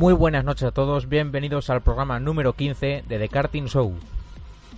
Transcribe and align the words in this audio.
Muy 0.00 0.14
buenas 0.14 0.44
noches 0.46 0.62
a 0.68 0.70
todos, 0.70 1.10
bienvenidos 1.10 1.68
al 1.68 1.82
programa 1.82 2.18
número 2.18 2.54
15 2.54 3.04
de 3.06 3.18
The 3.18 3.28
Karting 3.28 3.66
Show. 3.66 3.92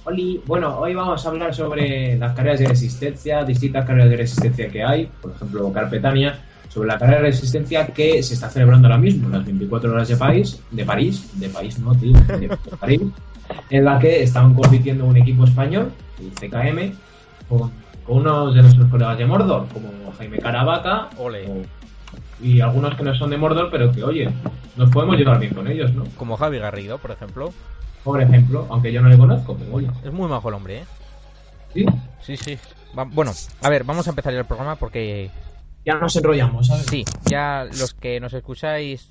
Oli, 0.02 0.42
bueno, 0.46 0.76
hoy 0.80 0.94
vamos 0.94 1.24
a 1.24 1.28
hablar 1.28 1.54
sobre 1.54 2.18
las 2.18 2.34
carreras 2.34 2.58
de 2.58 2.66
resistencia, 2.66 3.44
distintas 3.44 3.84
carreras 3.84 4.10
de 4.10 4.16
resistencia 4.16 4.68
que 4.68 4.82
hay, 4.82 5.06
por 5.20 5.30
ejemplo, 5.30 5.72
Carpetania, 5.72 6.40
sobre 6.68 6.88
la 6.88 6.98
carrera 6.98 7.18
de 7.20 7.26
resistencia 7.28 7.86
que 7.86 8.20
se 8.20 8.34
está 8.34 8.50
celebrando 8.50 8.88
ahora 8.88 8.98
mismo, 8.98 9.28
las 9.28 9.44
24 9.44 9.92
horas 9.92 10.08
de 10.08 10.16
París, 10.16 10.60
de 10.72 10.84
París, 10.84 11.30
de 11.38 11.48
París 11.50 11.78
no, 11.78 11.94
tío, 11.94 12.14
de 12.40 12.58
París, 12.80 13.02
en 13.70 13.84
la 13.84 14.00
que 14.00 14.24
estaban 14.24 14.54
compitiendo 14.54 15.04
un 15.04 15.16
equipo 15.16 15.44
español, 15.44 15.92
el 16.18 16.30
CKM, 16.32 16.96
con, 17.48 17.70
con 18.04 18.16
unos 18.16 18.56
de 18.56 18.62
nuestros 18.62 18.90
colegas 18.90 19.16
de 19.18 19.26
Mordor, 19.26 19.68
como 19.72 19.88
Jaime 20.18 20.38
Caravaca, 20.40 21.10
Ole. 21.16 21.46
o- 21.48 21.81
y 22.42 22.60
algunos 22.60 22.94
que 22.96 23.02
no 23.04 23.14
son 23.14 23.30
de 23.30 23.38
Mordor, 23.38 23.70
pero 23.70 23.92
que, 23.92 24.02
oye, 24.02 24.28
nos 24.76 24.90
podemos 24.90 25.16
llevar 25.16 25.38
bien 25.38 25.54
con 25.54 25.66
ellos, 25.68 25.92
¿no? 25.94 26.04
Como 26.16 26.36
Javi 26.36 26.58
Garrido, 26.58 26.98
por 26.98 27.10
ejemplo. 27.10 27.52
Por 28.04 28.20
ejemplo, 28.20 28.66
aunque 28.70 28.92
yo 28.92 29.00
no 29.00 29.08
le 29.08 29.16
conozco, 29.16 29.56
pero 29.56 29.74
oye, 29.74 29.88
Es 30.04 30.12
muy 30.12 30.28
majo 30.28 30.48
el 30.48 30.54
hombre, 30.54 30.78
¿eh? 30.80 30.84
sí, 31.72 31.86
Sí, 32.20 32.36
sí. 32.36 32.58
Va- 32.98 33.04
bueno, 33.04 33.32
a 33.62 33.68
ver, 33.70 33.84
vamos 33.84 34.06
a 34.06 34.10
empezar 34.10 34.32
ya 34.32 34.40
el 34.40 34.44
programa 34.46 34.76
porque 34.76 35.30
ya 35.86 35.94
nos 35.98 36.14
enrollamos, 36.16 36.66
¿sabes? 36.66 36.86
sí, 36.86 37.04
ya 37.26 37.64
los 37.78 37.94
que 37.94 38.20
nos 38.20 38.32
escucháis 38.34 39.10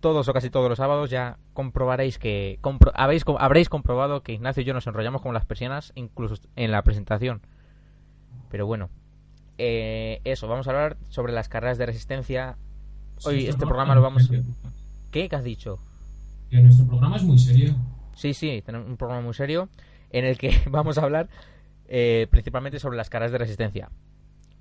todos 0.00 0.26
o 0.28 0.32
casi 0.32 0.50
todos 0.50 0.68
los 0.68 0.78
sábados 0.78 1.10
ya 1.10 1.36
comprobaréis 1.54 2.18
que 2.18 2.58
compro- 2.60 2.90
habéis, 2.94 3.24
habréis 3.38 3.68
comprobado 3.68 4.22
que 4.22 4.32
Ignacio 4.32 4.62
y 4.62 4.66
yo 4.66 4.74
nos 4.74 4.86
enrollamos 4.86 5.22
con 5.22 5.32
las 5.34 5.44
persianas 5.46 5.92
incluso 5.94 6.34
en 6.56 6.72
la 6.72 6.82
presentación. 6.82 7.40
Pero 8.50 8.66
bueno, 8.66 8.88
eh, 9.64 10.20
eso, 10.24 10.48
vamos 10.48 10.66
a 10.66 10.70
hablar 10.70 10.96
sobre 11.08 11.32
las 11.32 11.48
carreras 11.48 11.78
de 11.78 11.86
resistencia. 11.86 12.56
Hoy 13.24 13.42
Sí, 13.42 13.46
este 13.46 13.64
programa 13.64 13.94
lo 13.94 14.02
vamos... 14.02 14.28
¿Qué? 15.12 15.28
¿Qué 15.28 15.36
has 15.36 15.44
dicho? 15.44 15.78
Que 16.50 16.60
nuestro 16.60 16.84
programa 16.84 17.16
es 17.16 17.22
muy 17.22 17.38
serio. 17.38 17.76
Sí, 18.16 18.34
sí, 18.34 18.60
tenemos 18.66 18.88
un 18.88 18.96
programa 18.96 19.22
muy 19.22 19.34
serio 19.34 19.68
en 20.10 20.24
el 20.24 20.36
que 20.36 20.50
vamos 20.68 20.98
a 20.98 21.02
hablar 21.02 21.28
eh, 21.86 22.26
principalmente 22.28 22.80
sobre 22.80 22.96
las 22.96 23.08
carreras 23.08 23.30
de 23.30 23.38
resistencia. 23.38 23.90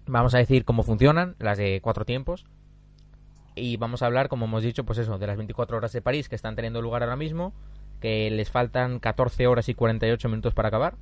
Vamos 0.06 0.36
a 0.36 0.38
decir 0.38 0.66
cómo 0.66 0.84
funcionan, 0.84 1.36
las 1.40 1.58
de 1.58 1.80
cuatro 1.82 2.06
tiempos. 2.06 2.46
Y 3.56 3.78
vamos 3.78 4.04
a 4.04 4.06
hablar, 4.06 4.30
como 4.30 4.46
hemos 4.46 4.62
dicho, 4.62 4.84
pues 4.84 5.00
eso, 5.00 5.18
de 5.18 5.26
las 5.26 5.38
24 5.38 5.78
horas 5.78 5.94
de 5.94 6.04
París 6.04 6.30
que 6.30 6.36
están 6.36 6.56
teniendo 6.56 6.80
lugar 6.80 7.02
ahora 7.02 7.16
mismo, 7.16 7.54
que 8.02 8.30
les 8.30 8.52
faltan 8.52 9.00
14 9.00 9.48
horas 9.48 9.68
y 9.68 9.74
48 9.74 10.30
minutos 10.30 10.54
para 10.54 10.68
acabar. 10.68 10.94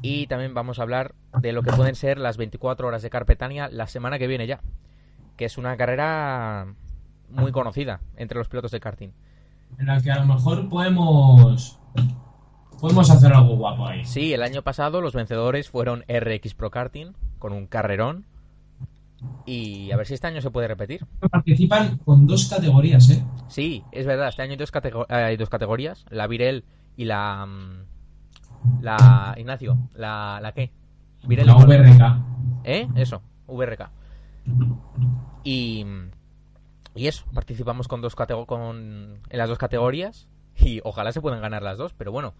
Y 0.00 0.26
también 0.26 0.54
vamos 0.54 0.78
a 0.78 0.82
hablar 0.82 1.14
de 1.40 1.52
lo 1.52 1.62
que 1.62 1.72
pueden 1.72 1.94
ser 1.94 2.18
las 2.18 2.36
24 2.36 2.86
horas 2.88 3.02
de 3.02 3.10
Carpetania 3.10 3.68
la 3.68 3.86
semana 3.86 4.18
que 4.18 4.26
viene 4.26 4.46
ya, 4.46 4.60
que 5.36 5.44
es 5.44 5.58
una 5.58 5.76
carrera 5.76 6.74
muy 7.28 7.52
conocida 7.52 8.00
entre 8.16 8.38
los 8.38 8.48
pilotos 8.48 8.70
de 8.72 8.80
karting. 8.80 9.10
En 9.78 9.86
la 9.86 10.00
que 10.00 10.10
a 10.10 10.20
lo 10.20 10.26
mejor 10.34 10.68
podemos. 10.68 11.78
Podemos 12.80 13.10
hacer 13.10 13.32
algo 13.32 13.56
guapo 13.56 13.86
ahí. 13.86 14.04
Sí, 14.04 14.32
el 14.32 14.42
año 14.42 14.62
pasado 14.62 15.00
los 15.00 15.14
vencedores 15.14 15.70
fueron 15.70 16.04
RX 16.08 16.54
Pro 16.54 16.70
Karting 16.70 17.12
con 17.38 17.52
un 17.52 17.66
carrerón. 17.66 18.26
Y 19.46 19.92
a 19.92 19.96
ver 19.96 20.06
si 20.06 20.14
este 20.14 20.26
año 20.26 20.40
se 20.40 20.50
puede 20.50 20.66
repetir. 20.66 21.06
Participan 21.30 21.98
con 21.98 22.26
dos 22.26 22.46
categorías, 22.48 23.08
¿eh? 23.10 23.22
Sí, 23.46 23.84
es 23.92 24.04
verdad, 24.04 24.28
este 24.28 24.42
año 24.42 24.52
hay 24.52 24.56
dos, 24.56 24.72
catego- 24.72 25.06
eh, 25.08 25.14
hay 25.14 25.36
dos 25.36 25.48
categorías, 25.48 26.04
la 26.10 26.26
Virel 26.26 26.64
y 26.96 27.04
la... 27.04 27.46
mm, 27.46 27.84
La... 28.80 29.34
Ignacio, 29.36 29.78
la... 29.94 30.38
¿La 30.42 30.52
qué? 30.52 30.70
Virel 31.26 31.46
La? 31.46 31.54
VRK. 31.54 32.64
¿Eh? 32.64 32.88
Eso, 32.96 33.22
VRK. 33.46 33.90
Y... 35.44 35.86
Y 36.94 37.06
eso, 37.06 37.24
participamos 37.32 37.88
con 37.88 38.02
dos 38.02 38.14
con 38.14 39.20
en 39.30 39.38
las 39.38 39.48
dos 39.48 39.56
categorías 39.56 40.28
y 40.56 40.80
ojalá 40.84 41.12
se 41.12 41.22
puedan 41.22 41.40
ganar 41.40 41.62
las 41.62 41.78
dos, 41.78 41.94
pero 41.94 42.12
bueno, 42.12 42.34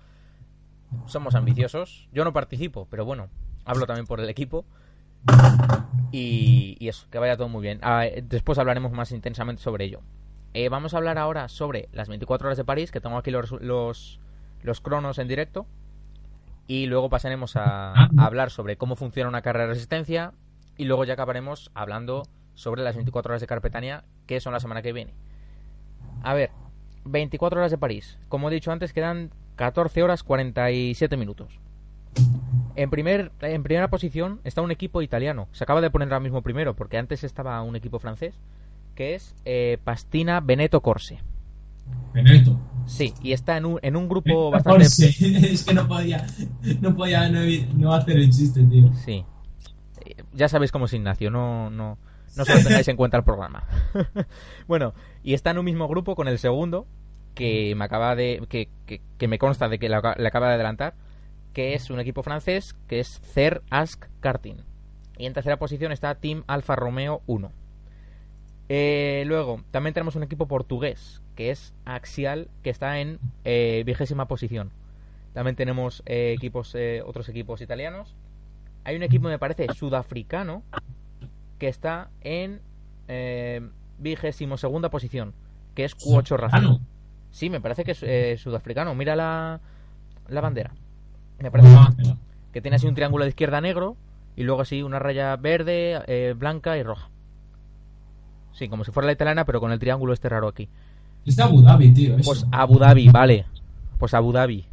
somos 1.07 1.35
ambiciosos. 1.35 2.09
Yo 2.13 2.25
no 2.25 2.33
participo, 2.33 2.87
pero 2.91 3.05
bueno, 3.05 3.29
hablo 3.65 3.87
también 3.87 4.07
por 4.07 4.21
el 4.21 4.29
equipo. 4.29 4.65
Y, 6.11 6.77
y 6.79 6.89
eso, 6.89 7.07
que 7.11 7.19
vaya 7.19 7.37
todo 7.37 7.49
muy 7.49 7.63
bien. 7.63 7.79
Ah, 7.83 8.07
eh, 8.07 8.23
después 8.27 8.59
hablaremos 8.59 8.93
más 8.93 9.13
intensamente 9.13 9.63
sobre 9.63 9.87
ello. 9.87 10.03
Eh, 10.55 10.69
vamos 10.69 10.93
a 10.93 10.99
hablar 10.99 11.17
ahora 11.17 11.49
sobre 11.49 11.89
las 11.93 12.09
24 12.09 12.49
horas 12.49 12.59
de 12.59 12.65
París, 12.65 12.91
que 12.91 13.01
tengo 13.01 13.17
aquí 13.17 13.31
los, 13.31 13.53
los, 13.53 14.21
los 14.63 14.81
cronos 14.81 15.19
en 15.19 15.29
directo. 15.29 15.67
Y 16.67 16.87
luego 16.87 17.11
pasaremos 17.11 17.57
a, 17.57 17.93
a 17.93 18.09
hablar 18.19 18.51
sobre 18.51 18.77
cómo 18.77 18.97
funciona 18.97 19.29
una 19.29 19.43
carrera 19.43 19.67
de 19.67 19.75
resistencia. 19.75 20.33
Y 20.77 20.85
luego 20.85 21.05
ya 21.05 21.15
acabaremos 21.15 21.71
hablando 21.75 22.23
sobre 22.55 22.83
las 22.83 22.95
24 22.95 23.33
horas 23.33 23.41
de 23.41 23.47
Carpetania, 23.47 24.05
que 24.27 24.41
son 24.41 24.53
la 24.53 24.61
semana 24.61 24.83
que 24.83 24.93
viene. 24.93 25.15
A 26.23 26.35
ver, 26.35 26.51
24 27.05 27.61
horas 27.61 27.71
de 27.71 27.79
París. 27.79 28.19
Como 28.29 28.49
he 28.49 28.55
dicho 28.55 28.73
antes, 28.73 28.93
quedan 28.93 29.31
14 29.57 30.03
horas 30.03 30.23
47 30.23 31.17
minutos. 31.17 31.61
En, 32.75 32.91
primer, 32.91 33.33
en 33.41 33.63
primera 33.63 33.89
posición 33.89 34.41
está 34.45 34.63
un 34.63 34.71
equipo 34.71 35.03
italiano. 35.03 35.49
Se 35.53 35.65
acaba 35.65 35.81
de 35.81 35.91
poner 35.91 36.09
ahora 36.09 36.21
mismo 36.21 36.43
primero, 36.43 36.75
porque 36.75 36.99
antes 36.99 37.25
estaba 37.25 37.61
un 37.63 37.77
equipo 37.77 37.99
francés, 37.99 38.39
que 38.95 39.15
es 39.15 39.35
eh, 39.45 39.79
Pastina 39.85 40.41
Veneto 40.41 40.81
Corse. 40.81 41.21
Benedetto. 42.13 42.59
Sí, 42.87 43.15
y 43.23 43.33
está 43.33 43.57
en 43.57 43.65
un, 43.67 43.79
en 43.83 43.97
un 43.97 44.09
grupo 44.09 44.51
bastante... 44.53 44.85
Corse. 44.85 45.07
es 45.53 45.65
que 45.65 45.75
no 45.75 45.87
podía. 45.87 46.27
No 46.81 46.95
podía 46.95 47.29
no, 47.29 47.41
no 47.77 47.93
hacer 47.95 48.17
el 48.17 48.31
chiste, 48.31 48.63
tío. 48.65 48.93
Sí. 49.05 49.25
Eh, 50.05 50.17
Ya 50.33 50.49
sabéis 50.49 50.73
cómo 50.73 50.87
es 50.87 50.93
Ignacio, 50.93 51.31
no, 51.31 51.71
no, 51.71 51.99
no 52.37 52.45
solo 52.45 52.63
tengáis 52.63 52.89
en 52.89 52.97
cuenta 52.97 53.17
el 53.17 53.25
programa. 53.25 53.67
bueno, 54.67 54.95
y 55.23 55.35
está 55.35 55.51
en 55.51 55.59
un 55.59 55.65
mismo 55.65 55.89
grupo 55.89 56.15
con 56.15 56.29
el 56.29 56.39
segundo, 56.39 56.87
que 57.35 57.75
me 57.77 57.85
acaba 57.85 58.15
de. 58.15 58.43
que, 58.49 58.69
que, 58.87 59.01
que 59.19 59.29
me 59.29 59.39
consta 59.39 59.69
de 59.69 59.79
que 59.79 59.89
le 59.89 59.97
acaba 59.97 60.49
de 60.49 60.55
adelantar, 60.55 60.95
que 61.53 61.75
es 61.75 61.91
un 61.91 62.01
equipo 62.01 62.23
francés, 62.23 62.75
que 62.89 63.01
es 63.01 63.21
Cer 63.33 63.63
Ask 63.71 64.05
Karting. 64.21 64.57
Y 65.19 65.27
en 65.27 65.33
tercera 65.35 65.59
posición 65.59 65.93
está 65.93 66.15
Team 66.15 66.43
Alfa 66.47 66.75
Romeo 66.77 67.23
1. 67.27 67.53
Eh, 68.69 69.25
luego, 69.27 69.61
también 69.71 69.95
tenemos 69.95 70.17
un 70.17 70.23
equipo 70.23 70.47
portugués, 70.47 71.21
que 71.37 71.51
es 71.51 71.75
Axial, 71.85 72.49
que 72.63 72.71
está 72.71 73.01
en 73.01 73.19
eh, 73.45 73.83
vigésima 73.85 74.27
posición. 74.29 74.71
También 75.35 75.57
tenemos 75.57 76.03
eh, 76.07 76.35
equipos, 76.37 76.75
eh, 76.75 77.03
otros 77.05 77.29
equipos 77.29 77.61
italianos. 77.61 78.15
Hay 78.85 78.97
un 78.97 79.03
equipo, 79.03 79.29
me 79.29 79.39
parece, 79.39 79.67
sudafricano, 79.75 80.63
que 81.59 81.69
está 81.69 82.11
en 82.23 82.61
eh, 83.09 83.61
vigésimo 83.99 84.57
segunda 84.57 84.91
posición, 84.91 85.33
que 85.75 85.85
es 85.85 85.97
Q8 85.97 86.37
Racing. 86.37 86.79
Sí, 87.31 87.49
me 87.49 87.61
parece 87.61 87.85
que 87.85 87.93
es 88.33 88.41
sudafricano. 88.41 88.95
Mira 88.95 89.17
la, 89.17 89.61
la 90.29 90.41
bandera. 90.41 90.73
Me 91.39 91.51
parece 91.51 91.71
Ah, 91.75 91.87
espera. 91.91 92.17
que 92.53 92.61
tiene 92.61 92.77
así 92.77 92.87
un 92.87 92.95
triángulo 92.95 93.25
de 93.25 93.31
izquierda 93.31 93.61
negro 93.61 93.97
y 94.37 94.43
luego 94.43 94.61
así 94.63 94.83
una 94.83 94.99
raya 94.99 95.35
verde, 95.37 96.03
eh, 96.09 96.35
blanca 96.37 96.77
y 96.77 96.83
roja. 96.83 97.09
Sí, 98.53 98.69
como 98.69 98.85
si 98.85 98.91
fuera 98.91 99.07
la 99.07 99.13
italiana, 99.13 99.45
pero 99.45 99.61
con 99.61 99.73
el 99.73 99.79
triángulo 99.79 100.13
este 100.13 100.29
raro 100.29 100.49
aquí. 100.49 100.69
Es 101.25 101.37
de 101.37 101.43
Abu 101.43 101.63
Dhabi, 101.63 101.93
tío. 101.93 102.17
Eso. 102.17 102.31
Pues 102.31 102.47
Abu 102.51 102.79
Dhabi, 102.79 103.09
vale. 103.09 103.47
Pues 103.99 104.15
Abu 104.15 104.33
Dhabi. 104.33 104.67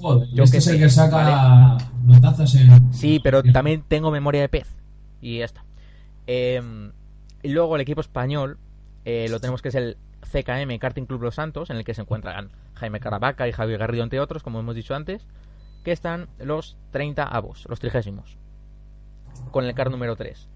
Joder, 0.00 0.28
Yo 0.32 0.44
este 0.44 0.56
qué 0.56 0.58
es 0.58 0.66
el 0.66 0.74
sé, 0.74 0.80
que 0.80 0.90
saca 0.90 1.78
notazas 2.04 2.54
en. 2.54 2.92
Sí, 2.92 3.20
pero 3.22 3.42
también 3.42 3.82
tengo 3.86 4.10
memoria 4.10 4.42
de 4.42 4.48
pez. 4.48 4.68
Y 5.20 5.38
ya 5.38 5.44
está. 5.44 5.64
Eh, 6.26 6.62
y 7.42 7.48
luego 7.48 7.76
el 7.76 7.82
equipo 7.82 8.00
español 8.00 8.58
eh, 9.04 9.26
lo 9.30 9.40
tenemos 9.40 9.62
que 9.62 9.68
es 9.68 9.74
el 9.74 9.96
CKM 10.20 10.78
Karting 10.78 11.06
Club 11.06 11.22
Los 11.22 11.36
Santos, 11.36 11.70
en 11.70 11.76
el 11.76 11.84
que 11.84 11.94
se 11.94 12.02
encuentran 12.02 12.50
Jaime 12.74 13.00
Caravaca 13.00 13.48
y 13.48 13.52
Javier 13.52 13.78
Garrido, 13.78 14.04
entre 14.04 14.20
otros, 14.20 14.42
como 14.42 14.60
hemos 14.60 14.74
dicho 14.74 14.94
antes, 14.94 15.26
que 15.84 15.92
están 15.92 16.28
los 16.38 16.76
30 16.90 17.22
avos, 17.22 17.64
los 17.68 17.80
trigésimos, 17.80 18.36
con 19.50 19.64
el 19.64 19.74
car 19.74 19.90
número 19.90 20.16
3. 20.16 20.48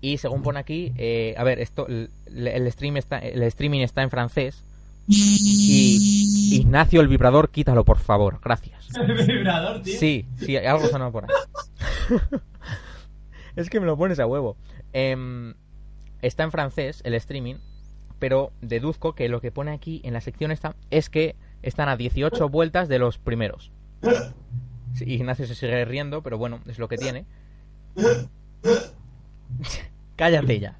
Y 0.00 0.18
según 0.18 0.42
pone 0.42 0.58
aquí, 0.58 0.92
eh, 0.96 1.34
a 1.36 1.44
ver, 1.44 1.58
esto, 1.60 1.86
el, 1.86 2.10
el 2.26 2.72
stream 2.72 2.96
está, 2.96 3.18
el 3.18 3.42
streaming 3.42 3.80
está 3.80 4.02
en 4.02 4.10
francés. 4.10 4.64
Y 5.06 6.56
Ignacio, 6.60 7.00
el 7.00 7.08
vibrador, 7.08 7.50
quítalo, 7.50 7.84
por 7.84 7.98
favor. 7.98 8.40
Gracias. 8.42 8.88
El 8.96 9.26
vibrador, 9.26 9.82
tío. 9.82 9.98
Sí, 9.98 10.26
sí, 10.36 10.56
algo 10.56 10.86
sonó 10.86 11.10
por 11.10 11.24
ahí. 11.24 11.30
es 13.56 13.68
que 13.70 13.80
me 13.80 13.86
lo 13.86 13.96
pones 13.96 14.20
a 14.20 14.26
huevo. 14.26 14.56
Em, 14.92 15.54
está 16.22 16.44
en 16.44 16.52
francés 16.52 17.00
el 17.04 17.14
streaming, 17.14 17.56
pero 18.18 18.52
deduzco 18.60 19.14
que 19.14 19.28
lo 19.28 19.40
que 19.40 19.50
pone 19.50 19.72
aquí 19.72 20.00
en 20.04 20.12
la 20.12 20.20
sección 20.20 20.52
esta 20.52 20.76
es 20.90 21.10
que 21.10 21.34
están 21.62 21.88
a 21.88 21.96
18 21.96 22.48
vueltas 22.48 22.88
de 22.88 22.98
los 22.98 23.18
primeros. 23.18 23.72
Sí, 24.94 25.04
Ignacio 25.06 25.46
se 25.46 25.54
sigue 25.54 25.84
riendo, 25.84 26.22
pero 26.22 26.38
bueno, 26.38 26.60
es 26.66 26.78
lo 26.78 26.88
que 26.88 26.98
tiene. 26.98 27.26
Cállate 30.20 30.60
ya. 30.60 30.78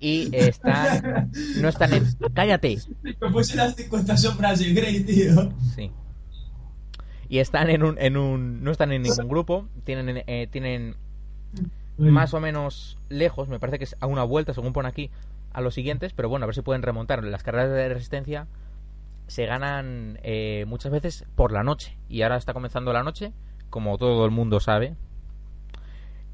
Y 0.00 0.34
están. 0.34 1.30
No 1.60 1.68
están 1.68 1.92
en. 1.92 2.04
¡Cállate! 2.32 2.78
Me 3.02 3.12
puse 3.12 3.54
las 3.54 3.76
50 3.76 4.16
sombras 4.16 4.58
de 4.58 4.72
Grey, 4.72 5.04
tío. 5.04 5.52
Sí. 5.76 5.90
Y 7.28 7.40
están 7.40 7.68
en 7.68 7.82
un, 7.82 7.98
en 7.98 8.16
un. 8.16 8.64
No 8.64 8.70
están 8.70 8.90
en 8.92 9.02
ningún 9.02 9.28
grupo. 9.28 9.68
Tienen, 9.84 10.24
eh, 10.26 10.48
tienen 10.50 10.96
más 11.98 12.32
o 12.32 12.40
menos 12.40 12.96
lejos, 13.10 13.48
me 13.48 13.60
parece 13.60 13.76
que 13.76 13.84
es 13.84 13.96
a 14.00 14.06
una 14.06 14.24
vuelta, 14.24 14.54
según 14.54 14.72
pone 14.72 14.88
aquí, 14.88 15.10
a 15.52 15.60
los 15.60 15.74
siguientes. 15.74 16.14
Pero 16.14 16.30
bueno, 16.30 16.44
a 16.44 16.46
ver 16.46 16.54
si 16.54 16.62
pueden 16.62 16.80
remontar. 16.80 17.22
Las 17.22 17.42
carreras 17.42 17.70
de 17.70 17.90
resistencia 17.90 18.46
se 19.26 19.44
ganan 19.44 20.18
eh, 20.22 20.64
muchas 20.66 20.90
veces 20.90 21.26
por 21.34 21.52
la 21.52 21.62
noche. 21.62 21.98
Y 22.08 22.22
ahora 22.22 22.38
está 22.38 22.54
comenzando 22.54 22.94
la 22.94 23.02
noche, 23.02 23.34
como 23.68 23.98
todo 23.98 24.24
el 24.24 24.30
mundo 24.30 24.58
sabe. 24.58 24.96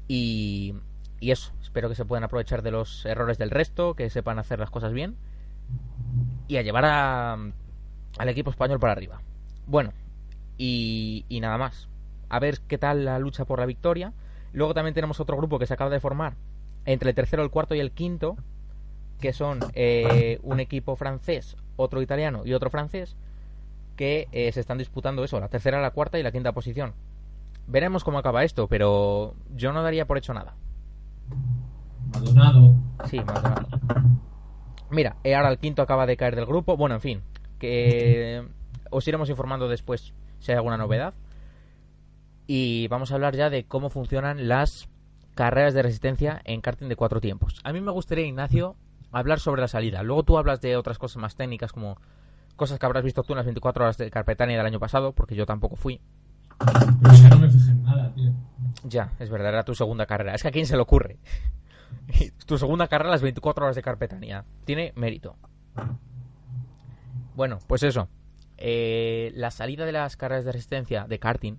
Y, 0.07 0.75
y 1.19 1.31
eso, 1.31 1.51
espero 1.61 1.89
que 1.89 1.95
se 1.95 2.05
puedan 2.05 2.23
aprovechar 2.23 2.61
de 2.61 2.71
los 2.71 3.05
errores 3.05 3.37
del 3.37 3.49
resto, 3.49 3.95
que 3.95 4.09
sepan 4.09 4.39
hacer 4.39 4.59
las 4.59 4.69
cosas 4.69 4.93
bien. 4.93 5.15
Y 6.47 6.57
a 6.57 6.61
llevar 6.61 6.85
a, 6.85 7.33
al 8.17 8.29
equipo 8.29 8.51
español 8.51 8.79
para 8.79 8.93
arriba. 8.93 9.21
Bueno, 9.65 9.91
y, 10.57 11.25
nada 11.41 11.57
más. 11.57 11.87
A 12.29 12.39
ver 12.39 12.59
qué 12.67 12.77
tal 12.77 13.05
la 13.05 13.19
lucha 13.19 13.45
por 13.45 13.59
la 13.59 13.65
victoria. 13.65 14.13
Luego 14.53 14.73
también 14.73 14.93
tenemos 14.93 15.19
otro 15.19 15.37
grupo 15.37 15.59
que 15.59 15.65
se 15.65 15.73
acaba 15.73 15.89
de 15.89 15.99
formar 15.99 16.35
entre 16.85 17.09
el 17.09 17.15
tercero, 17.15 17.43
el 17.43 17.49
cuarto 17.49 17.75
y 17.75 17.79
el 17.79 17.91
quinto, 17.91 18.37
que 19.19 19.33
son 19.33 19.59
eh, 19.73 20.39
un 20.43 20.59
equipo 20.59 20.95
francés, 20.95 21.57
otro 21.75 22.01
italiano 22.01 22.43
y 22.45 22.53
otro 22.53 22.69
francés, 22.69 23.17
que 23.97 24.27
eh, 24.31 24.51
se 24.53 24.61
están 24.61 24.77
disputando 24.77 25.23
eso, 25.23 25.39
la 25.39 25.49
tercera, 25.49 25.81
la 25.81 25.91
cuarta 25.91 26.17
y 26.17 26.23
la 26.23 26.31
quinta 26.31 26.53
posición. 26.53 26.93
Veremos 27.67 28.05
cómo 28.05 28.19
acaba 28.19 28.45
esto, 28.45 28.67
pero 28.67 29.35
yo 29.53 29.73
no 29.73 29.83
daría 29.83 30.07
por 30.07 30.17
hecho 30.17 30.33
nada. 30.33 30.55
Maldonado. 32.11 32.75
Sí, 33.05 33.19
Maldonado. 33.19 33.67
Mira, 34.89 35.17
eh, 35.23 35.35
ahora 35.35 35.49
el 35.49 35.59
quinto 35.59 35.81
acaba 35.81 36.05
de 36.05 36.17
caer 36.17 36.35
del 36.35 36.45
grupo. 36.45 36.77
Bueno, 36.77 36.95
en 36.95 37.01
fin, 37.01 37.21
que 37.59 38.47
os 38.89 39.07
iremos 39.07 39.29
informando 39.29 39.67
después 39.67 40.13
si 40.39 40.51
hay 40.51 40.57
alguna 40.57 40.77
novedad. 40.77 41.13
Y 42.47 42.87
vamos 42.87 43.11
a 43.11 43.15
hablar 43.15 43.35
ya 43.35 43.49
de 43.49 43.65
cómo 43.65 43.89
funcionan 43.89 44.47
las 44.47 44.87
carreras 45.35 45.73
de 45.73 45.83
resistencia 45.83 46.41
en 46.45 46.61
karting 46.61 46.87
de 46.87 46.95
cuatro 46.95 47.19
tiempos. 47.19 47.59
A 47.63 47.73
mí 47.73 47.81
me 47.81 47.91
gustaría, 47.91 48.25
Ignacio, 48.25 48.75
hablar 49.11 49.39
sobre 49.39 49.61
la 49.61 49.67
salida. 49.67 50.01
Luego 50.03 50.23
tú 50.23 50.37
hablas 50.37 50.61
de 50.61 50.77
otras 50.77 50.97
cosas 50.97 51.17
más 51.17 51.35
técnicas, 51.35 51.73
como 51.73 51.97
cosas 52.55 52.79
que 52.79 52.85
habrás 52.85 53.03
visto 53.03 53.23
tú 53.23 53.33
en 53.33 53.37
las 53.37 53.45
24 53.45 53.83
horas 53.83 53.97
de 53.97 54.09
Carpetania 54.09 54.57
del 54.57 54.65
año 54.65 54.79
pasado, 54.79 55.11
porque 55.11 55.35
yo 55.35 55.45
tampoco 55.45 55.75
fui. 55.75 55.99
Pero 56.59 57.13
es 57.13 57.21
que 57.21 57.29
no 57.29 57.39
me 57.39 57.49
fijé 57.49 57.71
en 57.71 57.83
nada, 57.83 58.13
tío. 58.13 58.31
Ya, 58.83 59.11
es 59.19 59.29
verdad, 59.29 59.49
era 59.49 59.63
tu 59.63 59.75
segunda 59.75 60.05
carrera. 60.05 60.33
Es 60.33 60.41
que 60.41 60.47
a 60.47 60.51
quién 60.51 60.65
se 60.65 60.75
le 60.75 60.81
ocurre. 60.81 61.17
tu 62.45 62.57
segunda 62.57 62.87
carrera 62.87 63.11
las 63.11 63.21
24 63.21 63.65
horas 63.65 63.75
de 63.75 63.81
Carpetania. 63.81 64.45
Tiene 64.65 64.93
mérito. 64.95 65.35
Bueno, 67.35 67.59
pues 67.67 67.83
eso. 67.83 68.09
Eh, 68.57 69.31
la 69.35 69.51
salida 69.51 69.85
de 69.85 69.91
las 69.91 70.17
carreras 70.17 70.45
de 70.45 70.51
resistencia 70.51 71.05
de 71.07 71.19
karting 71.19 71.57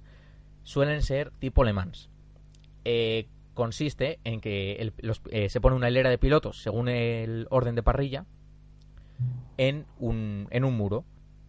suelen 0.64 1.02
ser 1.02 1.30
tipo 1.38 1.64
Le 1.64 1.72
Mans. 1.72 2.10
Eh, 2.84 3.28
consiste 3.54 4.18
en 4.24 4.40
que 4.40 4.92
eh, 5.30 5.48
se 5.48 5.60
pone 5.60 5.76
una 5.76 5.88
hilera 5.88 6.10
de 6.10 6.18
pilotos 6.18 6.62
según 6.62 6.88
el 6.88 7.46
orden 7.50 7.74
de 7.74 7.82
parrilla 7.82 8.24
en 9.56 9.86
un, 9.98 10.48
en 10.50 10.64
un 10.64 10.76
muro. 10.76 11.04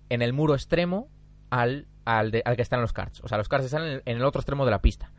En 0.10 0.22
el 0.22 0.34
muro 0.34 0.56
extremo 0.56 1.10
al, 1.50 1.88
al, 2.06 2.42
al 2.46 2.56
que 2.56 2.62
están 2.62 2.82
los 2.82 2.94
karts. 2.94 3.22
O 3.24 3.28
sea, 3.28 3.38
los 3.38 3.50
karts 3.50 3.66
están 3.66 4.02
en 4.06 4.18
el 4.18 4.24
otro 4.24 4.42
extremo 4.42 4.66
de 4.66 4.72
la 4.72 4.82
pista. 4.82 5.12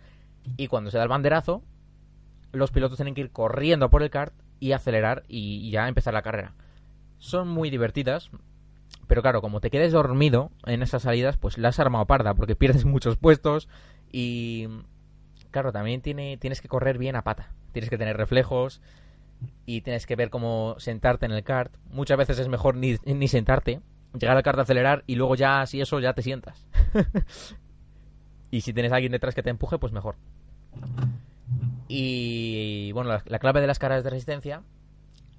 Y 0.57 0.69
cuando 0.69 0.91
se 0.91 0.97
da 0.97 1.03
el 1.05 1.09
banderazo, 1.09 1.63
los 2.53 2.71
pilotos 2.71 2.97
tienen 2.97 3.15
que 3.15 3.23
ir 3.23 3.31
corriendo 3.31 3.91
por 3.91 4.03
el 4.03 4.11
kart 4.11 4.35
y 4.59 4.73
acelerar 4.73 5.25
y, 5.29 5.67
y 5.67 5.71
ya 5.71 5.89
empezar 5.89 6.15
la 6.15 6.23
carrera. 6.23 6.55
Son 7.19 7.49
muy 7.49 7.71
divertidas, 7.71 8.31
pero 9.07 9.23
claro, 9.23 9.41
como 9.41 9.61
te 9.61 9.71
quedes 9.71 9.93
dormido 9.93 10.51
en 10.67 10.83
esas 10.83 11.03
salidas, 11.03 11.37
pues 11.37 11.59
la 11.59 11.69
has 11.69 11.81
armado 11.81 12.07
parda, 12.07 12.35
porque 12.35 12.57
pierdes 12.57 12.85
muchos 12.85 13.17
puestos 13.17 13.69
y... 14.13 14.69
Claro, 15.51 15.73
también 15.73 16.01
tiene, 16.01 16.37
tienes 16.37 16.61
que 16.61 16.69
correr 16.69 16.97
bien 16.97 17.17
a 17.17 17.25
pata. 17.25 17.51
Tienes 17.73 17.91
que 17.91 17.99
tener 17.99 18.17
reflejos 18.17 18.81
y 19.67 19.81
tienes 19.81 20.07
que 20.07 20.15
ver 20.15 20.31
cómo 20.31 20.77
sentarte 20.79 21.27
en 21.27 21.33
el 21.33 21.43
kart. 21.43 21.75
Muchas 21.91 22.19
veces 22.19 22.39
es 22.39 22.47
mejor 22.47 22.77
ni, 22.77 22.99
ni 23.05 23.27
sentarte, 23.27 23.81
llegar 24.17 24.37
al 24.37 24.45
kart 24.45 24.61
a 24.61 24.63
acelerar 24.63 25.03
y 25.09 25.17
luego 25.17 25.35
ya, 25.35 25.67
si 25.67 25.81
eso, 25.81 25.99
ya 25.99 26.13
te 26.13 26.23
sientas. 26.23 26.69
y 28.53 28.61
si 28.61 28.73
tienes 28.73 28.93
a 28.93 28.97
alguien 28.97 29.11
detrás 29.11 29.35
que 29.35 29.43
te 29.43 29.51
empuje, 29.51 29.77
pues 29.79 29.93
mejor. 29.93 30.15
Y 31.93 32.93
bueno, 32.93 33.11
la, 33.11 33.23
la 33.27 33.41
clave 33.41 33.61
de 33.61 33.67
las 33.67 33.81
carreras 33.81 34.05
de 34.05 34.11
resistencia 34.11 34.63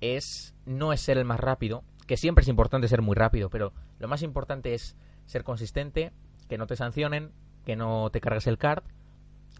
es 0.01 0.53
no 0.65 0.91
es 0.91 0.99
ser 0.99 1.17
el 1.17 1.23
más 1.23 1.39
rápido, 1.39 1.85
que 2.07 2.17
siempre 2.17 2.41
es 2.41 2.49
importante 2.49 2.89
ser 2.89 3.01
muy 3.01 3.15
rápido, 3.15 3.49
pero 3.49 3.71
lo 3.99 4.09
más 4.09 4.21
importante 4.21 4.73
es 4.73 4.97
ser 5.27 5.45
consistente, 5.45 6.11
que 6.49 6.57
no 6.57 6.67
te 6.67 6.75
sancionen, 6.75 7.31
que 7.63 7.77
no 7.77 8.09
te 8.09 8.19
cargues 8.19 8.47
el 8.47 8.57
kart, 8.57 8.83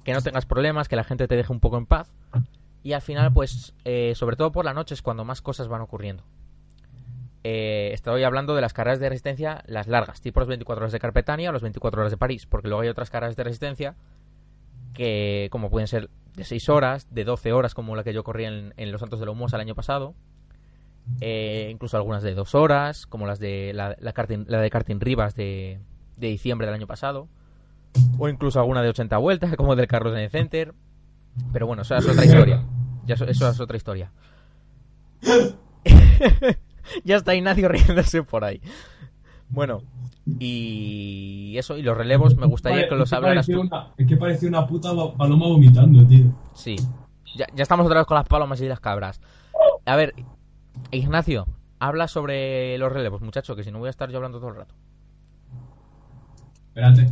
que 0.03 0.11
no 0.11 0.21
tengas 0.21 0.45
problemas, 0.45 0.89
que 0.89 0.97
la 0.97 1.05
gente 1.05 1.29
te 1.29 1.37
deje 1.37 1.53
un 1.53 1.61
poco 1.61 1.77
en 1.77 1.85
paz. 1.85 2.11
Y 2.83 2.91
al 2.91 3.01
final, 3.01 3.31
pues, 3.31 3.73
eh, 3.85 4.11
sobre 4.15 4.35
todo 4.35 4.51
por 4.51 4.65
la 4.65 4.73
noche 4.73 4.93
es 4.93 5.01
cuando 5.01 5.23
más 5.23 5.41
cosas 5.41 5.69
van 5.69 5.79
ocurriendo. 5.79 6.25
Eh, 7.45 7.91
estoy 7.93 8.23
hablando 8.23 8.53
de 8.53 8.61
las 8.61 8.73
carreras 8.73 8.99
de 8.99 9.07
resistencia, 9.07 9.63
las 9.65 9.87
largas, 9.87 10.19
tipo 10.19 10.41
las 10.41 10.49
24 10.49 10.83
horas 10.83 10.91
de 10.91 10.99
Carpetania 10.99 11.51
o 11.51 11.53
las 11.53 11.61
24 11.61 12.01
horas 12.01 12.11
de 12.11 12.17
París, 12.17 12.45
porque 12.47 12.67
luego 12.67 12.81
hay 12.81 12.89
otras 12.89 13.09
carreras 13.09 13.37
de 13.37 13.45
resistencia 13.45 13.95
que, 14.93 15.47
como 15.51 15.69
pueden 15.69 15.87
ser 15.87 16.09
de 16.35 16.43
6 16.43 16.69
horas, 16.69 17.07
de 17.13 17.23
12 17.23 17.53
horas, 17.53 17.73
como 17.73 17.95
la 17.95 18.03
que 18.03 18.13
yo 18.13 18.23
corrí 18.23 18.45
en, 18.45 18.91
Los 18.91 19.01
Santos 19.01 19.19
de 19.19 19.25
Lomos 19.25 19.53
el 19.53 19.59
año 19.61 19.75
pasado, 19.75 20.15
eh, 21.19 21.69
incluso 21.71 21.97
algunas 21.97 22.23
de 22.23 22.33
2 22.33 22.55
horas, 22.55 23.05
como 23.05 23.27
las 23.27 23.39
de 23.39 23.73
la, 23.73 23.95
la, 23.99 24.13
la 24.47 24.61
de 24.61 24.69
Karting 24.69 24.99
Rivas 24.99 25.35
de, 25.35 25.79
de 26.17 26.27
diciembre 26.27 26.67
del 26.67 26.75
año 26.75 26.87
pasado, 26.87 27.27
o 28.17 28.29
incluso 28.29 28.59
alguna 28.59 28.81
de 28.81 28.89
80 28.89 29.17
vueltas, 29.17 29.55
como 29.57 29.75
del 29.75 29.87
Carlos 29.87 30.13
en 30.13 30.19
el 30.19 30.29
Center. 30.29 30.73
Pero 31.53 31.67
bueno, 31.67 31.83
eso 31.83 31.95
es 31.95 32.07
otra 32.07 32.25
historia. 32.25 32.65
Ya 33.05 33.15
eso, 33.15 33.25
eso 33.25 33.49
es 33.49 33.59
otra 33.59 33.77
historia. 33.77 34.11
ya 37.03 37.15
está 37.15 37.35
Ignacio 37.35 37.69
riéndose 37.69 38.23
por 38.23 38.43
ahí. 38.43 38.61
Bueno, 39.51 39.81
y 40.39 41.55
eso, 41.57 41.77
y 41.77 41.81
los 41.81 41.97
relevos, 41.97 42.35
me 42.37 42.45
gustaría 42.47 42.87
que 42.87 42.95
los 42.95 43.11
hablaras 43.13 43.45
tú. 43.47 43.61
una- 43.61 43.87
Es 43.97 44.07
que 44.07 44.17
parecía 44.17 44.49
una 44.49 44.65
puta 44.65 44.91
paloma 45.17 45.47
vomitando, 45.47 46.05
tío. 46.07 46.25
Sí. 46.53 46.75
Ya, 47.35 47.47
ya 47.55 47.63
estamos 47.63 47.85
otra 47.85 47.99
vez 47.99 48.07
con 48.07 48.15
las 48.15 48.27
palomas 48.27 48.59
y 48.61 48.67
las 48.67 48.79
cabras. 48.79 49.21
A 49.85 49.95
ver, 49.95 50.13
Ignacio, 50.91 51.47
habla 51.79 52.07
sobre 52.07 52.77
los 52.77 52.91
relevos, 52.91 53.21
muchacho, 53.21 53.55
que 53.55 53.63
si 53.63 53.71
no 53.71 53.79
voy 53.79 53.87
a 53.87 53.91
estar 53.91 54.09
yo 54.09 54.17
hablando 54.17 54.39
todo 54.39 54.49
el 54.49 54.55
rato. 54.57 54.75
Espérate, 56.69 57.11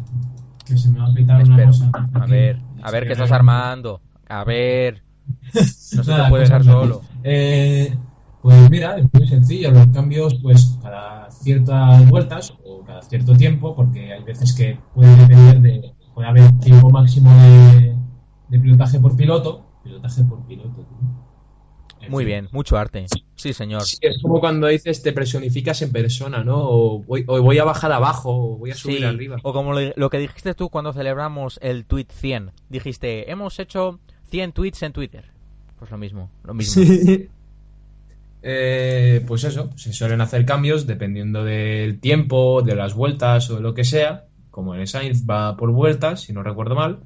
que 0.65 0.77
se 0.77 0.89
me 0.89 1.00
va 1.00 1.08
a 1.08 1.13
petar 1.13 1.43
una 1.43 1.65
cosa. 1.65 1.91
A 2.13 2.25
ver, 2.25 2.60
a 2.81 2.91
ver 2.91 3.05
qué 3.05 3.13
estás 3.13 3.31
armando. 3.31 4.01
A 4.27 4.43
ver, 4.43 5.03
no 5.53 6.03
se 6.03 6.13
te 6.15 6.29
puede 6.29 6.43
dejar 6.43 6.63
solo. 6.63 7.01
Eh, 7.24 7.98
pues 8.41 8.69
mira, 8.69 8.98
es 8.98 9.05
muy 9.13 9.27
sencillo. 9.27 9.72
Los 9.72 9.88
cambios, 9.88 10.36
pues 10.41 10.77
cada 10.81 11.29
ciertas 11.31 12.08
vueltas 12.10 12.53
o 12.65 12.84
cada 12.86 13.01
cierto 13.01 13.36
tiempo, 13.36 13.75
porque 13.75 14.13
hay 14.13 14.24
veces 14.24 14.53
que 14.53 14.77
puede 14.93 15.15
depender 15.15 15.62
de. 15.62 15.93
Puede 16.13 16.27
haber 16.29 16.51
tiempo 16.60 16.89
máximo 16.89 17.31
de, 17.41 17.96
de 18.50 18.60
pilotaje 18.60 19.00
por 19.00 19.15
piloto. 19.15 19.65
Pilotaje 19.84 20.24
por 20.24 20.46
piloto. 20.46 20.86
En 22.01 22.12
Muy 22.12 22.24
fin. 22.24 22.27
bien, 22.27 22.50
mucho 22.51 22.77
arte. 22.77 23.05
Sí, 23.36 23.53
señor. 23.53 23.84
Sí, 23.84 23.98
es 24.01 24.22
como 24.22 24.39
cuando 24.39 24.67
dices 24.67 25.01
te 25.03 25.12
personificas 25.13 25.81
en 25.81 25.91
persona, 25.91 26.43
¿no? 26.43 26.58
O 26.62 27.00
voy, 27.03 27.24
o 27.27 27.41
voy 27.41 27.58
a 27.60 27.63
bajar 27.65 27.91
abajo, 27.91 28.31
o 28.53 28.58
voy 28.58 28.72
a 28.72 28.75
subir 28.75 29.00
Sí, 29.00 29.03
arriba. 29.03 29.38
o 29.43 29.51
como 29.53 29.74
lo, 29.74 29.81
lo 29.96 30.10
que 30.10 30.17
dijiste 30.17 30.53
tú 30.53 30.69
cuando 30.69 30.93
celebramos 30.93 31.60
el 31.62 31.86
tweet 31.86 32.08
100. 32.10 32.51
Dijiste, 32.69 33.29
hemos 33.31 33.60
hecho 33.60 34.00
100 34.29 34.51
tweets 34.53 34.84
en 34.84 34.93
Twitter. 34.93 35.25
Pues 35.77 35.91
lo 35.91 35.98
mismo, 35.98 36.29
lo 36.43 36.53
mismo. 36.53 36.84
Sí. 36.84 37.29
Eh, 38.41 39.24
pues 39.27 39.43
eso, 39.43 39.69
se 39.75 39.91
suelen 39.93 40.22
hacer 40.22 40.46
cambios 40.46 40.88
dependiendo 40.88 41.43
del 41.43 42.00
tiempo, 42.00 42.62
de 42.62 42.75
las 42.75 42.93
vueltas 42.93 43.50
o 43.50 43.55
de 43.55 43.62
lo 43.62 43.74
que 43.74 43.84
sea. 43.84 44.25
Como 44.51 44.75
en 44.75 44.88
Sainz 44.88 45.25
va 45.29 45.55
por 45.58 45.72
vueltas, 45.72 46.22
si 46.22 46.34
no 46.34 46.41
recuerdo 46.43 46.75
mal, 46.75 47.00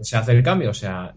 se 0.00 0.16
hace 0.16 0.32
el 0.32 0.42
cambio. 0.42 0.70
O 0.70 0.74
sea, 0.74 1.14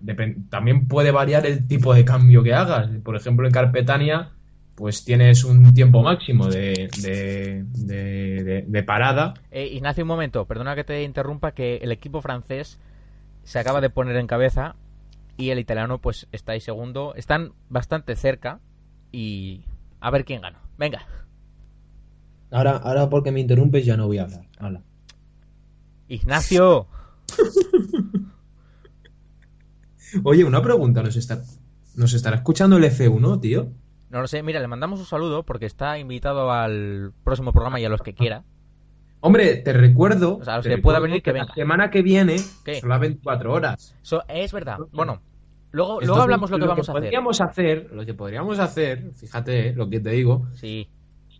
también 0.50 0.88
puede 0.88 1.12
variar 1.12 1.46
el 1.46 1.68
tipo 1.68 1.94
de 1.94 2.06
cambio 2.06 2.44
que 2.44 2.54
hagas. 2.54 2.90
Por 3.04 3.16
ejemplo, 3.16 3.48
en 3.48 3.54
Carpetania, 3.54 4.32
pues 4.76 5.06
tienes 5.06 5.44
un 5.44 5.74
tiempo 5.74 6.04
máximo 6.04 6.48
de, 6.48 6.90
de, 7.02 7.64
de- 7.66 8.44
de- 8.44 8.66
de 8.68 8.84
parada. 8.84 9.36
Eh, 9.52 9.68
Ignacio, 9.68 10.04
un 10.04 10.10
momento, 10.10 10.46
perdona 10.46 10.76
que 10.76 10.84
te 10.84 11.04
interrumpa, 11.04 11.54
que 11.54 11.78
el 11.78 11.92
equipo 11.92 12.22
francés 12.22 12.80
se 13.44 13.60
acaba 13.60 13.80
de 13.80 13.90
poner 13.90 14.18
en 14.18 14.28
cabeza 14.28 14.76
y 15.38 15.52
el 15.52 15.60
italiano 15.60 16.00
pues 16.00 16.28
está 16.32 16.52
ahí 16.52 16.60
segundo. 16.62 17.14
Están 17.16 17.54
bastante 17.70 18.16
cerca 18.16 18.60
y 19.16 19.64
a 20.02 20.10
ver 20.12 20.26
quién 20.26 20.42
gana. 20.42 20.60
Venga, 20.78 21.06
Ahora, 22.52 22.78
ahora 22.78 23.10
porque 23.10 23.32
me 23.32 23.40
interrumpes 23.42 23.86
ya 23.86 23.98
no 23.98 24.08
voy 24.08 24.18
a 24.20 24.24
hablar. 24.24 24.46
Hala. 24.60 24.82
Ignacio. 26.08 26.88
Oye, 30.24 30.44
una 30.46 30.62
pregunta, 30.62 31.02
¿nos, 31.04 31.16
está, 31.16 31.42
¿nos 31.96 32.14
estará 32.14 32.38
escuchando 32.38 32.78
el 32.78 32.84
F1, 32.84 33.42
tío? 33.42 33.72
No 34.10 34.22
lo 34.22 34.28
sé, 34.28 34.44
mira, 34.44 34.60
le 34.62 34.68
mandamos 34.68 35.00
un 35.00 35.06
saludo 35.06 35.44
porque 35.44 35.66
está 35.66 35.98
invitado 36.00 36.52
al 36.52 37.12
próximo 37.24 37.52
programa 37.52 37.80
y 37.80 37.86
a 37.86 37.90
los 37.90 38.02
que 38.02 38.14
quiera. 38.14 38.44
Hombre, 39.20 39.56
te 39.58 39.74
recuerdo. 39.74 40.38
O 40.38 40.44
sea, 40.44 40.54
a 40.54 40.58
los 40.58 40.64
te 40.66 40.70
que 40.76 40.78
pueda 40.82 41.00
venir, 41.00 41.22
que 41.24 41.34
la 41.34 41.40
venga. 41.42 41.54
semana 41.56 41.90
que 41.90 42.04
viene 42.04 42.36
¿Qué? 42.64 42.80
son 42.80 42.90
las 42.90 43.00
24 43.00 43.52
horas. 43.52 43.96
So- 44.04 44.24
es 44.28 44.54
verdad. 44.54 44.78
Bueno, 44.94 45.22
luego, 45.76 46.00
luego 46.02 46.22
hablamos 46.22 46.50
lo 46.50 46.58
que 46.60 46.66
vamos 46.66 46.88
a 46.90 46.92
hacer. 46.94 47.04
podríamos 47.04 47.42
hacer. 47.42 47.90
Lo 47.92 48.06
que 48.06 48.14
podríamos 48.14 48.60
hacer, 48.60 49.12
fíjate 49.14 49.70
eh, 49.70 49.74
lo 49.74 49.90
que 49.90 50.00
te 50.00 50.12
digo, 50.12 50.48
Sí, 50.56 50.88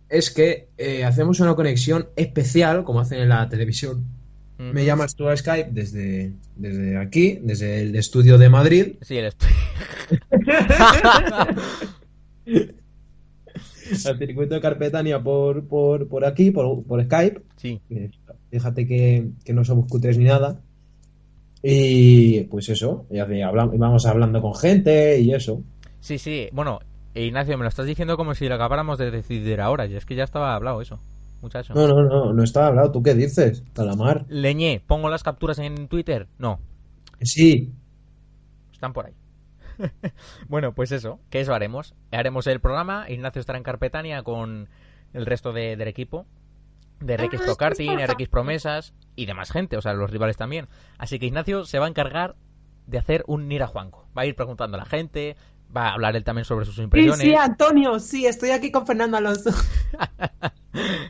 es 0.08 0.30
que 0.30 0.68
eh, 0.78 1.04
hacemos 1.04 1.40
una 1.40 1.54
conexión 1.54 2.08
especial, 2.16 2.84
como 2.84 3.00
hacen 3.00 3.20
en 3.20 3.28
la 3.30 3.48
televisión. 3.48 4.04
Me 4.58 4.86
llamas 4.86 5.14
tú 5.14 5.28
a 5.28 5.36
Skype 5.36 5.68
desde, 5.72 6.32
desde 6.54 6.96
aquí, 6.96 7.38
desde 7.42 7.82
el 7.82 7.94
estudio 7.94 8.38
de 8.38 8.48
Madrid. 8.48 8.94
Sí, 9.02 9.18
el 9.18 9.26
estudio. 9.26 9.54
Al 14.06 14.18
circuito 14.18 14.54
de 14.54 14.60
Carpetania 14.62 15.22
por, 15.22 15.66
por, 15.66 16.08
por 16.08 16.24
aquí, 16.24 16.50
por, 16.50 16.84
por 16.84 17.04
Skype. 17.04 17.42
sí. 17.56 17.80
Eh, 17.90 18.10
Fíjate 18.50 18.86
que, 18.86 19.28
que 19.44 19.52
no 19.52 19.64
somos 19.64 19.86
cutres 19.90 20.16
ni 20.16 20.24
nada. 20.24 20.60
Y 21.68 22.44
pues 22.44 22.68
eso, 22.68 23.06
y 23.10 23.18
vamos 23.18 24.06
hablando 24.06 24.40
con 24.40 24.54
gente 24.54 25.18
y 25.18 25.32
eso. 25.32 25.62
Sí, 25.98 26.16
sí. 26.18 26.48
Bueno, 26.52 26.78
eh, 27.12 27.24
Ignacio, 27.24 27.58
me 27.58 27.64
lo 27.64 27.68
estás 27.68 27.86
diciendo 27.86 28.16
como 28.16 28.34
si 28.36 28.48
lo 28.48 28.54
acabáramos 28.54 28.98
de 28.98 29.10
decidir 29.10 29.60
ahora. 29.60 29.86
Y 29.86 29.96
es 29.96 30.06
que 30.06 30.14
ya 30.14 30.22
estaba 30.22 30.54
hablado 30.54 30.80
eso, 30.80 31.00
muchacho. 31.42 31.74
No, 31.74 31.88
no, 31.88 32.04
no, 32.04 32.32
no 32.32 32.42
está 32.44 32.68
hablado. 32.68 32.92
¿Tú 32.92 33.02
qué 33.02 33.14
dices? 33.14 33.64
Calamar. 33.72 34.26
Leñé, 34.28 34.80
¿pongo 34.86 35.08
las 35.10 35.24
capturas 35.24 35.58
en 35.58 35.88
Twitter? 35.88 36.28
No, 36.38 36.60
Sí, 37.20 37.72
están 38.72 38.92
por 38.92 39.06
ahí. 39.06 39.14
bueno, 40.48 40.72
pues 40.72 40.92
eso, 40.92 41.18
que 41.30 41.40
eso 41.40 41.52
haremos. 41.52 41.94
Haremos 42.12 42.46
el 42.46 42.60
programa, 42.60 43.06
Ignacio 43.10 43.40
estará 43.40 43.56
en 43.58 43.64
Carpetania 43.64 44.22
con 44.22 44.68
el 45.14 45.26
resto 45.26 45.52
de- 45.52 45.76
del 45.76 45.88
equipo. 45.88 46.26
De 47.00 47.16
RX 47.16 47.42
Pro 47.42 47.56
Karting, 47.56 47.98
RX 47.98 48.28
Promesas 48.28 48.94
y 49.16 49.26
demás 49.26 49.50
gente, 49.52 49.76
o 49.76 49.82
sea, 49.82 49.92
los 49.92 50.10
rivales 50.10 50.36
también. 50.36 50.66
Así 50.98 51.18
que 51.18 51.26
Ignacio 51.26 51.64
se 51.64 51.78
va 51.78 51.86
a 51.86 51.88
encargar 51.88 52.36
de 52.86 52.98
hacer 52.98 53.24
un 53.26 53.48
Nira 53.48 53.66
Juanco. 53.66 54.06
Va 54.16 54.22
a 54.22 54.26
ir 54.26 54.34
preguntando 54.34 54.76
a 54.76 54.80
la 54.80 54.86
gente, 54.86 55.36
va 55.76 55.88
a 55.88 55.92
hablar 55.94 56.16
él 56.16 56.24
también 56.24 56.44
sobre 56.44 56.64
sus 56.64 56.76
Sí, 56.76 56.82
impresiones. 56.82 57.20
sí, 57.20 57.34
Antonio, 57.34 57.98
sí, 58.00 58.26
estoy 58.26 58.50
aquí 58.50 58.70
con 58.70 58.86
Fernando 58.86 59.16
Alonso. 59.16 59.50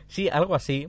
Sí, 0.07 0.29
algo 0.29 0.55
así. 0.55 0.87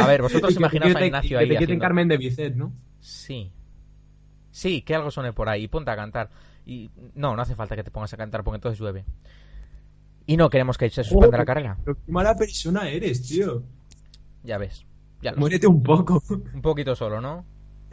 A 0.00 0.06
ver, 0.06 0.22
vosotros 0.22 0.54
imaginaos 0.56 0.94
a 0.94 1.04
Ignacio 1.06 1.28
y 1.28 1.44
que 1.48 1.52
ahí 1.54 1.58
te 1.58 1.64
haciendo- 1.64 1.82
Carmen 1.82 2.08
de 2.08 2.16
Bizet, 2.18 2.54
¿no? 2.54 2.72
Sí. 3.00 3.52
Sí, 4.50 4.82
que 4.82 4.94
algo 4.94 5.10
suene 5.10 5.32
por 5.32 5.48
ahí. 5.48 5.66
Ponte 5.68 5.90
a 5.90 5.96
cantar. 5.96 6.30
Y 6.66 6.90
no, 7.14 7.34
no 7.34 7.42
hace 7.42 7.54
falta 7.54 7.74
que 7.74 7.82
te 7.84 7.90
pongas 7.90 8.12
a 8.12 8.16
cantar 8.16 8.44
porque 8.44 8.56
entonces 8.56 8.78
llueve. 8.78 9.04
Y 10.26 10.36
no 10.36 10.48
queremos 10.48 10.78
que 10.78 10.88
se 10.90 11.04
suspenda 11.04 11.38
la 11.38 11.44
carrera. 11.44 11.76
Pero 11.84 11.96
qué 12.04 12.12
mala 12.12 12.36
persona 12.36 12.88
eres, 12.88 13.22
tío. 13.26 13.62
Ya 14.44 14.58
ves. 14.58 14.86
Ya 15.22 15.30
lo 15.30 15.36
sé. 15.36 15.40
Muérete 15.40 15.66
un 15.66 15.82
poco. 15.82 16.22
Un 16.28 16.62
poquito 16.62 16.94
solo, 16.94 17.20
¿no? 17.20 17.44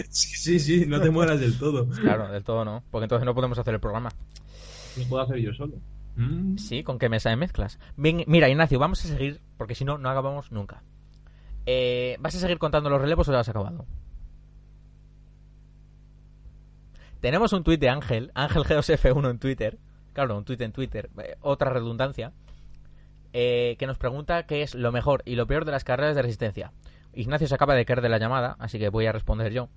sí, 0.09 0.35
sí, 0.37 0.59
sí, 0.59 0.85
no 0.85 1.01
te 1.01 1.09
mueras 1.09 1.39
del 1.39 1.57
todo. 1.57 1.87
Claro, 1.89 2.31
del 2.31 2.43
todo 2.43 2.65
no. 2.65 2.83
Porque 2.91 3.05
entonces 3.05 3.25
no 3.25 3.33
podemos 3.33 3.57
hacer 3.57 3.73
el 3.73 3.79
programa. 3.79 4.09
Lo 4.97 5.05
puedo 5.05 5.23
hacer 5.23 5.37
yo 5.37 5.53
solo. 5.53 5.77
Mm. 6.15 6.57
Sí, 6.57 6.83
¿con 6.83 6.99
qué 6.99 7.09
mesa 7.09 7.29
de 7.29 7.37
mezclas? 7.37 7.79
Bien, 7.95 8.23
mira, 8.27 8.49
Ignacio, 8.49 8.79
vamos 8.79 9.03
a 9.05 9.07
seguir, 9.07 9.41
porque 9.57 9.75
si 9.75 9.85
no, 9.85 9.97
no 9.97 10.09
acabamos 10.09 10.51
nunca. 10.51 10.83
Eh, 11.65 12.17
¿Vas 12.19 12.35
a 12.35 12.39
seguir 12.39 12.57
contando 12.57 12.89
los 12.89 13.01
relevos 13.01 13.29
o 13.29 13.31
ya 13.31 13.39
has 13.39 13.49
acabado? 13.49 13.85
Tenemos 17.21 17.53
un 17.53 17.63
tuit 17.63 17.79
de 17.79 17.89
Ángel, 17.89 18.31
Ángel 18.33 18.63
G2F1 18.63 19.29
en 19.29 19.39
Twitter. 19.39 19.77
Claro, 20.13 20.37
un 20.37 20.43
tuit 20.43 20.59
en 20.61 20.71
Twitter, 20.71 21.09
eh, 21.23 21.37
otra 21.41 21.71
redundancia. 21.71 22.33
Eh, 23.33 23.75
que 23.79 23.87
nos 23.87 23.97
pregunta 23.97 24.45
qué 24.45 24.61
es 24.61 24.75
lo 24.75 24.91
mejor 24.91 25.23
y 25.25 25.35
lo 25.35 25.47
peor 25.47 25.65
de 25.65 25.71
las 25.71 25.83
carreras 25.83 26.15
de 26.15 26.21
resistencia. 26.21 26.71
Ignacio 27.13 27.47
se 27.47 27.55
acaba 27.55 27.75
de 27.75 27.85
caer 27.85 28.01
de 28.01 28.09
la 28.09 28.17
llamada, 28.17 28.55
así 28.59 28.79
que 28.79 28.89
voy 28.89 29.05
a 29.05 29.11
responder 29.11 29.51
yo. 29.51 29.69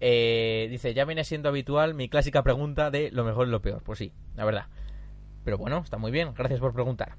Eh, 0.00 0.68
dice, 0.70 0.94
ya 0.94 1.04
viene 1.04 1.24
siendo 1.24 1.48
habitual 1.48 1.94
mi 1.94 2.08
clásica 2.08 2.42
pregunta 2.42 2.90
de 2.90 3.10
lo 3.10 3.24
mejor 3.24 3.48
y 3.48 3.50
lo 3.50 3.60
peor. 3.60 3.82
Pues 3.82 3.98
sí, 3.98 4.12
la 4.36 4.44
verdad. 4.44 4.66
Pero 5.44 5.58
bueno, 5.58 5.78
está 5.78 5.98
muy 5.98 6.10
bien, 6.10 6.34
gracias 6.34 6.60
por 6.60 6.72
preguntar. 6.72 7.16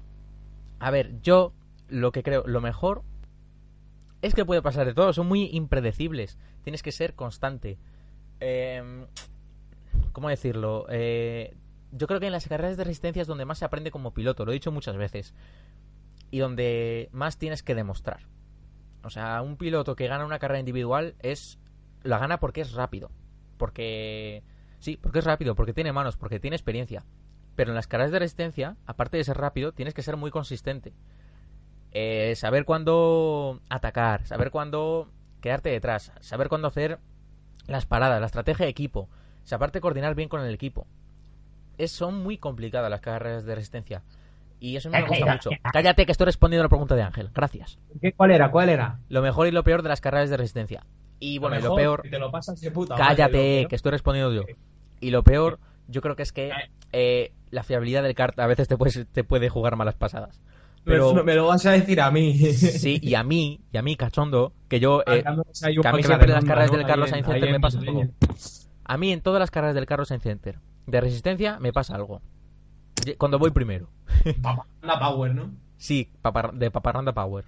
A 0.78 0.90
ver, 0.90 1.20
yo 1.20 1.52
lo 1.88 2.12
que 2.12 2.22
creo, 2.22 2.46
lo 2.46 2.60
mejor 2.60 3.02
es 4.22 4.34
que 4.34 4.44
puede 4.44 4.62
pasar 4.62 4.86
de 4.86 4.94
todo, 4.94 5.12
son 5.12 5.26
muy 5.26 5.50
impredecibles. 5.52 6.38
Tienes 6.62 6.82
que 6.82 6.92
ser 6.92 7.14
constante. 7.14 7.78
Eh, 8.40 9.06
¿Cómo 10.12 10.28
decirlo? 10.28 10.86
Eh, 10.90 11.54
yo 11.92 12.06
creo 12.06 12.20
que 12.20 12.26
en 12.26 12.32
las 12.32 12.46
carreras 12.46 12.76
de 12.76 12.84
resistencia 12.84 13.22
es 13.22 13.28
donde 13.28 13.44
más 13.44 13.58
se 13.58 13.64
aprende 13.64 13.90
como 13.90 14.14
piloto, 14.14 14.44
lo 14.44 14.52
he 14.52 14.54
dicho 14.54 14.72
muchas 14.72 14.96
veces. 14.96 15.34
Y 16.30 16.38
donde 16.38 17.08
más 17.12 17.38
tienes 17.38 17.62
que 17.62 17.74
demostrar. 17.74 18.20
O 19.02 19.10
sea, 19.10 19.42
un 19.42 19.56
piloto 19.56 19.96
que 19.96 20.06
gana 20.06 20.24
una 20.24 20.38
carrera 20.38 20.60
individual 20.60 21.14
es. 21.20 21.58
La 22.02 22.18
gana 22.18 22.38
porque 22.38 22.60
es 22.60 22.72
rápido. 22.72 23.10
Porque. 23.56 24.42
Sí, 24.78 24.96
porque 24.96 25.18
es 25.18 25.24
rápido, 25.24 25.54
porque 25.54 25.74
tiene 25.74 25.92
manos, 25.92 26.16
porque 26.16 26.40
tiene 26.40 26.56
experiencia. 26.56 27.04
Pero 27.56 27.72
en 27.72 27.74
las 27.74 27.88
carreras 27.88 28.12
de 28.12 28.20
resistencia, 28.20 28.76
aparte 28.86 29.16
de 29.16 29.24
ser 29.24 29.36
rápido, 29.36 29.72
tienes 29.72 29.92
que 29.92 30.02
ser 30.02 30.16
muy 30.16 30.30
consistente. 30.30 30.94
Eh, 31.92 32.34
saber 32.36 32.64
cuándo 32.64 33.60
atacar, 33.68 34.24
saber 34.24 34.50
cuándo 34.50 35.10
quedarte 35.40 35.70
detrás, 35.70 36.12
saber 36.20 36.48
cuándo 36.48 36.68
hacer 36.68 37.00
las 37.66 37.86
paradas, 37.86 38.20
la 38.20 38.26
estrategia 38.26 38.64
de 38.64 38.70
equipo, 38.70 39.08
saberte 39.42 39.80
coordinar 39.80 40.14
bien 40.14 40.28
con 40.28 40.40
el 40.40 40.54
equipo. 40.54 40.86
Es, 41.82 41.92
son 41.92 42.22
muy 42.22 42.38
complicadas 42.38 42.90
las 42.90 43.00
carreras 43.00 43.44
de 43.44 43.54
resistencia. 43.54 44.02
Y 44.58 44.76
eso 44.76 44.90
me 44.90 45.00
gusta 45.06 45.32
mucho. 45.32 45.50
Cállate 45.72 46.04
que 46.04 46.12
estoy 46.12 46.26
respondiendo 46.26 46.62
a 46.62 46.66
la 46.66 46.68
pregunta 46.68 46.94
de 46.94 47.02
Ángel. 47.02 47.30
Gracias. 47.34 47.78
¿Qué, 48.00 48.12
¿Cuál 48.12 48.30
era? 48.32 48.50
¿Cuál 48.50 48.68
era? 48.68 48.98
Lo 49.08 49.22
mejor 49.22 49.46
y 49.46 49.50
lo 49.52 49.64
peor 49.64 49.82
de 49.82 49.88
las 49.88 50.00
carreras 50.02 50.28
de 50.28 50.36
resistencia. 50.36 50.84
Y 51.18 51.38
bueno, 51.38 51.58
y 51.58 51.62
lo 51.62 51.74
peor... 51.74 52.02
Te 52.10 52.18
lo 52.18 52.30
pasas 52.30 52.60
de 52.60 52.70
puta 52.70 52.94
madre, 52.94 53.06
Cállate, 53.06 53.66
que 53.68 53.76
estoy 53.76 53.92
respondiendo 53.92 54.32
yo. 54.34 54.42
Y 55.00 55.10
lo 55.10 55.22
peor, 55.22 55.58
yo 55.88 56.02
creo 56.02 56.14
que 56.16 56.22
es 56.22 56.32
que 56.32 56.50
eh, 56.92 57.32
la 57.50 57.62
fiabilidad 57.62 58.02
del 58.02 58.14
kart 58.14 58.38
a 58.38 58.46
veces 58.46 58.68
te, 58.68 58.76
puedes, 58.76 59.06
te 59.10 59.24
puede 59.24 59.48
jugar 59.48 59.76
malas 59.76 59.94
pasadas. 59.94 60.42
Pero 60.84 61.14
Me, 61.14 61.22
me 61.22 61.34
lo 61.34 61.46
vas 61.46 61.64
a 61.66 61.72
decir 61.72 62.00
a 62.00 62.10
mí. 62.10 62.34
sí, 62.34 62.98
y 63.02 63.14
a 63.14 63.22
mí, 63.22 63.60
y 63.72 63.76
a 63.78 63.82
mí, 63.82 63.96
cachondo, 63.96 64.52
que 64.68 64.80
yo... 64.80 65.02
eh, 65.06 65.22
un 65.26 65.42
que 65.82 65.88
a 65.88 65.92
mí 65.92 66.02
siempre 66.02 66.28
de 66.28 66.34
las 66.34 66.44
carreras 66.44 66.70
¿no? 66.70 66.78
del 66.78 66.86
Carlos 66.86 67.10
Sainz 67.10 67.26
Center 67.26 67.50
me 67.50 67.60
pasa 67.60 67.80
Leña. 67.80 68.02
algo. 68.02 68.14
A 68.84 68.96
mí 68.96 69.12
en 69.12 69.20
todas 69.20 69.40
las 69.40 69.50
carreras 69.50 69.74
del 69.74 69.86
Carlos 69.86 70.08
Sainz 70.08 70.22
Center 70.22 70.58
de 70.90 71.00
resistencia 71.00 71.58
me 71.60 71.72
pasa 71.72 71.94
algo. 71.94 72.20
Cuando 73.18 73.38
voy 73.38 73.50
primero. 73.50 73.88
La 74.82 74.98
power, 74.98 75.34
¿no? 75.34 75.50
Sí, 75.78 76.10
papar- 76.22 76.52
de 76.52 76.70
Paparranda 76.70 77.12
Power. 77.12 77.44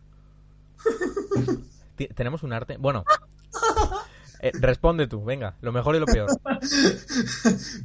¿Tenemos 2.14 2.42
un 2.42 2.52
arte? 2.52 2.76
Bueno. 2.78 3.04
Eh, 4.40 4.50
responde 4.54 5.06
tú, 5.06 5.22
venga. 5.24 5.54
Lo 5.60 5.70
mejor 5.72 5.94
y 5.96 6.00
lo 6.00 6.06
peor. 6.06 6.28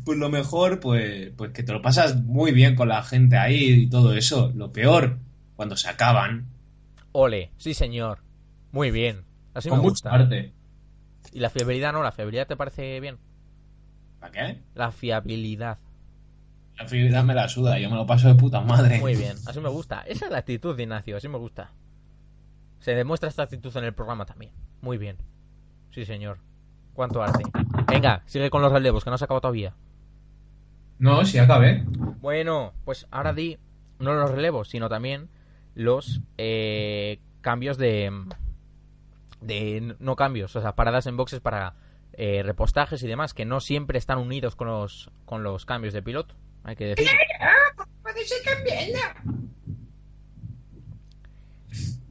Pues 0.06 0.18
lo 0.18 0.30
mejor, 0.30 0.80
pues, 0.80 1.32
pues 1.36 1.52
que 1.52 1.64
te 1.64 1.72
lo 1.74 1.82
pasas 1.82 2.16
muy 2.24 2.52
bien 2.52 2.76
con 2.76 2.88
la 2.88 3.04
gente 3.04 3.38
ahí 3.38 3.84
y 3.84 3.90
todo 3.90 4.14
eso. 4.14 4.52
Lo 4.56 4.72
peor, 4.72 5.18
cuando 5.56 5.76
se 5.76 5.90
acaban, 5.90 6.46
Ole, 7.12 7.52
sí 7.58 7.74
señor. 7.74 8.20
Muy 8.72 8.92
bien. 8.92 9.24
Así 9.54 9.70
con 9.70 9.80
me 9.80 9.84
gusta. 9.84 10.12
arte. 10.12 10.54
¿Y 11.34 11.40
la 11.40 11.50
fiabilidad 11.50 11.92
no? 11.94 12.04
¿La 12.04 12.12
fiabilidad 12.12 12.48
te 12.48 12.56
parece 12.56 13.00
bien? 13.00 13.18
¿Para 14.20 14.32
qué? 14.32 14.62
La 14.76 14.92
fiabilidad. 14.92 15.78
La 16.78 16.88
fidelidad 16.88 17.24
me 17.24 17.34
la 17.34 17.50
suda, 17.50 17.80
yo 17.80 17.90
me 17.90 17.96
lo 17.96 18.06
paso 18.06 18.28
de 18.28 18.36
puta 18.36 18.62
madre. 18.62 19.00
Muy 19.00 19.16
bien, 19.16 19.36
así 19.48 19.60
me 19.60 19.70
gusta. 19.70 20.02
Esa 20.02 20.26
es 20.26 20.32
la 20.32 20.38
actitud 20.40 20.76
de 20.76 20.84
Ignacio, 20.84 21.18
así 21.18 21.28
me 21.28 21.38
gusta. 21.38 21.72
Se 22.80 22.94
demuestra 22.94 23.30
esta 23.30 23.44
actitud 23.44 23.76
en 23.78 23.84
el 23.84 23.94
programa 23.94 24.26
también. 24.26 24.52
Muy 24.82 24.98
bien. 24.98 25.18
Sí, 25.92 26.06
señor. 26.06 26.40
Cuánto 26.94 27.22
arte. 27.22 27.44
Venga, 27.88 28.22
sigue 28.26 28.50
con 28.50 28.62
los 28.62 28.72
relevos, 28.72 29.04
que 29.04 29.10
no 29.10 29.18
se 29.18 29.26
acabado 29.26 29.42
todavía. 29.42 29.74
No, 31.00 31.26
si 31.26 31.38
acabé. 31.38 31.84
Bueno, 32.22 32.74
pues 32.86 33.08
ahora 33.12 33.34
di 33.34 33.58
no 34.00 34.14
los 34.14 34.32
relevos, 34.32 34.70
sino 34.70 34.90
también 34.90 35.30
los 35.76 36.22
eh, 36.38 37.20
cambios 37.42 37.78
de. 37.78 38.12
de. 39.42 39.96
no 40.00 40.16
cambios, 40.16 40.56
o 40.56 40.62
sea, 40.62 40.76
paradas 40.76 41.08
en 41.08 41.18
boxes 41.18 41.40
para 41.40 41.76
eh, 42.14 42.42
repostajes 42.44 43.02
y 43.04 43.08
demás, 43.08 43.34
que 43.34 43.46
no 43.46 43.60
siempre 43.60 43.98
están 43.98 44.18
unidos 44.20 44.56
con 44.56 44.68
los, 44.68 45.12
con 45.26 45.44
los 45.44 45.66
cambios 45.66 45.94
de 45.94 46.02
piloto, 46.02 46.36
hay 46.64 46.76
que 46.76 46.86
decir. 46.86 47.08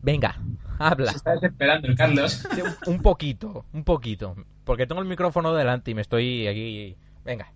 Venga, 0.03 0.38
habla. 0.79 1.11
Se 1.12 1.17
está 1.17 1.33
desesperando 1.33 1.88
el 1.88 1.97
Carlos. 1.97 2.47
Un- 2.87 2.95
Un 2.95 3.03
poquito, 3.03 3.65
un 3.73 3.85
poquito. 3.85 4.37
Porque 4.65 4.87
tengo 4.87 5.00
el 5.03 5.09
micrófono 5.09 5.53
delante 5.55 5.91
y 5.91 5.95
me 5.95 6.03
estoy 6.03 6.47
aquí. 6.47 6.97
Venga. 7.25 7.53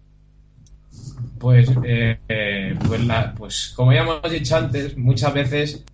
Pues, 1.38 1.70
eh, 1.84 2.18
eh, 2.28 2.76
pues, 2.86 3.04
la- 3.06 3.34
pues 3.34 3.72
como 3.76 3.92
ya 3.92 4.00
hemos 4.00 4.22
dicho 4.30 4.56
antes, 4.56 4.96
muchas 4.96 5.32
veces, 5.32 5.84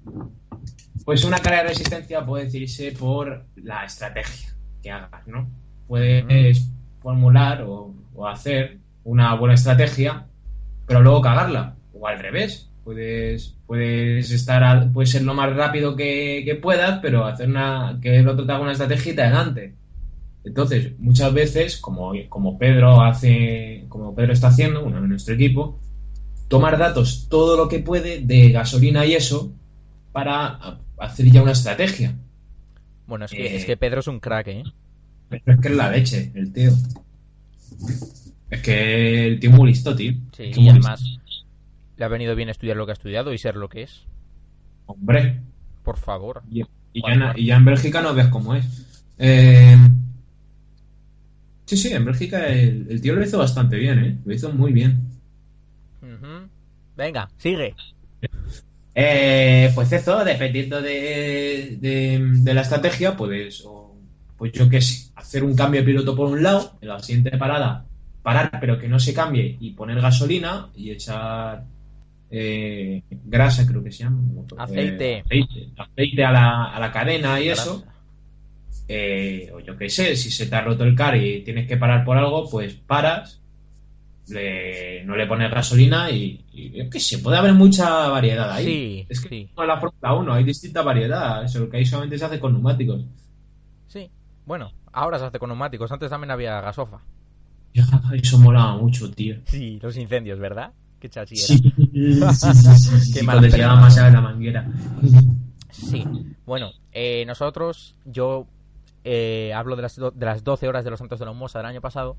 pues 1.04 1.24
una 1.24 1.38
carrera 1.38 1.62
de 1.64 1.68
resistencia 1.70 2.24
puede 2.24 2.44
decirse 2.44 2.92
por 2.92 3.44
la 3.56 3.84
estrategia 3.84 4.54
que 4.82 4.90
hagas, 4.90 5.26
¿no? 5.26 5.48
Puedes 5.88 6.70
formular 7.00 7.62
o, 7.62 7.94
o 8.14 8.26
hacer 8.26 8.78
una 9.04 9.34
buena 9.34 9.54
estrategia, 9.54 10.26
pero 10.86 11.00
luego 11.02 11.20
cagarla, 11.20 11.76
o 11.92 12.06
al 12.06 12.18
revés. 12.18 12.68
Puedes, 12.84 13.56
puedes 13.66 14.30
estar, 14.30 14.62
al- 14.62 14.92
puedes 14.92 15.10
ser 15.10 15.22
lo 15.22 15.34
más 15.34 15.54
rápido 15.54 15.96
que, 15.96 16.42
que 16.44 16.54
puedas, 16.54 17.00
pero 17.00 17.24
hacer 17.24 17.48
una, 17.48 17.98
que 18.00 18.16
el 18.18 18.28
otro 18.28 18.46
te 18.46 18.52
haga 18.52 18.62
una 18.62 18.72
estrategia 18.72 19.12
y 19.12 19.16
te 19.16 19.22
adelante. 19.22 19.74
Entonces, 20.44 20.92
muchas 21.00 21.34
veces, 21.34 21.76
como, 21.78 22.12
como 22.28 22.56
Pedro 22.58 23.00
hace, 23.02 23.84
como 23.88 24.14
Pedro 24.14 24.32
está 24.32 24.48
haciendo, 24.48 24.84
uno 24.84 25.02
de 25.02 25.08
nuestro 25.08 25.34
equipo, 25.34 25.80
tomar 26.46 26.78
datos 26.78 27.26
todo 27.28 27.56
lo 27.56 27.68
que 27.68 27.80
puede 27.80 28.20
de 28.20 28.50
gasolina 28.52 29.04
y 29.04 29.14
eso 29.14 29.52
para 30.12 30.78
hacer 30.98 31.26
ya 31.26 31.42
una 31.42 31.50
estrategia. 31.52 32.14
Bueno, 33.08 33.24
es 33.24 33.32
que, 33.32 33.46
Eh. 33.46 33.56
es 33.56 33.64
que 33.64 33.76
Pedro 33.76 33.98
es 34.00 34.06
un 34.06 34.20
crack, 34.20 34.46
¿eh? 34.48 34.62
Pero 35.28 35.42
es 35.46 35.60
que 35.60 35.68
es 35.68 35.74
la 35.74 35.90
leche, 35.90 36.30
el 36.34 36.52
tío. 36.52 36.72
Es 38.50 38.62
que 38.62 39.26
el 39.26 39.40
tío 39.40 39.50
es 39.50 39.56
muy 39.56 39.68
listo, 39.68 39.94
tío. 39.96 40.12
Sí, 40.36 40.52
y 40.54 40.68
además 40.68 41.00
listo. 41.02 41.22
le 41.96 42.04
ha 42.04 42.08
venido 42.08 42.34
bien 42.36 42.48
estudiar 42.48 42.76
lo 42.76 42.86
que 42.86 42.92
ha 42.92 42.94
estudiado 42.94 43.32
y 43.32 43.38
ser 43.38 43.56
lo 43.56 43.68
que 43.68 43.82
es. 43.82 44.02
Hombre, 44.86 45.40
Por 45.82 45.96
favor. 45.98 46.42
y, 46.50 46.62
y 46.92 47.02
ya, 47.02 47.12
en, 47.12 47.22
y 47.38 47.46
ya 47.46 47.56
en 47.56 47.64
Bélgica 47.64 48.00
no 48.02 48.14
ves 48.14 48.28
cómo 48.28 48.54
es. 48.54 48.64
Eh, 49.18 49.76
sí, 51.64 51.76
sí, 51.76 51.92
en 51.92 52.04
Bélgica 52.04 52.46
el, 52.46 52.86
el 52.88 53.00
tío 53.00 53.14
lo 53.14 53.24
hizo 53.24 53.38
bastante 53.38 53.76
bien, 53.76 53.98
¿eh? 53.98 54.16
Lo 54.24 54.32
hizo 54.34 54.52
muy 54.52 54.72
bien. 54.72 55.00
Venga, 56.96 57.28
sigue. 57.36 57.74
Eh, 58.94 59.70
pues 59.74 59.92
eso, 59.92 60.24
dependiendo 60.24 60.80
de, 60.80 61.76
de- 61.78 62.18
de 62.40 62.54
la 62.54 62.62
estrategia, 62.62 63.14
puedes, 63.16 63.62
o, 63.66 63.85
pues 64.36 64.52
yo 64.52 64.68
qué 64.68 64.80
sé, 64.80 65.10
hacer 65.16 65.42
un 65.44 65.54
cambio 65.56 65.80
de 65.80 65.86
piloto 65.86 66.14
por 66.16 66.28
un 66.28 66.42
lado, 66.42 66.72
en 66.80 66.88
la 66.88 66.98
siguiente 66.98 67.36
parada, 67.38 67.84
parar 68.22 68.50
pero 68.60 68.78
que 68.78 68.88
no 68.88 68.98
se 68.98 69.14
cambie 69.14 69.56
y 69.60 69.70
poner 69.70 70.00
gasolina 70.00 70.68
y 70.76 70.90
echar 70.90 71.64
eh, 72.30 73.02
grasa, 73.24 73.66
creo 73.66 73.82
que 73.84 73.92
se 73.92 74.04
llama. 74.04 74.20
Aceite. 74.58 75.12
Eh, 75.18 75.22
aceite, 75.24 75.68
aceite 75.76 76.24
a, 76.24 76.32
la, 76.32 76.64
a 76.74 76.80
la 76.80 76.92
cadena 76.92 77.40
y 77.40 77.48
eso. 77.48 77.84
Eh, 78.88 79.50
o 79.54 79.60
yo 79.60 79.76
qué 79.76 79.88
sé, 79.88 80.14
si 80.16 80.30
se 80.30 80.46
te 80.46 80.54
ha 80.54 80.60
roto 80.60 80.84
el 80.84 80.94
car 80.94 81.16
y 81.16 81.42
tienes 81.42 81.66
que 81.66 81.76
parar 81.76 82.04
por 82.04 82.16
algo, 82.16 82.48
pues 82.48 82.74
paras, 82.74 83.40
le- 84.28 85.04
no 85.04 85.16
le 85.16 85.26
pones 85.26 85.50
gasolina 85.50 86.10
y, 86.10 86.44
y 86.52 86.70
yo 86.70 86.88
qué 86.90 87.00
sé, 87.00 87.18
puede 87.18 87.36
haber 87.36 87.54
mucha 87.54 88.08
variedad 88.08 88.50
ahí. 88.52 88.64
Sí, 88.64 89.06
es 89.08 89.20
que 89.20 89.28
sí. 89.28 89.48
la 89.56 89.80
Fórmula 89.80 90.14
1 90.14 90.34
hay 90.34 90.44
distinta 90.44 90.82
variedad, 90.82 91.44
eso 91.44 91.68
que 91.68 91.78
ahí 91.78 91.84
solamente 91.86 92.18
se 92.18 92.24
hace 92.26 92.38
con 92.40 92.52
neumáticos. 92.52 93.04
Bueno, 94.46 94.72
ahora 94.92 95.18
se 95.18 95.26
hace 95.26 95.38
con 95.38 95.50
neumáticos. 95.50 95.90
Antes 95.92 96.08
también 96.08 96.30
había 96.30 96.60
gasofa. 96.60 97.00
Eso 98.12 98.38
mola 98.38 98.72
mucho, 98.72 99.10
tío. 99.10 99.36
Sí, 99.44 99.78
los 99.82 99.96
incendios, 99.96 100.38
¿verdad? 100.38 100.72
Qué 100.98 101.10
chachi 101.10 101.34
era. 101.34 101.46
Sí, 102.32 102.54
sí, 102.54 103.00
sí, 103.00 103.12
Qué 103.12 103.58
llama 103.58 103.80
más 103.82 103.98
a 103.98 104.08
la 104.08 104.20
manguera. 104.20 104.66
Sí. 105.70 106.04
Bueno, 106.46 106.70
eh, 106.92 107.24
nosotros, 107.26 107.96
yo 108.06 108.46
eh, 109.04 109.52
hablo 109.54 109.76
de 109.76 109.82
las, 109.82 109.96
de 109.96 110.26
las 110.26 110.42
12 110.42 110.68
horas 110.68 110.84
de 110.84 110.90
los 110.90 110.98
Santos 110.98 111.18
de 111.18 111.26
la 111.26 111.32
Humosa 111.32 111.58
del 111.58 111.66
año 111.66 111.80
pasado. 111.80 112.16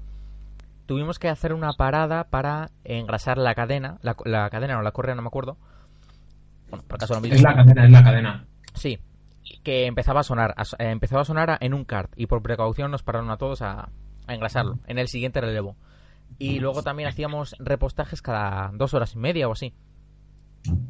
Tuvimos 0.85 1.19
que 1.19 1.27
hacer 1.27 1.53
una 1.53 1.73
parada 1.73 2.25
para 2.25 2.69
engrasar 2.83 3.37
la 3.37 3.55
cadena. 3.55 3.97
La, 4.01 4.15
la 4.25 4.49
cadena 4.49 4.77
o 4.77 4.81
la 4.81 4.91
correa, 4.91 5.15
no 5.15 5.21
me 5.21 5.27
acuerdo. 5.27 5.57
Bueno, 6.69 6.83
por 6.87 6.95
acaso 6.95 7.15
lo 7.15 7.21
mismo. 7.21 7.35
Es 7.35 7.41
la 7.41 7.55
cadena, 7.55 7.85
es 7.85 7.91
la 7.91 8.03
cadena. 8.03 8.45
Sí, 8.73 8.99
que 9.63 9.85
empezaba 9.85 10.21
a 10.21 10.23
sonar, 10.23 10.53
a 10.57 10.63
eh, 10.83 10.89
empezaba 10.91 11.21
a 11.21 11.25
sonar 11.25 11.57
en 11.61 11.73
un 11.73 11.85
kart 11.85 12.11
y 12.15 12.27
por 12.27 12.41
precaución 12.41 12.91
nos 12.91 13.03
pararon 13.03 13.29
a 13.31 13.37
todos 13.37 13.61
a, 13.61 13.89
a 14.27 14.33
engrasarlo 14.33 14.79
en 14.87 14.97
el 14.97 15.07
siguiente 15.07 15.41
relevo. 15.41 15.75
Y 16.39 16.59
luego 16.59 16.83
también 16.83 17.09
hacíamos 17.09 17.55
repostajes 17.57 18.21
cada 18.21 18.71
dos 18.73 18.93
horas 18.93 19.15
y 19.15 19.17
media 19.17 19.47
o 19.47 19.53
así. 19.53 19.73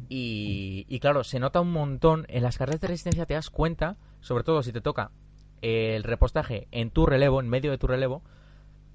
Y, 0.08 0.84
y 0.88 1.00
claro, 1.00 1.22
se 1.22 1.38
nota 1.38 1.60
un 1.60 1.70
montón 1.72 2.24
en 2.28 2.42
las 2.42 2.58
carreras 2.58 2.80
de 2.80 2.88
resistencia, 2.88 3.26
te 3.26 3.34
das 3.34 3.50
cuenta, 3.50 3.96
sobre 4.20 4.42
todo 4.42 4.62
si 4.62 4.72
te 4.72 4.80
toca 4.80 5.10
el 5.60 6.02
repostaje 6.02 6.66
en 6.70 6.90
tu 6.90 7.06
relevo, 7.06 7.40
en 7.40 7.48
medio 7.48 7.70
de 7.70 7.78
tu 7.78 7.86
relevo, 7.86 8.22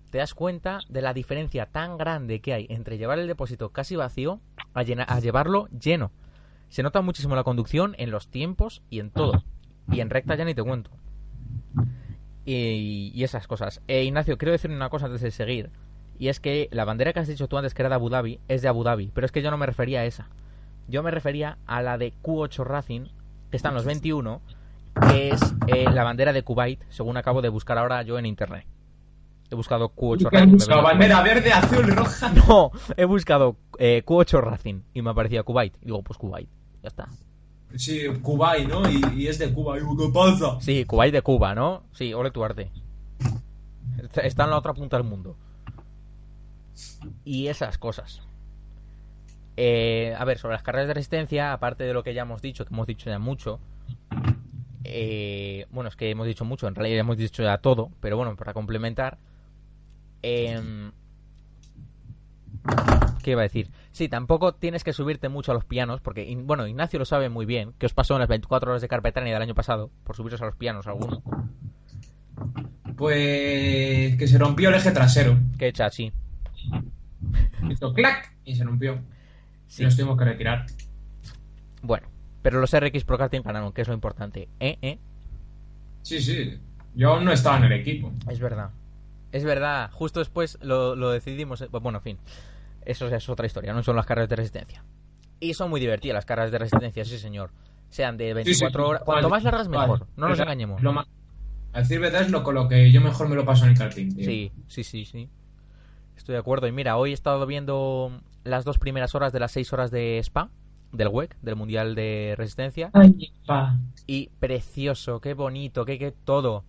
te 0.10 0.18
das 0.18 0.34
cuenta 0.34 0.80
de 0.90 1.02
la 1.02 1.14
diferencia 1.14 1.68
tan 1.68 1.98
grande 1.98 2.40
que 2.42 2.54
hay 2.54 2.68
entre 2.70 2.98
llevar 2.98 3.20
el 3.20 3.28
depósito 3.28 3.70
casi 3.70 3.96
vacío 3.96 4.40
a, 4.74 4.84
llena- 4.84 5.06
a 5.08 5.20
llevarlo 5.20 5.68
lleno. 5.70 6.12
Se 6.74 6.82
nota 6.82 7.02
muchísimo 7.02 7.36
la 7.36 7.44
conducción 7.44 7.94
en 8.00 8.10
los 8.10 8.30
tiempos 8.30 8.82
y 8.90 9.00
en 9.00 9.12
todo. 9.12 9.44
Y 9.92 10.00
en 10.00 10.10
recta 10.10 10.34
ya 10.34 10.44
ni 10.44 10.56
te 10.56 10.64
cuento. 10.64 10.90
Y, 12.46 13.12
y 13.14 13.24
esas 13.24 13.46
cosas. 13.46 13.84
Eh, 13.88 14.06
Ignacio, 14.06 14.40
quiero 14.40 14.54
decir 14.54 14.72
una 14.72 14.90
cosa 14.90 15.06
antes 15.06 15.22
de 15.22 15.30
seguir. 15.30 15.70
Y 16.18 16.30
es 16.30 16.40
que 16.40 16.70
la 16.72 16.84
bandera 16.84 17.14
que 17.14 17.20
has 17.20 17.28
dicho 17.28 17.48
tú 17.48 17.60
antes 17.60 17.76
que 17.76 17.84
era 17.84 17.90
de 17.90 17.96
Abu 17.96 18.10
Dhabi 18.10 18.40
es 18.48 18.64
de 18.64 18.70
Abu 18.70 18.84
Dhabi. 18.84 19.12
Pero 19.14 19.24
es 19.24 19.32
que 19.32 19.44
yo 19.44 19.52
no 19.52 19.58
me 19.60 19.68
refería 19.68 20.00
a 20.00 20.06
esa. 20.06 20.30
Yo 20.88 21.04
me 21.04 21.12
refería 21.12 21.60
a 21.68 21.84
la 21.84 22.00
de 22.00 22.12
Q8 22.24 22.64
Racing, 22.64 23.02
que 23.52 23.58
está 23.58 23.70
en 23.70 23.76
los 23.76 23.86
21, 23.86 24.42
que 25.12 25.30
es 25.30 25.56
eh, 25.68 25.86
la 25.92 26.04
bandera 26.04 26.34
de 26.34 26.42
Kuwait, 26.42 26.82
según 26.90 27.18
acabo 27.18 27.44
de 27.44 27.50
buscar 27.50 27.78
ahora 27.78 28.02
yo 28.02 28.18
en 28.18 28.26
internet. 28.26 28.66
He 29.52 29.54
buscado 29.54 29.90
Q8 29.90 30.32
Racing. 30.32 30.74
bandera 30.82 31.22
verde, 31.22 31.54
azul, 31.54 31.86
roja. 31.96 32.32
no, 32.48 32.72
he 32.98 33.06
buscado 33.06 33.58
eh, 33.78 34.02
Q8 34.04 34.42
Racing 34.42 34.82
y 34.96 35.04
me 35.04 35.12
aparecía 35.12 35.44
Kuwait. 35.44 35.76
Y 35.80 35.86
digo, 35.86 36.02
pues 36.02 36.18
Kuwait, 36.18 36.50
ya 36.84 36.90
está. 36.90 37.08
Sí, 37.76 38.02
Kuwait, 38.22 38.68
¿no? 38.68 38.88
Y, 38.88 39.02
y 39.24 39.28
es 39.28 39.40
de 39.40 39.52
Cuba. 39.52 39.78
Y, 39.80 39.82
¿Qué 39.82 40.10
pasa? 40.14 40.62
Sí, 40.62 40.86
Kuwait 40.86 41.12
de 41.12 41.24
Cuba, 41.24 41.56
¿no? 41.56 41.84
Sí, 41.94 42.14
ole 42.14 42.30
tu 42.30 42.44
arte. 42.44 42.70
Está- 44.16 44.44
en 44.44 44.50
la 44.52 44.58
otra 44.58 44.74
punta 44.74 44.98
del 44.98 45.06
mundo. 45.08 45.36
Y 47.26 47.48
esas 47.48 47.78
cosas. 47.80 48.22
Eh, 49.58 50.16
a 50.18 50.26
ver, 50.26 50.38
sobre 50.38 50.54
las 50.56 50.64
carreras 50.64 50.88
de 50.88 50.94
resistencia, 50.96 51.54
aparte 51.54 51.84
de 51.84 51.94
lo 51.94 52.04
que 52.04 52.14
ya 52.14 52.24
hemos 52.24 52.42
dicho, 52.42 52.66
que 52.66 52.74
hemos 52.74 52.86
dicho 52.88 53.10
ya 53.10 53.18
mucho. 53.20 53.60
eh, 54.84 55.66
bueno, 55.72 55.88
es 55.90 55.96
que 55.96 56.10
hemos 56.12 56.28
dicho 56.28 56.44
mucho, 56.46 56.68
en 56.68 56.76
realidad 56.76 57.00
hemos 57.00 57.18
dicho 57.18 57.42
ya 57.42 57.58
todo, 57.58 57.90
pero 58.02 58.18
bueno, 58.18 58.36
para 58.36 58.54
complementar. 58.54 59.18
em, 60.22 60.92
¿Qué 63.24 63.32
iba 63.32 63.42
a 63.42 63.44
decir? 63.44 63.70
Sí, 63.92 64.10
tampoco 64.10 64.54
tienes 64.54 64.84
que 64.84 64.94
subirte 64.94 65.30
mucho 65.30 65.52
a 65.52 65.56
los 65.56 65.66
pianos, 65.66 66.02
porque, 66.02 66.34
bueno, 66.44 66.68
Ignacio 66.68 67.00
lo 67.00 67.06
sabe 67.06 67.30
muy 67.30 67.46
bien, 67.46 67.74
que 67.78 67.86
os 67.86 67.94
pasó 67.94 68.14
en 68.16 68.20
las 68.22 68.30
24 68.30 68.72
horas 68.72 68.82
de 68.82 68.88
Carpetania 68.88 69.34
del 69.34 69.42
año 69.42 69.56
pasado, 69.56 69.90
por 70.04 70.16
subiros 70.16 70.42
a 70.42 70.46
los 70.46 70.56
pianos 70.56 70.88
alguno. 70.88 71.22
Pues 72.96 74.16
que 74.18 74.28
se 74.28 74.38
rompió 74.38 74.70
el 74.70 74.76
eje 74.76 74.92
trasero. 74.92 75.38
Que 75.58 75.68
echa 75.68 75.86
así. 75.86 76.12
Hizo 77.70 77.94
clac 77.94 78.34
y 78.46 78.56
se 78.56 78.64
rompió. 78.64 79.00
Sí. 79.68 79.82
Y 79.82 79.86
nos 79.86 79.96
tuvimos 79.96 80.18
que 80.18 80.26
retirar. 80.26 80.66
Bueno, 81.82 82.08
pero 82.42 82.60
los 82.60 82.72
RX 82.78 83.04
Pro 83.04 83.18
Karting 83.18 83.42
ganaron, 83.42 83.74
que 83.74 83.82
es 83.82 83.88
lo 83.88 83.94
importante. 83.94 84.48
¿Eh? 84.60 84.78
¿Eh? 84.82 85.00
Sí, 86.02 86.22
sí. 86.22 86.60
Yo 86.96 87.14
aún 87.14 87.26
no 87.26 87.32
estaba 87.32 87.58
en 87.58 87.64
el 87.66 87.74
equipo. 87.74 88.12
Es 88.30 88.40
verdad. 88.40 88.70
Es 89.32 89.44
verdad. 89.44 89.90
Justo 89.92 90.20
después 90.20 90.60
lo, 90.62 90.96
lo 90.96 91.10
decidimos. 91.10 91.62
eh, 91.62 91.68
Bueno, 91.72 91.98
en 92.00 92.04
fin. 92.04 92.18
Eso 92.86 93.08
es 93.08 93.30
otra 93.30 93.46
historia, 93.46 93.74
no 93.74 93.84
son 93.84 93.96
las 93.96 94.06
carreras 94.06 94.30
de 94.30 94.36
resistencia. 94.36 94.84
Y 95.40 95.54
son 95.54 95.70
muy 95.70 95.80
divertidas 95.80 96.16
las 96.16 96.26
carreras 96.26 96.52
de 96.52 96.58
resistencia, 96.58 97.04
sí, 97.06 97.18
señor. 97.18 97.52
Sean 97.90 98.18
de 98.18 98.34
24 98.34 98.44
Sí, 98.54 98.56
sí, 98.56 98.66
horas. 98.90 99.02
vale, 99.02 99.06
Cuanto 99.06 99.30
más 99.30 99.44
largas, 99.44 99.68
vale. 99.68 99.92
mejor. 99.92 100.08
No 100.16 100.30
nos 100.30 100.40
engañemos. 100.40 100.82
lo 100.82 100.92
A 101.74 101.80
decir 101.80 102.00
verdad 102.00 102.22
es 102.22 102.32
lo 102.32 102.44
con 102.44 102.56
lo 102.56 102.68
que 102.68 102.92
yo 102.92 103.02
mejor 103.02 103.28
me 103.30 103.36
lo 103.36 103.46
paso 103.46 103.66
en 103.66 103.72
el 103.72 103.78
karting. 103.78 104.16
tío. 104.16 104.26
Sí, 104.26 104.52
sí, 104.68 104.84
sí, 104.84 105.06
sí. 105.06 105.30
Estoy 106.16 106.34
de 106.34 106.40
acuerdo. 106.40 106.68
Y 106.68 106.72
mira, 106.72 106.98
hoy 106.98 107.12
he 107.12 107.14
estado 107.14 107.46
viendo 107.46 108.22
las 108.44 108.64
dos 108.66 108.78
primeras 108.80 109.16
horas 109.16 109.34
de 109.34 109.40
las 109.40 109.52
seis 109.52 109.72
horas 109.74 109.92
de 109.92 110.18
Spa, 110.20 110.50
del 110.92 111.08
WEC, 111.10 111.36
del 111.42 111.56
Mundial 111.56 111.96
de 111.96 112.36
Resistencia. 112.38 112.90
Ay, 112.94 113.32
pa. 113.46 113.78
Y 114.08 114.30
precioso, 114.40 115.20
qué 115.20 115.34
bonito, 115.34 115.86
qué, 115.86 115.98
qué 116.00 116.12
todo. 116.12 116.64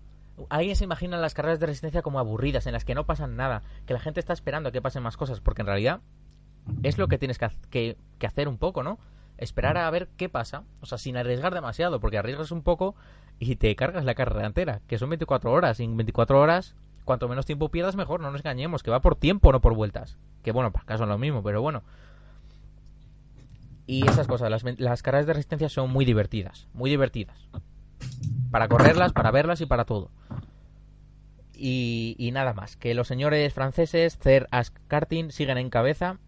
Alguien 0.48 0.76
se 0.76 0.84
imagina 0.84 1.16
las 1.16 1.34
carreras 1.34 1.60
de 1.60 1.66
resistencia 1.66 2.02
como 2.02 2.18
aburridas, 2.18 2.66
en 2.66 2.72
las 2.72 2.84
que 2.84 2.94
no 2.94 3.06
pasan 3.06 3.36
nada, 3.36 3.62
que 3.86 3.94
la 3.94 4.00
gente 4.00 4.20
está 4.20 4.32
esperando 4.32 4.68
a 4.68 4.72
que 4.72 4.82
pasen 4.82 5.02
más 5.02 5.16
cosas, 5.16 5.40
porque 5.40 5.62
en 5.62 5.66
realidad 5.66 6.00
es 6.82 6.98
lo 6.98 7.08
que 7.08 7.18
tienes 7.18 7.38
que, 7.38 7.96
hacer 8.24 8.48
un 8.48 8.58
poco, 8.58 8.82
¿no? 8.82 8.98
Esperar 9.36 9.76
a 9.76 9.90
ver 9.90 10.08
qué 10.16 10.28
pasa, 10.28 10.64
o 10.80 10.86
sea, 10.86 10.98
sin 10.98 11.16
arriesgar 11.16 11.54
demasiado, 11.54 12.00
porque 12.00 12.18
arriesgas 12.18 12.50
un 12.50 12.62
poco 12.62 12.94
y 13.38 13.56
te 13.56 13.74
cargas 13.76 14.04
la 14.04 14.14
carrera 14.14 14.46
entera, 14.46 14.80
que 14.86 14.98
son 14.98 15.10
24 15.10 15.52
horas, 15.52 15.80
y 15.80 15.84
en 15.84 15.96
24 15.96 16.40
horas, 16.40 16.74
cuanto 17.04 17.28
menos 17.28 17.46
tiempo 17.46 17.68
pierdas, 17.68 17.96
mejor, 17.96 18.20
no 18.20 18.30
nos 18.30 18.40
engañemos, 18.40 18.82
que 18.82 18.90
va 18.90 19.00
por 19.00 19.16
tiempo, 19.16 19.52
no 19.52 19.60
por 19.60 19.74
vueltas. 19.74 20.18
Que 20.42 20.52
bueno, 20.52 20.72
para 20.72 20.82
acá 20.82 20.98
son 20.98 21.08
lo 21.08 21.18
mismo, 21.18 21.42
pero 21.42 21.62
bueno. 21.62 21.82
Y 23.86 24.08
esas 24.08 24.26
cosas, 24.26 24.50
las 24.78 25.02
carreras 25.02 25.26
de 25.26 25.34
resistencia 25.34 25.68
son 25.68 25.90
muy 25.90 26.04
divertidas, 26.04 26.68
muy 26.72 26.90
divertidas. 26.90 27.48
Para 28.50 28.68
correrlas, 28.68 29.12
para 29.12 29.30
verlas 29.30 29.60
y 29.60 29.66
para 29.66 29.84
todo. 29.84 30.10
Y, 31.56 32.30
nada 32.32 32.52
más, 32.52 32.76
que 32.76 32.94
los 32.94 33.06
señores 33.08 33.52
franceses, 33.54 34.18
Cer 34.18 34.48
Askartin, 34.50 35.30
siguen 35.30 35.58
en 35.58 35.70
cabeza 35.70 36.18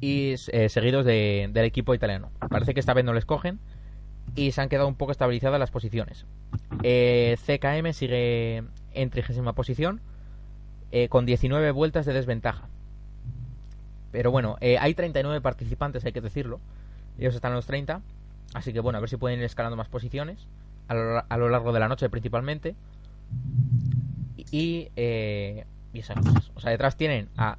y 0.00 0.34
eh, 0.52 0.68
seguidos 0.68 1.04
de- 1.04 1.50
del 1.52 1.64
equipo 1.64 1.94
italiano. 1.94 2.30
Parece 2.48 2.72
que 2.72 2.80
esta 2.80 2.94
vez 2.94 3.04
no 3.04 3.12
les 3.12 3.24
cogen 3.26 3.58
y 4.34 4.52
se 4.52 4.60
han 4.60 4.68
quedado 4.68 4.88
un 4.88 4.94
poco 4.94 5.12
estabilizadas 5.12 5.58
las 5.60 5.70
posiciones. 5.70 6.26
Eh, 6.82 7.36
CKM 7.44 7.92
sigue 7.92 8.62
en 8.94 9.10
trigésima 9.10 9.52
posición 9.54 10.00
eh, 10.92 11.08
con 11.08 11.26
19 11.26 11.70
vueltas 11.72 12.06
de 12.06 12.12
desventaja. 12.12 12.68
Pero 14.12 14.30
bueno, 14.30 14.56
eh, 14.60 14.78
hay 14.78 14.94
39 14.94 15.40
participantes, 15.40 16.04
hay 16.04 16.12
que 16.12 16.20
decirlo. 16.20 16.60
Ellos 17.18 17.34
están 17.34 17.50
en 17.52 17.56
los 17.56 17.66
30. 17.66 18.00
Así 18.54 18.72
que 18.72 18.80
bueno, 18.80 18.96
a 18.98 19.00
ver 19.00 19.10
si 19.10 19.16
pueden 19.16 19.38
ir 19.40 19.44
escalando 19.44 19.76
más 19.76 19.88
posiciones. 19.88 20.46
A 20.88 20.94
lo, 20.94 21.22
a 21.28 21.36
lo 21.36 21.48
largo 21.50 21.72
de 21.72 21.80
la 21.80 21.88
noche 21.88 22.08
principalmente. 22.08 22.74
Y, 24.50 24.90
eh, 24.96 25.64
y 25.92 26.00
esas 26.00 26.16
cosas. 26.16 26.50
O 26.54 26.60
sea, 26.60 26.70
detrás 26.70 26.96
tienen 26.96 27.28
a... 27.36 27.58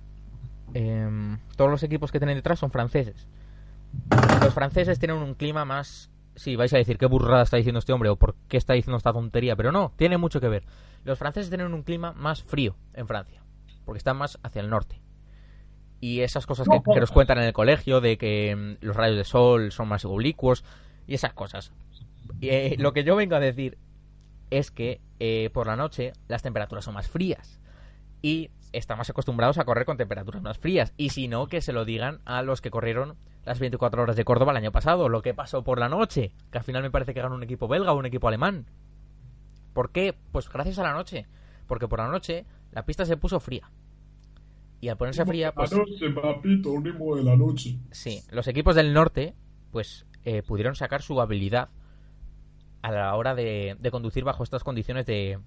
em, 0.73 1.39
todos 1.56 1.69
los 1.69 1.84
equipos 1.84 2.12
que 2.12 2.19
tienen 2.19 2.38
detrás 2.38 2.60
son 2.60 2.71
franceses. 2.71 3.28
Los 4.41 4.54
franceses 4.54 5.00
tienen 5.00 5.17
un 5.17 5.34
clima 5.34 5.65
más... 5.65 6.12
Sí, 6.36 6.56
vais 6.56 6.71
a 6.73 6.78
decir 6.78 6.97
qué 6.97 7.08
burrada 7.08 7.41
está 7.41 7.58
diciendo 7.58 7.80
este 7.80 7.93
hombre 7.93 8.10
o 8.10 8.15
por 8.15 8.36
qué 8.47 8.58
está 8.58 8.73
diciendo 8.73 8.97
esta 8.97 9.12
tontería, 9.12 9.56
pero 9.56 9.71
no, 9.71 9.93
tiene 9.95 10.17
mucho 10.17 10.39
que 10.39 10.47
ver. 10.47 10.63
Los 11.04 11.17
franceses 11.17 11.50
tienen 11.50 11.73
un 11.73 11.82
clima 11.82 12.13
más 12.13 12.43
frío 12.43 12.76
en 12.93 13.08
Francia, 13.08 13.41
porque 13.86 13.97
están 13.97 14.17
más 14.17 14.38
hacia 14.43 14.62
el 14.62 14.69
norte. 14.69 15.02
Y 16.00 16.19
esas 16.19 16.45
cosas 16.45 16.67
que, 16.67 17.00
nos 17.00 17.12
cuentan 17.12 17.39
en 17.39 17.45
el 17.45 17.54
colegio, 17.54 18.02
de 18.02 18.19
que 18.19 18.56
mm, 18.56 18.86
los 18.86 18.95
rayos 18.95 19.17
de 19.17 19.23
sol 19.23 19.71
son 19.71 19.88
más 19.88 20.06
oblicuos, 20.06 20.63
y 21.08 21.15
esas 21.15 21.34
cosas. 21.34 21.71
Eh, 22.41 22.76
lo 22.78 22.93
que 22.93 23.04
yo 23.04 23.15
vengo 23.15 23.36
a 23.36 23.39
decir 23.39 23.80
es 24.50 24.72
que 24.72 25.02
eh, 25.20 25.50
por 25.54 25.68
la 25.68 25.76
noche 25.76 26.14
las 26.28 26.44
temperaturas 26.44 26.86
son 26.86 26.94
más 26.94 27.08
frías 27.08 27.60
y 28.22 28.50
están 28.74 28.98
más 28.98 29.10
acostumbrados 29.10 29.58
a 29.58 29.66
correr 29.66 29.86
con 29.86 29.98
temperaturas 29.98 30.42
más 30.42 30.58
frías. 30.58 30.94
Y 30.98 31.10
si 31.10 31.28
no, 31.28 31.48
que 31.48 31.62
se 31.62 31.74
lo 31.74 31.86
digan 31.86 32.20
a 32.26 32.42
los 32.42 32.62
que 32.62 32.72
corrieron 32.72 33.16
las 33.46 33.60
24 33.60 34.04
horas 34.04 34.16
de 34.16 34.26
Córdoba 34.26 34.52
el 34.52 34.58
año 34.58 34.72
pasado, 34.72 35.10
lo 35.10 35.22
que 35.22 35.34
pasó 35.34 35.64
por 35.64 35.80
la 35.80 35.90
noche, 35.90 36.34
que 36.52 36.58
al 36.58 36.64
final 36.64 36.84
me 36.84 36.92
parece 36.92 37.14
que 37.14 37.22
ganó 37.22 37.36
un 37.36 37.44
equipo 37.44 37.68
belga 37.68 37.94
o 37.94 37.98
un 37.98 38.06
equipo 38.06 38.28
alemán. 38.28 38.66
¿Por 39.74 39.92
qué? 39.92 40.16
Pues 40.32 40.50
gracias 40.50 40.80
a 40.80 40.84
la 40.84 40.94
noche. 40.94 41.28
Porque 41.68 41.88
por 41.88 42.00
la 42.00 42.08
noche 42.08 42.46
la 42.72 42.86
pista 42.86 43.06
se 43.06 43.18
puso 43.18 43.40
fría. 43.40 43.72
Y 44.80 44.90
al 44.90 44.98
ponerse 44.98 45.26
fría, 45.26 45.54
pues 45.54 45.74
Anoche, 45.74 46.10
papito, 46.12 46.80
ritmo 46.82 47.16
de 47.16 47.24
la 47.24 47.36
noche. 47.36 47.80
sí, 47.92 48.22
los 48.32 48.48
equipos 48.48 48.76
del 48.76 48.94
norte, 48.94 49.34
pues 49.72 50.06
eh, 50.24 50.44
pudieron 50.44 50.76
sacar 50.76 51.02
su 51.02 51.20
habilidad 51.20 51.70
a 52.88 52.91
la 52.91 53.15
hora 53.15 53.36
de, 53.36 53.78
conducir 53.91 54.23
bajo 54.23 54.43
estas 54.43 54.63
condiciones 54.63 55.06
de, 55.06 55.39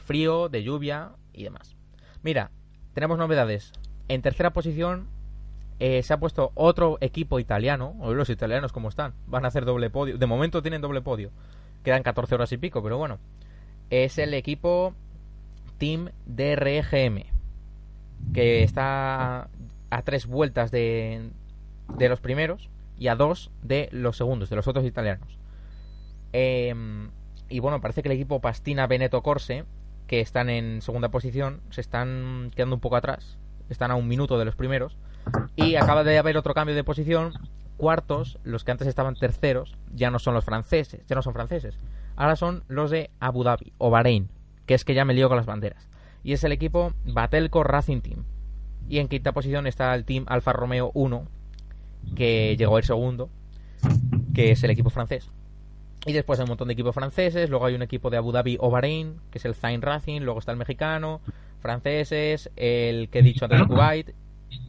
frío, 0.00 0.48
de 0.48 0.62
lluvia 0.62 1.12
y 1.32 1.44
demás. 1.44 1.76
Mira, 2.22 2.50
tenemos 2.94 3.18
novedades. 3.18 3.72
En 4.08 4.22
tercera 4.22 4.52
posición 4.52 5.08
eh, 5.80 6.02
se 6.02 6.12
ha 6.14 6.20
puesto 6.20 6.50
otro 6.54 6.96
equipo 7.00 7.40
italiano. 7.40 7.94
Hoy 8.00 8.14
los 8.14 8.30
italianos 8.30 8.72
como 8.72 8.88
están. 8.88 9.12
Van 9.26 9.44
a 9.44 9.48
hacer 9.48 9.64
doble 9.64 9.90
podio. 9.90 10.16
De 10.16 10.26
momento 10.26 10.62
tienen 10.62 10.80
doble 10.80 11.02
podio. 11.02 11.30
Quedan 11.84 12.02
14 12.02 12.34
horas 12.34 12.52
y 12.52 12.56
pico, 12.56 12.82
pero 12.82 12.96
bueno. 12.96 13.18
Es 13.90 14.18
el 14.18 14.32
equipo 14.32 14.94
Team 15.76 16.10
DRGM. 16.26 17.24
Que 18.32 18.62
está 18.62 19.48
a 19.90 20.02
tres 20.02 20.26
vueltas 20.26 20.70
de 20.70 21.30
los 21.98 22.20
primeros 22.20 22.70
y 22.98 23.08
a 23.08 23.14
dos 23.14 23.50
de 23.62 23.88
los 23.92 24.16
segundos, 24.16 24.50
de 24.50 24.56
los 24.56 24.66
otros 24.66 24.84
italianos. 24.84 25.37
Em, 26.32 27.10
y 27.48 27.60
bueno, 27.60 27.80
parece 27.80 28.02
que 28.02 28.08
el 28.08 28.14
equipo 28.14 28.40
Pastina 28.40 28.86
Veneto 28.86 29.22
Corse, 29.22 29.64
que 30.06 30.20
están 30.20 30.50
en 30.50 30.82
segunda 30.82 31.10
posición, 31.10 31.60
se 31.70 31.80
están 31.80 32.50
quedando 32.54 32.76
un 32.76 32.80
poco 32.80 32.96
atrás. 32.96 33.38
Están 33.68 33.90
a 33.90 33.96
un 33.96 34.08
minuto 34.08 34.38
de 34.38 34.44
los 34.44 34.56
primeros. 34.56 34.96
Y 35.56 35.76
acaba 35.76 36.04
de 36.04 36.18
haber 36.18 36.36
otro 36.36 36.54
cambio 36.54 36.74
de 36.74 36.84
posición. 36.84 37.34
Cuartos, 37.76 38.38
los 38.42 38.64
que 38.64 38.72
antes 38.72 38.88
estaban 38.88 39.14
terceros, 39.14 39.76
ya 39.94 40.10
no 40.10 40.18
son 40.18 40.34
los 40.34 40.44
franceses, 40.44 41.06
ya 41.06 41.14
no 41.14 41.22
son 41.22 41.34
franceses. 41.34 41.78
Ahora 42.16 42.34
son 42.34 42.64
los 42.66 42.90
de 42.90 43.10
Abu 43.20 43.44
Dhabi 43.44 43.72
o 43.78 43.90
Bahrein, 43.90 44.28
que 44.66 44.74
es 44.74 44.84
que 44.84 44.94
ya 44.94 45.04
me 45.04 45.14
lío 45.14 45.28
con 45.28 45.36
las 45.36 45.46
banderas. 45.46 45.88
Y 46.24 46.32
es 46.32 46.42
el 46.42 46.50
equipo 46.50 46.92
Batelco 47.04 47.62
Racing 47.62 48.00
Team. 48.00 48.24
Y 48.88 48.98
en 48.98 49.08
quinta 49.08 49.32
posición 49.32 49.66
está 49.66 49.94
el 49.94 50.04
Team 50.04 50.24
Alfa 50.26 50.52
Romeo 50.52 50.90
1, 50.94 51.28
que 52.16 52.56
llegó 52.56 52.78
el 52.78 52.84
segundo, 52.84 53.28
que 54.34 54.50
es 54.50 54.64
el 54.64 54.70
equipo 54.70 54.90
francés. 54.90 55.30
Y 56.08 56.14
después 56.14 56.38
hay 56.38 56.44
un 56.44 56.48
montón 56.48 56.68
de 56.68 56.72
equipos 56.72 56.94
franceses, 56.94 57.50
luego 57.50 57.66
hay 57.66 57.74
un 57.74 57.82
equipo 57.82 58.08
de 58.08 58.16
Abu 58.16 58.32
Dhabi 58.32 58.56
o 58.60 58.70
Bahrein, 58.70 59.20
que 59.30 59.36
es 59.36 59.44
el 59.44 59.54
Zain 59.54 59.82
Racing, 59.82 60.22
luego 60.22 60.38
está 60.38 60.52
el 60.52 60.58
mexicano, 60.58 61.20
franceses, 61.60 62.50
el 62.56 63.10
que 63.10 63.18
he 63.18 63.22
dicho 63.22 63.44
antes 63.44 63.62
Kuwait, 63.64 64.14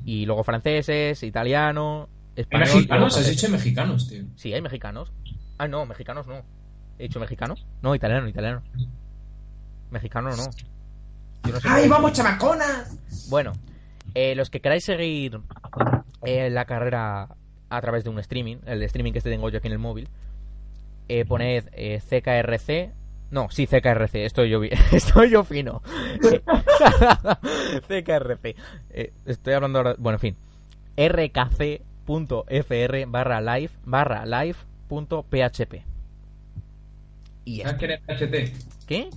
y 0.03 0.25
luego 0.25 0.43
franceses, 0.43 1.23
italiano, 1.23 2.09
¿Hay 2.35 2.41
español. 2.41 2.67
y 2.67 2.71
luego 2.71 3.05
mexicanos? 3.05 3.17
Has 3.17 3.29
dicho 3.29 3.49
mexicanos, 3.49 4.09
tío. 4.09 4.23
Sí, 4.35 4.53
hay 4.53 4.61
mexicanos. 4.61 5.13
Ah, 5.57 5.69
no, 5.69 5.85
mexicanos 5.85 6.27
no. 6.27 6.41
¿He 6.97 7.03
dicho 7.03 7.21
mexicano? 7.21 7.55
No, 7.81 7.95
italiano, 7.95 8.27
italiano. 8.27 8.61
Mexicano 9.91 10.31
no. 10.31 10.43
Yo 11.45 11.53
no 11.53 11.59
sé 11.61 11.67
¡Ay, 11.69 11.87
vamos, 11.87 12.11
chamaconas! 12.11 13.29
Bueno, 13.29 13.53
eh, 14.13 14.35
los 14.35 14.49
que 14.49 14.59
queráis 14.59 14.83
seguir 14.83 15.39
eh, 16.25 16.49
la 16.49 16.65
carrera 16.65 17.29
a 17.69 17.81
través 17.81 18.03
de 18.03 18.09
un 18.09 18.19
streaming, 18.19 18.57
el 18.65 18.83
streaming 18.83 19.13
que 19.13 19.19
este 19.19 19.29
tengo 19.29 19.49
yo 19.49 19.59
aquí 19.59 19.67
en 19.67 19.73
el 19.73 19.79
móvil, 19.79 20.09
eh, 21.09 21.25
poned 21.25 21.69
eh, 21.73 21.99
CKRC. 21.99 22.93
No, 23.31 23.47
sí, 23.51 23.67
CKRC, 23.67 24.15
estoy 24.25 24.49
yo, 24.49 24.61
estoy 24.91 25.29
yo 25.29 25.43
fino. 25.43 25.83
CKRC. 27.87 28.55
Eh, 28.89 29.13
estoy 29.25 29.53
hablando 29.53 29.79
ahora. 29.79 29.95
Bueno, 29.97 30.15
en 30.15 30.19
fin. 30.19 30.35
rkc.fr 30.97 31.77
barra 33.07 33.41
live 33.41 33.71
barra 33.85 34.25
live 34.25 34.57
punto 34.87 35.23
php. 35.23 35.83
Y 37.45 37.61
¿Sabes 37.61 37.73
está. 37.73 37.77
quién 37.77 37.91
es 37.91 38.01
PHT? 38.01 38.85
¿Qué? 38.87 39.09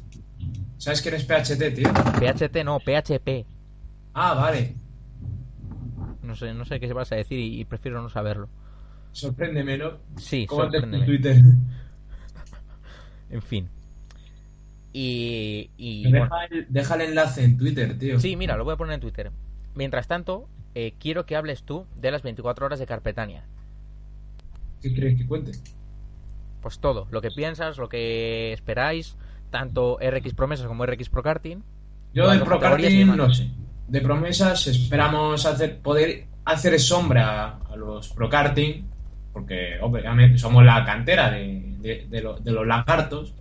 ¿Sabes 0.78 1.02
quién 1.02 1.14
es 1.14 1.24
PHT, 1.24 1.74
tío? 1.74 1.88
PHT 1.92 2.64
no, 2.64 2.78
PHP. 2.81 3.46
Ah, 4.14 4.35
vale. 4.35 4.74
No 6.22 6.35
sé, 6.37 6.55
no 6.55 6.64
sé 6.64 6.81
qué 6.81 6.87
se 6.87 6.92
vas 6.94 7.12
a 7.12 7.16
decir 7.16 7.38
y, 7.38 7.61
y 7.61 7.64
prefiero 7.64 8.00
no 8.02 8.09
saberlo. 8.09 8.48
Sorpréndeme, 9.12 9.76
¿no? 9.78 9.98
Sí, 10.16 10.46
¿Cómo 10.46 10.62
antes 10.62 10.81
tu 10.88 10.90
sorpréndeme. 10.90 11.07
Twitter? 11.07 11.37
En 13.32 13.42
fin. 13.42 13.68
Y, 14.92 15.70
y 15.78 16.10
bueno, 16.10 16.26
Deja 16.26 16.44
el, 16.50 16.66
deja 16.68 16.94
el 16.96 17.00
enlace 17.00 17.44
en 17.44 17.56
Twitter, 17.56 17.98
tío. 17.98 18.20
sí, 18.20 18.36
mira, 18.36 18.56
lo 18.56 18.64
voy 18.64 18.74
a 18.74 18.76
poner 18.76 18.94
en 18.94 19.00
Twitter. 19.00 19.32
Mientras 19.74 20.06
tanto, 20.06 20.48
eh, 20.74 20.94
quiero 21.00 21.24
que 21.24 21.34
hables 21.34 21.62
tú 21.62 21.86
de 21.96 22.10
las 22.10 22.22
24 22.22 22.66
horas 22.66 22.78
de 22.78 22.86
Carpetania. 22.86 23.44
¿Qué 24.82 24.94
crees 24.94 25.16
que 25.18 25.26
cuente? 25.26 25.52
Pues 26.60 26.78
todo, 26.78 27.08
lo 27.10 27.22
que 27.22 27.30
piensas, 27.30 27.78
lo 27.78 27.88
que 27.88 28.52
esperáis, 28.52 29.16
tanto 29.50 29.98
RX 29.98 30.34
Promesas 30.34 30.66
como 30.66 30.84
RX 30.84 31.08
Pro 31.08 31.22
Karting. 31.22 31.62
Yo 32.12 32.30
de 32.30 32.38
Pro 32.40 32.60
Karting 32.60 33.16
no 33.16 33.32
sé. 33.32 33.48
De 33.88 34.00
promesas 34.00 34.66
esperamos 34.66 35.44
hacer 35.46 35.80
poder 35.80 36.26
hacer 36.44 36.78
sombra 36.78 37.58
a 37.70 37.76
los 37.76 38.08
Pro 38.10 38.28
Karting, 38.28 38.84
porque 39.32 39.78
obviamente 39.80 40.38
somos 40.38 40.64
la 40.64 40.84
cantera 40.84 41.30
de, 41.30 41.71
de- 41.82 42.06
de 42.08 42.22
lo- 42.22 42.38
de 42.38 42.52
los 42.52 42.66
lagartos. 42.66 43.34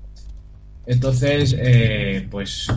Entonces, 0.87 1.55
eh, 1.57 2.27
pues 2.31 2.67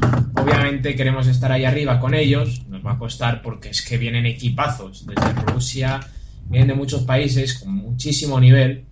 obviamente 0.40 0.94
queremos 0.94 1.27
estar 1.27 1.50
ahí 1.50 1.64
arriba 1.64 1.98
con 1.98 2.14
ellos. 2.14 2.66
Nos 2.68 2.85
va 2.85 2.92
a 2.92 2.98
costar 2.98 3.40
porque 3.42 3.70
es 3.70 3.83
que 3.83 3.96
vienen 3.98 4.27
equipazos 4.27 5.07
desde 5.07 5.33
Rusia, 5.53 6.00
vienen 6.48 6.68
de 6.68 6.74
muchos 6.74 7.03
países 7.05 7.55
con 7.61 7.74
muchísimo 7.74 8.38
nivel. 8.38 8.85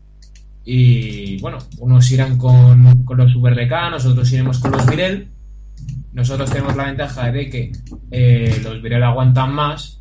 Y 0.64 1.38
bueno, 1.40 1.58
unos 1.78 2.10
irán 2.10 2.38
con, 2.38 3.04
con 3.04 3.18
los 3.18 3.34
VRK, 3.34 3.90
nosotros 3.90 4.32
iremos 4.32 4.58
con 4.60 4.70
los 4.72 4.86
Virel. 4.88 5.28
Nosotros 6.12 6.50
tenemos 6.50 6.76
la 6.76 6.84
ventaja 6.84 7.30
de 7.32 7.48
que 7.50 7.72
eh, 8.10 8.60
los 8.62 8.80
Virel 8.80 9.02
aguantan 9.02 9.52
más 9.52 10.00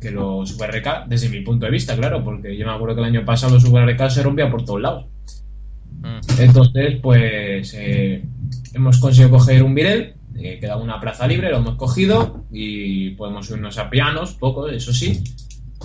que 0.00 0.10
los 0.12 0.56
VRK, 0.56 1.06
desde 1.08 1.28
mi 1.28 1.40
punto 1.40 1.66
de 1.66 1.72
vista, 1.72 1.96
claro, 1.96 2.22
porque 2.22 2.56
yo 2.56 2.66
me 2.66 2.72
acuerdo 2.72 2.96
que 2.96 3.00
el 3.00 3.06
año 3.16 3.24
pasado 3.24 3.54
los 3.54 3.64
VRK 3.68 4.10
se 4.10 4.22
rompían 4.22 4.50
por 4.50 4.64
todos 4.64 4.80
lados. 4.80 5.06
Mm. 6.00 6.40
Entonces, 6.40 6.96
pues 7.02 7.74
eh, 7.74 8.22
hemos 8.74 8.98
conseguido 8.98 9.36
coger 9.38 9.62
un 9.62 9.74
Virel, 9.74 10.14
eh, 10.36 10.58
queda 10.60 10.76
una 10.76 11.00
plaza 11.00 11.26
libre, 11.26 11.50
lo 11.50 11.58
hemos 11.58 11.74
cogido 11.76 12.44
y 12.50 13.10
podemos 13.10 13.46
subirnos 13.46 13.78
a 13.78 13.90
pianos, 13.90 14.34
poco, 14.34 14.68
eso 14.68 14.92
sí. 14.92 15.22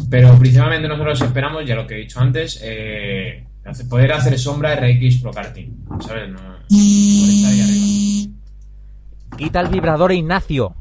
Pero 0.09 0.37
principalmente 0.37 0.87
nosotros 0.87 1.21
esperamos, 1.21 1.65
ya 1.65 1.75
lo 1.75 1.87
que 1.87 1.95
he 1.95 1.99
dicho 1.99 2.19
antes, 2.19 2.59
eh, 2.63 3.45
poder 3.89 4.13
hacer 4.13 4.37
sombra 4.37 4.75
RX 4.75 5.17
Pro 5.21 5.31
Karting, 5.31 5.85
¿sabes? 6.01 6.29
No, 6.29 6.37
por 6.39 6.49
estar 6.69 7.51
ahí 7.51 7.61
arriba. 7.61 8.33
Quita 9.37 9.61
el 9.61 9.67
vibrador, 9.69 10.11
Ignacio. 10.11 10.75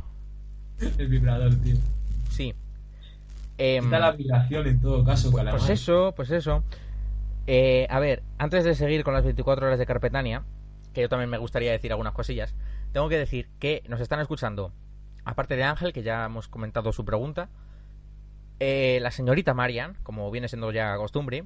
El 0.98 1.08
vibrador, 1.08 1.54
tío. 1.56 1.76
Sí. 2.30 2.52
Em, 3.58 3.84
Quita 3.84 3.98
la 3.98 4.12
vibración 4.12 4.66
en 4.66 4.80
todo 4.80 5.04
caso, 5.04 5.30
Pues 5.30 5.44
calamar. 5.44 5.70
eso, 5.70 6.12
pues 6.16 6.30
eso. 6.30 6.64
Eh, 7.46 7.86
a 7.90 7.98
ver, 7.98 8.22
antes 8.38 8.64
de 8.64 8.74
seguir 8.74 9.04
con 9.04 9.14
las 9.14 9.24
24 9.24 9.66
horas 9.66 9.78
de 9.78 9.86
Carpetania, 9.86 10.44
que 10.92 11.00
yo 11.00 11.08
también 11.08 11.30
me 11.30 11.38
gustaría 11.38 11.72
decir 11.72 11.90
algunas 11.90 12.12
cosillas, 12.12 12.54
tengo 12.92 13.08
que 13.08 13.18
decir 13.18 13.48
que 13.58 13.82
nos 13.88 14.00
están 14.00 14.20
escuchando, 14.20 14.72
aparte 15.24 15.56
de 15.56 15.64
Ángel, 15.64 15.92
que 15.92 16.02
ya 16.02 16.24
hemos 16.24 16.48
comentado 16.48 16.92
su 16.92 17.04
pregunta, 17.04 17.48
eh, 18.60 18.98
la 19.02 19.10
señorita 19.10 19.54
Marian, 19.54 19.96
como 20.02 20.30
viene 20.30 20.48
siendo 20.48 20.70
ya 20.70 20.96
costumbre, 20.96 21.44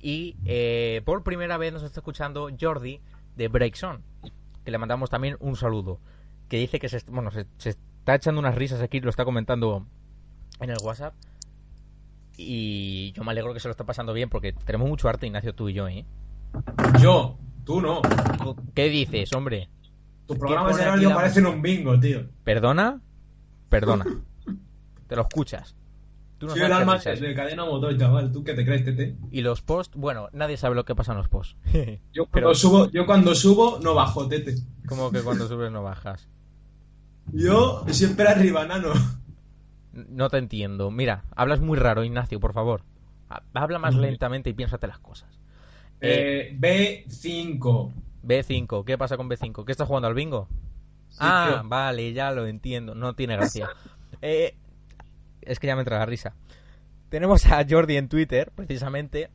y 0.00 0.36
eh, 0.44 1.02
por 1.04 1.22
primera 1.22 1.56
vez 1.58 1.72
nos 1.72 1.82
está 1.82 2.00
escuchando 2.00 2.48
Jordi 2.58 3.00
de 3.36 3.48
Breakson, 3.48 4.02
que 4.64 4.70
le 4.70 4.78
mandamos 4.78 5.10
también 5.10 5.36
un 5.40 5.56
saludo, 5.56 6.00
que 6.48 6.58
dice 6.58 6.78
que 6.78 6.88
se, 6.88 7.00
se 7.58 7.70
está 7.70 8.14
echando 8.14 8.38
unas 8.38 8.54
risas 8.54 8.80
aquí, 8.80 9.00
lo 9.00 9.10
está 9.10 9.24
comentando 9.24 9.86
en 10.60 10.70
el 10.70 10.76
WhatsApp. 10.82 11.14
Y 12.36 13.12
yo 13.12 13.22
me 13.24 13.30
alegro 13.30 13.54
que 13.54 13.60
se 13.60 13.68
lo 13.68 13.72
está 13.72 13.84
pasando 13.84 14.12
bien 14.12 14.28
porque 14.28 14.52
tenemos 14.52 14.88
mucho 14.88 15.08
arte, 15.08 15.26
Ignacio, 15.26 15.54
tú 15.54 15.68
y 15.68 15.74
yo, 15.74 15.88
¿eh? 15.88 16.04
Yo, 17.00 17.38
tú 17.64 17.80
no. 17.80 18.00
¿Qué 18.74 18.88
dices, 18.88 19.32
hombre? 19.32 19.68
Tus 20.26 20.38
programas 20.38 20.76
de 20.76 20.84
radio 20.84 21.14
parecen 21.14 21.46
un 21.46 21.60
bingo, 21.62 21.98
tío. 22.00 22.22
¿Perdona? 22.44 23.00
Perdona. 23.68 24.04
Te 25.06 25.16
lo 25.16 25.22
escuchas. 25.22 25.74
Tú 26.38 26.46
no 26.46 26.52
Soy 26.52 26.60
sabes 26.62 26.76
el 26.76 26.82
alma 26.82 26.98
de 26.98 27.34
cadena 27.34 27.64
motor, 27.64 27.96
chaval. 27.96 28.32
¿Tú 28.32 28.42
qué 28.42 28.54
te 28.54 28.64
crees, 28.64 28.84
tete? 28.84 29.16
Y 29.30 29.42
los 29.42 29.62
posts, 29.62 29.96
bueno, 29.96 30.28
nadie 30.32 30.56
sabe 30.56 30.74
lo 30.74 30.84
que 30.84 30.94
pasa 30.94 31.12
en 31.12 31.18
los 31.18 31.28
posts. 31.28 31.56
Yo 32.12 32.26
cuando, 32.30 32.30
Pero- 32.32 32.54
subo, 32.54 32.90
yo 32.90 33.06
cuando 33.06 33.34
subo 33.34 33.78
no 33.82 33.94
bajo, 33.94 34.26
tete. 34.26 34.56
Como 34.88 35.10
que 35.10 35.20
cuando 35.20 35.46
subes 35.46 35.70
no 35.70 35.82
bajas. 35.82 36.28
Yo 37.32 37.84
siempre 37.88 38.28
arriba, 38.28 38.66
nano. 38.66 38.92
No 39.94 40.28
te 40.30 40.38
entiendo. 40.38 40.90
Mira, 40.90 41.24
hablas 41.36 41.60
muy 41.60 41.78
raro, 41.78 42.04
Ignacio, 42.04 42.40
por 42.40 42.52
favor. 42.52 42.82
Ha- 43.30 43.42
Habla 43.54 43.78
más 43.78 43.94
lentamente 43.96 44.50
y 44.50 44.54
piénsate 44.54 44.86
las 44.86 44.98
cosas. 44.98 45.40
Eh, 46.00 46.50
Eh, 46.60 47.04
B5. 47.08 47.92
B5, 48.22 48.84
¿qué 48.84 48.98
pasa 48.98 49.16
con 49.16 49.28
B5? 49.28 49.64
¿Qué 49.64 49.72
estás 49.72 49.86
jugando 49.86 50.08
al 50.08 50.14
bingo? 50.14 50.48
ah, 51.20 51.60
tío. 51.60 51.68
vale, 51.68 52.12
ya 52.12 52.32
lo 52.32 52.46
entiendo. 52.46 52.94
No 52.94 53.14
tiene 53.14 53.36
gracia. 53.36 53.70
Eh, 54.22 54.54
es 55.42 55.58
que 55.58 55.66
ya 55.66 55.74
me 55.74 55.82
entra 55.82 55.98
la 55.98 56.06
risa. 56.06 56.34
Tenemos 57.10 57.44
a 57.46 57.66
Jordi 57.68 57.96
en 57.96 58.08
Twitter, 58.08 58.50
precisamente, 58.54 59.28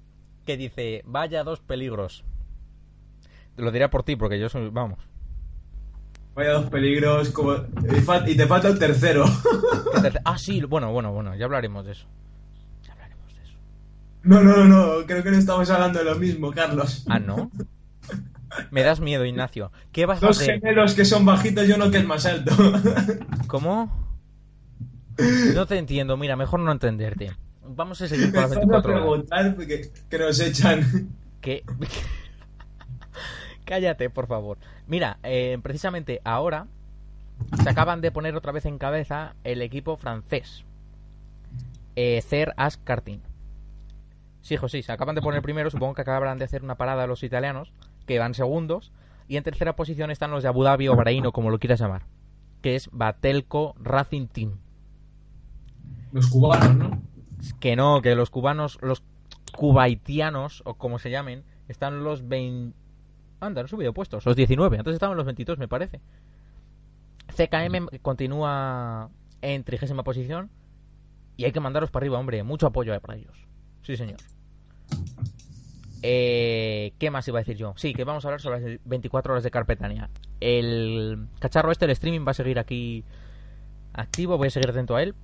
que 0.46 0.58
dice, 0.58 1.04
vaya 1.06 1.44
dos 1.44 1.60
peligros. 1.60 2.24
Lo 3.56 3.72
diré 3.72 3.88
por 3.90 4.02
ti, 4.04 4.16
porque 4.16 4.40
yo 4.40 4.50
soy, 4.50 4.70
vamos. 4.70 5.00
Vaya 6.36 6.52
dos 6.54 6.70
peligros. 6.70 7.30
Como... 7.30 7.54
Y, 7.56 8.36
te 8.36 8.48
falta 8.48 8.68
el 8.70 8.80
tercero. 8.80 9.26
¿Qué 9.94 10.00
terce- 10.02 10.22
Ah, 10.26 10.38
sí, 10.38 10.62
bueno, 10.62 10.92
bueno, 10.92 11.12
bueno, 11.12 11.36
ya 11.36 11.46
hablaremos 11.46 11.86
de 11.86 11.92
eso. 11.94 12.06
Ya 12.86 12.94
hablaremos 12.94 13.34
de 13.36 13.42
eso. 13.44 13.54
No, 14.24 14.42
no, 14.42 14.58
no, 14.58 14.66
no. 15.00 15.06
Creo 15.06 15.24
que 15.24 15.32
no 15.32 15.38
estamos 15.38 15.70
hablando 15.70 16.00
de 16.00 16.06
lo 16.06 16.16
mismo, 16.16 16.52
Carlos. 16.52 17.04
Ah, 17.10 17.20
¿no? 17.20 17.52
Me 18.72 18.82
das 18.84 19.00
miedo, 19.00 19.26
Ignacio. 19.26 19.72
¿Qué 19.92 20.06
vas 20.06 20.24
a 20.24 20.28
Dos 20.28 20.40
hacer? 20.42 20.60
gemelos 20.60 20.94
que 20.96 21.06
son 21.06 21.24
bajitos 21.26 21.68
y 21.70 21.72
uno 21.74 21.92
que 21.92 21.98
es 22.00 22.06
más 22.06 22.26
alto. 22.26 22.52
¿Cómo? 23.48 24.08
No 25.54 25.66
te 25.68 25.78
entiendo, 25.78 26.16
mira, 26.18 26.36
mejor 26.36 26.60
no 26.62 26.72
entenderte. 26.72 27.32
Vamos 27.64 28.02
a 28.02 28.08
seguir 28.08 28.32
con 28.32 28.42
las 28.42 28.50
Mejor 28.50 28.66
no 28.68 28.72
24 28.82 28.92
horas. 28.92 29.02
preguntar 29.04 29.56
porque 29.56 29.92
que 30.10 30.18
nos 30.18 30.40
echan. 30.40 31.10
que 31.42 31.64
cállate 33.70 34.10
por 34.10 34.28
favor. 34.28 34.58
Mira 34.88 35.20
eh, 35.24 35.58
precisamente 35.62 36.22
ahora 36.24 36.68
se 37.62 37.70
acaban 37.70 38.02
de 38.02 38.12
poner 38.12 38.36
otra 38.36 38.52
vez 38.52 38.66
en 38.66 38.78
cabeza 38.78 39.36
el 39.44 39.62
equipo 39.62 39.96
francés 39.96 40.66
eh, 41.96 42.22
Cer 42.22 42.54
As 42.58 42.76
Karting 42.78 43.22
sí 44.42 44.56
hijo 44.56 44.68
sí 44.68 44.84
se 44.84 44.92
acaban 44.92 45.16
de 45.16 45.22
poner 45.22 45.42
primero 45.42 45.70
supongo 45.70 45.94
que 45.94 46.02
acabarán 46.02 46.38
de 46.38 46.46
hacer 46.46 46.64
una 46.64 46.76
parada 46.76 47.08
los 47.08 47.24
italianos 47.24 47.72
que 48.06 48.20
van 48.20 48.34
segundos 48.34 48.92
y 49.30 49.38
en 49.38 49.44
tercera 49.44 49.78
posición 49.78 50.12
están 50.12 50.32
los 50.32 50.44
de 50.44 50.50
Abu 50.50 50.64
Dhabi 50.64 50.90
o 50.90 50.96
Bahrein 50.98 51.26
o 51.28 51.32
como 51.32 51.50
lo 51.50 51.60
quieras 51.60 51.80
llamar 51.80 52.02
que 52.62 52.76
es 52.76 52.90
Batelco 52.92 53.76
Racing 53.80 54.28
Team. 54.28 54.58
Los 56.12 56.28
cubanos, 56.28 56.76
¿no? 56.76 57.02
que 57.60 57.76
no, 57.76 58.02
que 58.02 58.16
los 58.16 58.30
cubanos, 58.30 58.78
los 58.82 59.04
cubaitianos, 59.56 60.62
o 60.66 60.74
como 60.76 61.00
se 61.00 61.10
llamen, 61.10 61.44
están 61.68 62.04
los 62.04 62.28
20... 62.28 62.76
Anda, 63.40 63.62
no 63.62 63.66
he 63.66 63.70
subido 63.70 63.94
puestos, 63.94 64.26
los 64.26 64.36
19, 64.36 64.78
antes 64.78 64.94
estaban 64.94 65.16
los 65.18 65.26
22, 65.26 65.58
me 65.58 65.68
parece. 65.68 66.02
CKM 67.36 68.00
continúa 68.02 69.10
en 69.42 69.64
trigésima 69.64 70.04
posición 70.04 70.50
y 71.38 71.46
hay 71.46 71.52
que 71.52 71.60
mandaros 71.60 71.92
para 71.92 72.04
arriba, 72.04 72.20
hombre, 72.20 72.44
mucho 72.44 72.68
apoyo 72.68 73.00
para 73.00 73.18
ellos. 73.18 73.48
Sí, 73.82 73.96
señor. 73.96 74.18
Eh, 76.02 76.94
¿Qué 76.98 77.12
más 77.12 77.28
iba 77.28 77.40
a 77.40 77.42
decir 77.42 77.58
yo? 77.58 77.74
Sí, 77.76 77.94
que 77.94 78.04
vamos 78.04 78.24
a 78.24 78.30
hablar 78.30 78.42
sobre 78.42 78.60
las 78.60 78.80
24 78.86 79.34
horas 79.34 79.44
de 79.44 79.52
Carpetania. 79.52 80.10
El 80.40 81.28
cacharro 81.40 81.72
este, 81.72 81.86
el 81.86 81.92
streaming, 81.92 82.26
va 82.26 82.32
a 82.32 82.36
seguir 82.36 82.60
aquí 82.60 83.04
activo, 83.94 84.38
voy 84.38 84.48
a 84.48 84.52
seguir 84.52 84.70
atento 84.70 84.96
a 84.96 85.04
él 85.04 85.16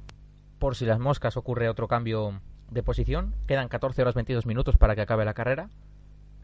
por 0.59 0.75
si 0.75 0.85
las 0.85 0.99
moscas 0.99 1.37
ocurre 1.37 1.69
otro 1.69 1.87
cambio 1.87 2.41
de 2.71 2.83
posición. 2.83 3.35
Quedan 3.47 3.67
14 3.67 4.01
horas 4.01 4.15
22 4.15 4.45
minutos 4.45 4.77
para 4.77 4.95
que 4.95 5.01
acabe 5.01 5.25
la 5.25 5.33
carrera. 5.33 5.69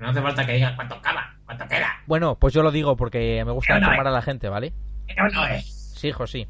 No 0.02 0.10
hace 0.10 0.22
falta 0.22 0.46
que 0.48 0.54
digas 0.54 0.74
cuánto 0.76 0.96
acaba, 0.96 1.36
cuánto 1.46 1.68
queda. 1.68 2.02
Bueno, 2.08 2.36
pues 2.36 2.56
yo 2.56 2.64
lo 2.64 2.72
digo 2.72 2.98
porque 2.98 3.44
me 3.46 3.52
gusta 3.52 3.76
no 3.76 3.82
informar 3.82 4.08
a 4.08 4.12
la 4.12 4.24
gente, 4.24 4.50
¿vale? 4.50 4.74
Pero 5.06 5.30
no 5.30 5.46
es. 5.46 5.94
Sí, 5.96 6.08
hijo, 6.08 6.26
sí. 6.26 6.48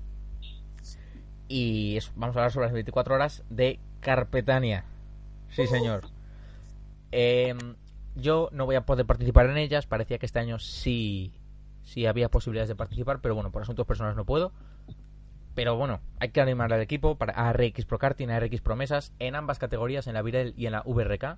Y 1.49 1.99
vamos 2.15 2.37
a 2.37 2.39
hablar 2.39 2.51
sobre 2.53 2.67
las 2.67 2.73
24 2.73 3.13
horas 3.13 3.43
de 3.49 3.81
Carpetania. 3.99 4.85
Sí, 5.49 5.67
señor. 5.67 6.07
Eh, 7.11 7.53
yo 8.15 8.47
no 8.53 8.65
voy 8.65 8.75
a 8.75 8.85
poder 8.85 9.05
participar 9.05 9.49
en 9.49 9.57
ellas. 9.57 9.85
Parecía 9.85 10.17
que 10.17 10.27
este 10.27 10.39
año 10.39 10.57
sí, 10.57 11.33
sí 11.83 12.05
había 12.05 12.29
posibilidades 12.29 12.69
de 12.69 12.75
participar, 12.77 13.19
pero 13.19 13.35
bueno, 13.35 13.51
por 13.51 13.63
asuntos 13.63 13.85
personales 13.85 14.15
no 14.15 14.23
puedo. 14.23 14.53
Pero 15.55 15.75
bueno, 15.75 15.99
hay 16.21 16.29
que 16.29 16.39
animar 16.39 16.71
al 16.71 16.79
equipo 16.79 17.17
para 17.17 17.33
a 17.33 17.51
RX 17.51 17.83
Pro 17.83 17.99
Karting, 17.99 18.29
a 18.29 18.39
RX 18.39 18.61
Promesas, 18.61 19.13
en 19.19 19.35
ambas 19.35 19.59
categorías, 19.59 20.07
en 20.07 20.13
la 20.13 20.21
Virel 20.21 20.53
y 20.55 20.67
en 20.67 20.71
la 20.71 20.83
VRK. 20.85 21.37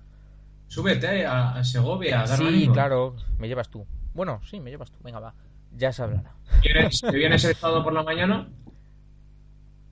Súbete 0.68 1.24
a, 1.26 1.52
a 1.56 1.64
Segovia 1.64 2.22
a 2.22 2.26
dar 2.26 2.38
Sí, 2.38 2.68
claro, 2.72 3.16
me 3.38 3.48
llevas 3.48 3.68
tú. 3.68 3.86
Bueno, 4.14 4.40
sí, 4.44 4.60
me 4.60 4.70
llevas 4.70 4.90
tú. 4.90 4.98
Venga, 5.02 5.20
va. 5.20 5.34
Ya 5.76 5.92
se 5.92 6.02
hablará. 6.02 6.32
¿Vienes- 6.62 7.00
¿Te 7.00 7.12
vienes 7.16 7.44
el 7.44 7.54
sábado 7.54 7.82
por 7.84 7.92
la 7.92 8.02
mañana? 8.02 8.48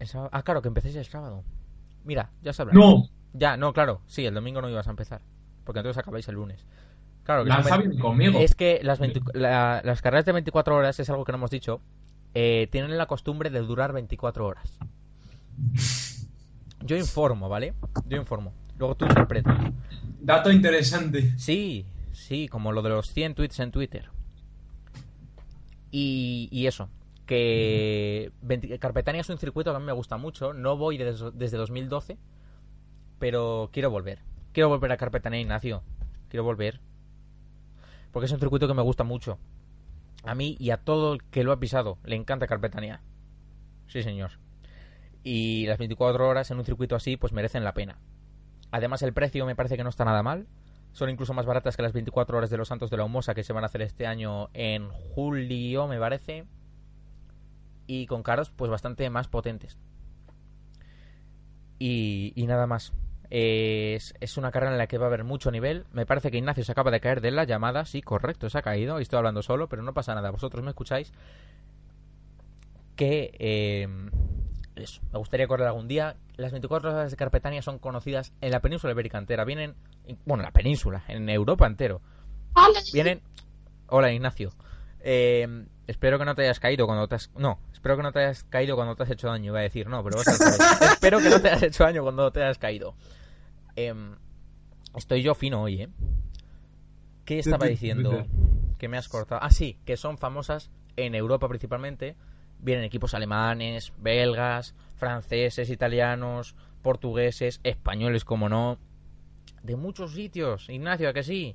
Sábado- 0.04 0.30
Ah, 0.32 0.42
claro, 0.42 0.62
que 0.62 0.68
empecéis 0.68 0.96
el 0.96 1.04
sábado. 1.04 1.44
Mira, 2.04 2.30
ya 2.42 2.52
se 2.52 2.62
hablará. 2.62 2.78
No. 2.78 3.08
Ya, 3.32 3.56
no, 3.56 3.72
claro. 3.72 4.00
Sí, 4.06 4.26
el 4.26 4.34
domingo 4.34 4.60
no 4.60 4.68
ibas 4.68 4.86
a 4.88 4.90
empezar. 4.90 5.22
Porque 5.64 5.78
entonces 5.80 5.98
acabáis 5.98 6.26
el 6.28 6.34
lunes. 6.34 6.66
Claro, 7.24 7.44
que 7.44 7.50
Lanza 7.50 7.76
bien 7.76 7.98
conmigo. 7.98 8.40
Es 8.40 8.54
que 8.56 8.80
las, 8.82 8.98
20 8.98 9.20
la- 9.34 9.80
las 9.84 10.02
carreras 10.02 10.24
de 10.24 10.32
24 10.32 10.74
horas 10.74 10.98
es 10.98 11.08
algo 11.10 11.24
que 11.24 11.32
no 11.32 11.36
hemos 11.38 11.50
dicho. 11.50 11.80
eh, 12.34 12.66
tienen 12.72 12.96
la 12.96 13.06
costumbre 13.06 13.50
de 13.50 13.60
durar 13.60 13.92
24 13.92 14.46
horas. 14.46 14.78
Yo 16.84 16.96
informo, 16.96 17.48
¿vale? 17.48 17.74
Yo 18.06 18.16
informo. 18.16 18.52
Luego 18.82 18.96
tú 18.96 19.04
interpretas. 19.04 19.56
Dato 20.20 20.50
interesante. 20.50 21.38
Sí, 21.38 21.86
sí, 22.10 22.48
como 22.48 22.72
lo 22.72 22.82
de 22.82 22.88
los 22.88 23.12
100 23.12 23.36
tweets 23.36 23.60
en 23.60 23.70
Twitter. 23.70 24.10
Y, 25.92 26.48
y 26.50 26.66
eso, 26.66 26.88
que 27.24 28.32
20 28.42 28.80
Carpetania 28.80 29.20
es 29.20 29.28
un 29.28 29.38
circuito 29.38 29.70
que 29.70 29.76
a 29.76 29.78
mí 29.78 29.86
me 29.86 29.92
gusta 29.92 30.16
mucho. 30.16 30.52
No 30.52 30.76
voy 30.76 30.98
desde, 30.98 31.30
desde 31.30 31.58
2012, 31.58 32.18
pero 33.20 33.70
quiero 33.72 33.88
volver. 33.88 34.18
Quiero 34.50 34.68
volver 34.68 34.90
a 34.90 34.96
Carpetania, 34.96 35.38
Ignacio. 35.38 35.84
Quiero 36.28 36.42
volver. 36.42 36.80
Porque 38.10 38.26
es 38.26 38.32
un 38.32 38.40
circuito 38.40 38.66
que 38.66 38.74
me 38.74 38.82
gusta 38.82 39.04
mucho. 39.04 39.38
A 40.24 40.34
mí 40.34 40.56
y 40.58 40.70
a 40.70 40.78
todo 40.78 41.12
el 41.12 41.22
que 41.22 41.44
lo 41.44 41.52
ha 41.52 41.60
pisado 41.60 41.98
le 42.04 42.16
encanta 42.16 42.48
Carpetania. 42.48 43.00
Sí, 43.86 44.02
señor. 44.02 44.40
Y 45.22 45.66
las 45.68 45.78
24 45.78 46.28
horas 46.28 46.50
en 46.50 46.58
un 46.58 46.64
circuito 46.64 46.96
así, 46.96 47.16
pues 47.16 47.32
merecen 47.32 47.62
la 47.62 47.74
pena. 47.74 48.00
Además, 48.72 49.02
el 49.02 49.12
precio 49.12 49.46
me 49.46 49.54
parece 49.54 49.76
que 49.76 49.84
no 49.84 49.90
está 49.90 50.04
nada 50.04 50.22
mal. 50.22 50.48
Son 50.92 51.08
incluso 51.08 51.34
más 51.34 51.46
baratas 51.46 51.76
que 51.76 51.82
las 51.82 51.92
24 51.92 52.36
horas 52.36 52.50
de 52.50 52.56
los 52.56 52.68
Santos 52.68 52.90
de 52.90 52.96
la 52.96 53.04
Humosa 53.04 53.34
que 53.34 53.44
se 53.44 53.52
van 53.52 53.64
a 53.64 53.66
hacer 53.66 53.82
este 53.82 54.06
año 54.06 54.48
en 54.54 54.88
julio, 54.88 55.86
me 55.86 55.98
parece. 55.98 56.46
Y 57.86 58.06
con 58.06 58.22
caros, 58.22 58.50
pues 58.50 58.70
bastante 58.70 59.08
más 59.10 59.28
potentes. 59.28 59.78
Y, 61.78 62.32
y 62.34 62.46
nada 62.46 62.66
más. 62.66 62.92
Es, 63.28 64.12
es 64.20 64.36
una 64.36 64.50
carrera 64.50 64.72
en 64.72 64.78
la 64.78 64.86
que 64.86 64.98
va 64.98 65.06
a 65.06 65.08
haber 65.08 65.24
mucho 65.24 65.50
nivel. 65.50 65.86
Me 65.92 66.04
parece 66.04 66.30
que 66.30 66.36
Ignacio 66.38 66.64
se 66.64 66.72
acaba 66.72 66.90
de 66.90 67.00
caer 67.00 67.20
de 67.20 67.30
la 67.30 67.44
llamada. 67.44 67.84
Sí, 67.84 68.02
correcto, 68.02 68.48
se 68.50 68.58
ha 68.58 68.62
caído. 68.62 68.98
Y 68.98 69.02
estoy 69.02 69.18
hablando 69.18 69.42
solo, 69.42 69.68
pero 69.68 69.82
no 69.82 69.94
pasa 69.94 70.14
nada. 70.14 70.30
Vosotros 70.30 70.62
me 70.62 70.70
escucháis. 70.70 71.12
Que 72.96 73.34
eh, 73.38 73.88
eso, 74.76 75.02
me 75.12 75.18
gustaría 75.18 75.46
correr 75.46 75.66
algún 75.66 75.88
día. 75.88 76.16
Las 76.36 76.52
24 76.52 76.90
horas 76.90 77.10
de 77.10 77.16
Carpetania 77.16 77.62
son 77.62 77.78
conocidas 77.78 78.32
en 78.40 78.50
la 78.50 78.60
península 78.60 78.92
ibérica 78.92 79.18
entera. 79.18 79.44
Vienen, 79.44 79.74
bueno, 80.24 80.42
en 80.42 80.46
la 80.46 80.52
península, 80.52 81.04
en 81.08 81.28
Europa 81.28 81.66
entero. 81.66 82.00
Vienen. 82.92 83.22
Hola, 83.88 84.12
Ignacio. 84.12 84.52
Eh, 85.00 85.66
espero 85.86 86.18
que 86.18 86.24
no 86.24 86.34
te 86.34 86.42
hayas 86.42 86.60
caído 86.60 86.86
cuando 86.86 87.08
te 87.08 87.16
has... 87.16 87.30
No, 87.36 87.60
espero 87.72 87.96
que 87.96 88.02
no 88.02 88.12
te 88.12 88.20
hayas 88.20 88.44
caído 88.44 88.76
cuando 88.76 88.96
te 88.96 89.02
has 89.02 89.10
hecho 89.10 89.28
daño, 89.28 89.46
iba 89.46 89.58
a 89.58 89.62
decir, 89.62 89.88
no, 89.88 90.02
pero 90.02 90.16
vas 90.16 90.38
revés. 90.38 90.58
espero 90.92 91.18
que 91.18 91.28
no 91.28 91.40
te 91.40 91.48
hayas 91.48 91.62
hecho 91.64 91.84
daño 91.84 92.02
cuando 92.02 92.30
te 92.30 92.42
hayas 92.42 92.58
caído. 92.58 92.94
Em, 93.76 94.16
estoy 94.96 95.22
yo 95.22 95.34
fino 95.34 95.62
hoy, 95.62 95.82
¿eh? 95.82 95.88
¿Qué 97.24 97.38
estaba 97.38 97.66
diciendo? 97.66 98.26
Que 98.78 98.88
me 98.88 98.96
has 98.96 99.08
cortado. 99.08 99.40
Ah, 99.42 99.50
sí, 99.50 99.78
que 99.84 99.96
son 99.96 100.18
famosas 100.18 100.70
en 100.96 101.14
Europa 101.14 101.48
principalmente. 101.48 102.16
Vienen 102.62 102.84
equipos 102.84 103.12
alemanes, 103.14 103.92
belgas, 103.98 104.74
franceses, 104.96 105.68
italianos, 105.68 106.54
portugueses, 106.80 107.60
españoles, 107.64 108.24
como 108.24 108.48
no. 108.48 108.78
De 109.62 109.76
muchos 109.76 110.14
sitios. 110.14 110.68
Ignacio, 110.70 111.08
¿a 111.08 111.12
que 111.12 111.22
sí? 111.22 111.54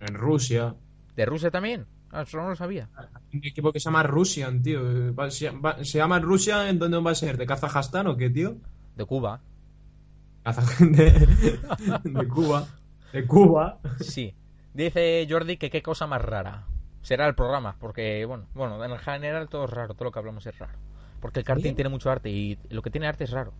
En 0.00 0.14
Rusia. 0.14 0.74
¿De 1.14 1.24
Rusia 1.26 1.50
también? 1.50 1.86
Ah, 2.10 2.22
eso 2.22 2.38
no 2.38 2.48
lo 2.50 2.56
sabía. 2.56 2.88
Un 3.32 3.44
equipo 3.44 3.72
que 3.72 3.80
se 3.80 3.84
llama 3.84 4.02
Russian, 4.02 4.62
tío. 4.62 4.80
Se, 5.30 5.50
va- 5.50 5.84
se 5.84 5.98
llama 5.98 6.18
Rusia, 6.18 6.68
¿en 6.68 6.78
dónde 6.78 6.98
va 6.98 7.12
a 7.12 7.14
ser? 7.14 7.36
¿De 7.38 7.46
Kazajstán 7.46 8.06
o 8.06 8.16
qué, 8.16 8.28
tío? 8.30 8.56
De 8.96 9.04
Cuba. 9.06 9.40
De, 10.80 11.28
de 12.04 12.28
Cuba. 12.28 12.66
De 13.12 13.26
Cuba. 13.26 13.78
Sí. 14.00 14.34
Dice 14.74 15.26
Jordi 15.28 15.56
que 15.56 15.70
qué 15.70 15.82
cosa 15.82 16.06
más 16.06 16.20
rara. 16.22 16.66
Será 17.02 17.26
el 17.26 17.34
programa, 17.34 17.76
porque, 17.80 18.24
bueno, 18.24 18.46
bueno, 18.54 18.82
en 18.84 18.98
general 18.98 19.48
todo 19.48 19.64
es 19.64 19.70
raro, 19.70 19.94
todo 19.94 20.04
lo 20.04 20.12
que 20.12 20.18
hablamos 20.18 20.46
es 20.46 20.58
raro. 20.58 20.78
Porque 21.20 21.40
el 21.40 21.44
karting 21.44 21.62
Bien. 21.62 21.74
tiene 21.76 21.90
mucho 21.90 22.10
arte 22.10 22.30
y 22.30 22.58
lo 22.70 22.82
que 22.82 22.90
tiene 22.90 23.06
arte 23.06 23.24
es 23.24 23.30
raro. 23.30 23.52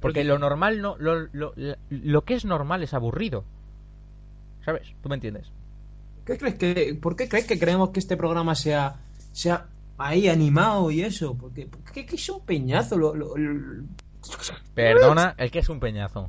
Porque 0.00 0.24
lo 0.24 0.38
normal 0.38 0.80
no, 0.80 0.96
lo, 0.98 1.26
lo, 1.32 1.54
lo 1.90 2.24
que 2.24 2.34
es 2.34 2.44
normal 2.44 2.82
es 2.82 2.94
aburrido. 2.94 3.44
¿Sabes? 4.64 4.94
¿Tú 5.02 5.08
me 5.08 5.14
entiendes? 5.14 5.50
¿Qué 6.24 6.36
crees 6.36 6.54
que, 6.56 6.98
¿Por 7.00 7.16
qué 7.16 7.28
crees 7.28 7.46
que 7.46 7.58
creemos 7.58 7.90
que 7.90 8.00
este 8.00 8.16
programa 8.16 8.54
sea, 8.54 8.96
sea 9.32 9.68
ahí 9.96 10.28
animado 10.28 10.90
y 10.90 11.02
eso? 11.02 11.36
Porque, 11.36 11.66
porque 11.66 12.04
que 12.04 12.16
es 12.16 12.28
un 12.28 12.44
peñazo. 12.44 12.98
Lo, 12.98 13.14
Perdona, 14.74 15.34
el 15.38 15.50
que 15.50 15.60
es 15.60 15.68
un 15.68 15.80
peñazo. 15.80 16.28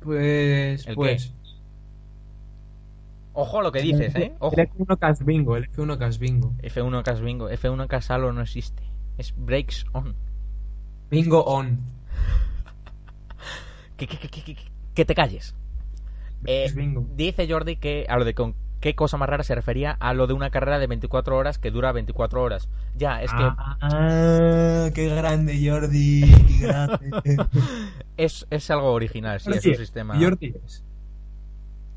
pues. 0.00 0.86
¿El 0.86 0.94
pues. 0.96 1.32
Ojo 3.40 3.60
a 3.60 3.62
lo 3.62 3.70
que 3.70 3.80
dices, 3.82 4.12
¿eh? 4.16 4.34
Ojo. 4.40 4.56
El 4.58 4.68
F1 4.68 4.98
Casbingo, 4.98 5.56
el 5.56 5.70
F1 5.70 5.96
Casbingo. 5.96 6.54
F1 6.60 7.02
Cas 7.04 7.20
Bingo, 7.20 7.48
F1 7.48 7.86
Casalo 7.86 8.32
no 8.32 8.40
existe. 8.42 8.82
Es 9.16 9.32
Breaks 9.36 9.86
On. 9.92 10.14
Bingo 11.08 11.44
on. 11.44 11.78
Que, 13.96 14.08
que, 14.08 14.18
que, 14.18 14.28
que, 14.28 14.42
que- 14.42 14.56
que 14.94 15.04
te 15.04 15.14
calles. 15.14 15.54
Eh, 16.46 16.70
bingo. 16.74 17.06
dice 17.14 17.46
Jordi 17.48 17.76
que 17.76 18.06
a 18.08 18.16
lo 18.18 18.24
de 18.24 18.34
con 18.34 18.54
qué 18.80 18.94
cosa 18.96 19.16
más 19.16 19.28
rara 19.28 19.42
se 19.44 19.54
refería 19.54 19.92
a 20.00 20.14
lo 20.14 20.26
de 20.26 20.32
una 20.34 20.50
carrera 20.50 20.78
de 20.80 20.86
24 20.88 21.36
horas 21.36 21.58
que 21.58 21.70
dura 21.70 21.92
24 21.92 22.42
horas. 22.42 22.68
Ya, 22.96 23.22
es 23.22 23.30
que 23.32 23.42
Ah, 23.42 24.90
qué 24.94 25.08
grande, 25.14 25.58
Jordi. 25.64 26.22
Qué 26.46 26.66
grande. 26.66 27.10
es, 28.16 28.46
es 28.50 28.70
algo 28.72 28.92
original, 28.92 29.38
sí, 29.40 29.50
es 29.54 29.64
un 29.66 29.74
sistema. 29.76 30.18
Jordi 30.20 30.54
es. 30.64 30.82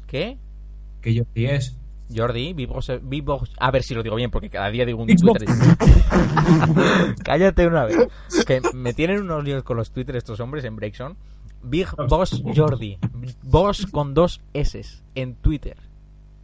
¿Qué? 0.06 0.38
Que 1.01 1.17
Jordi 1.17 1.45
es. 1.45 1.77
Jordi, 2.13 2.51
vivos, 2.53 2.91
vivos. 3.03 3.53
A 3.57 3.71
ver 3.71 3.83
si 3.83 3.93
lo 3.95 4.03
digo 4.03 4.15
bien, 4.17 4.31
porque 4.31 4.49
cada 4.49 4.69
día 4.69 4.85
digo 4.85 5.01
un. 5.01 5.07
Twitter. 5.07 5.47
Cállate 7.23 7.67
una 7.67 7.85
vez. 7.85 7.97
Que 8.45 8.61
me 8.73 8.93
tienen 8.93 9.21
unos 9.21 9.43
líos 9.43 9.63
con 9.63 9.77
los 9.77 9.91
Twitter 9.91 10.15
estos 10.15 10.39
hombres 10.39 10.63
en 10.65 10.75
Breakson. 10.75 11.15
Big 11.63 11.87
Boss 12.09 12.41
Jordi. 12.55 12.97
Boss 13.43 13.85
con 13.87 14.13
dos 14.13 14.41
S 14.53 14.81
en 15.15 15.35
Twitter. 15.35 15.77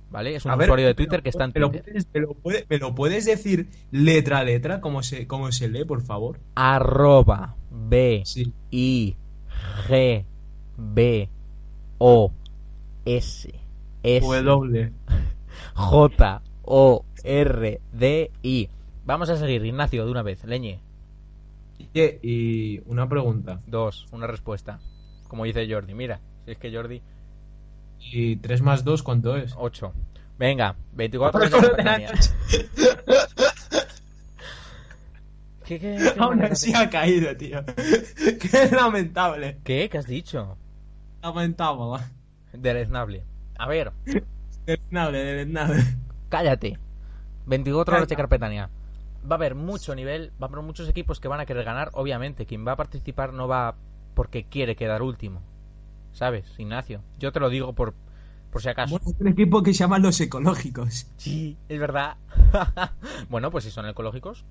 ¿Vale? 0.09 0.35
Es 0.35 0.45
un 0.45 0.51
A 0.51 0.55
ver, 0.55 0.67
usuario 0.67 0.87
de 0.87 0.93
Twitter 0.95 1.21
que 1.21 1.29
está 1.29 1.43
en 1.43 1.51
¿me 1.53 1.59
lo, 1.59 1.69
Twitter. 1.69 1.83
puedes, 1.91 2.07
me 2.13 2.19
lo 2.21 2.33
puede- 2.33 2.65
me 2.69 2.77
lo 2.77 2.95
puedes 2.95 3.25
decir 3.25 3.67
letra 3.91 4.37
a 4.39 4.43
letra? 4.45 4.79
¿Cómo 4.79 5.03
se, 5.03 5.27
cómo 5.27 5.51
se 5.51 5.67
lee, 5.67 5.83
por 5.83 6.01
favor? 6.01 6.39
Arroba 6.55 7.55
B 7.71 8.21
Sí. 8.25 8.53
I 8.71 9.15
G 9.89 10.23
B 10.77 11.27
O 11.97 12.31
S 13.03 13.49
S 14.15 14.25
W. 14.43 14.91
J 15.75 16.41
O 16.63 17.05
R 17.23 17.81
D 17.91 18.31
I. 18.41 18.69
Vamos 19.05 19.29
a 19.29 19.37
seguir, 19.37 19.65
Ignacio, 19.65 20.05
de 20.05 20.11
una 20.11 20.23
vez. 20.23 20.43
Leñe. 20.45 20.79
Oye, 21.79 22.19
y 22.21 22.79
una 22.85 23.07
pregunta. 23.09 23.61
Dos, 23.67 24.07
una 24.11 24.27
respuesta. 24.27 24.79
Como 25.27 25.43
dice 25.43 25.67
Jordi. 25.69 25.93
Mira, 25.93 26.21
si 26.45 26.51
es 26.51 26.57
que 26.57 26.73
Jordi. 26.73 27.01
¿Y 27.99 28.37
3 28.37 28.61
más 28.61 28.83
2 28.85 29.03
cuánto 29.03 29.35
es? 29.35 29.53
8. 29.57 29.91
Venga, 30.37 30.75
24 30.93 31.39
horas 31.39 31.51
de 31.51 31.59
Carpetania. 31.59 32.13
¿Qué, 35.65 35.79
qué, 35.79 35.97
qué 35.97 36.13
Aún 36.17 36.43
así 36.43 36.73
ha 36.73 36.89
caído, 36.89 37.35
tío. 37.35 37.65
Qué 38.39 38.69
lamentable. 38.71 39.57
¿Qué? 39.65 39.89
¿Qué 39.89 39.97
has 39.97 40.07
dicho? 40.07 40.57
Lamentable. 41.21 42.05
Deleznable. 42.53 43.25
A 43.57 43.67
ver, 43.67 43.91
Deleznable, 44.65 45.23
deleznable. 45.23 45.83
cállate. 46.29 46.79
24 47.45 47.95
horas 47.95 48.09
de. 48.09 48.15
Carpetania. 48.15 48.69
Va 49.29 49.35
a 49.35 49.37
haber 49.37 49.55
mucho 49.55 49.95
nivel, 49.95 50.31
va 50.41 50.47
a 50.47 50.49
haber 50.49 50.63
muchos 50.63 50.87
equipos 50.89 51.19
que 51.19 51.27
van 51.27 51.39
a 51.39 51.45
querer 51.45 51.63
ganar. 51.63 51.89
Obviamente, 51.93 52.45
quien 52.45 52.65
va 52.67 52.73
a 52.73 52.75
participar 52.77 53.33
no 53.33 53.47
va 53.47 53.75
porque 54.13 54.45
quiere 54.45 54.75
quedar 54.75 55.01
último. 55.01 55.41
¿Sabes, 56.11 56.45
Ignacio? 56.57 57.01
Yo 57.19 57.31
te 57.31 57.39
lo 57.39 57.49
digo 57.49 57.73
por, 57.73 57.93
por 58.51 58.61
si 58.61 58.69
acaso. 58.69 58.99
Bueno, 58.99 59.17
un 59.19 59.27
equipo 59.27 59.63
que 59.63 59.73
se 59.73 59.79
llama 59.79 59.99
Los 59.99 60.19
Ecológicos. 60.19 61.07
Sí, 61.17 61.57
es 61.69 61.79
verdad. 61.79 62.17
bueno, 63.29 63.51
pues 63.51 63.63
si 63.63 63.71
son 63.71 63.87
ecológicos, 63.87 64.45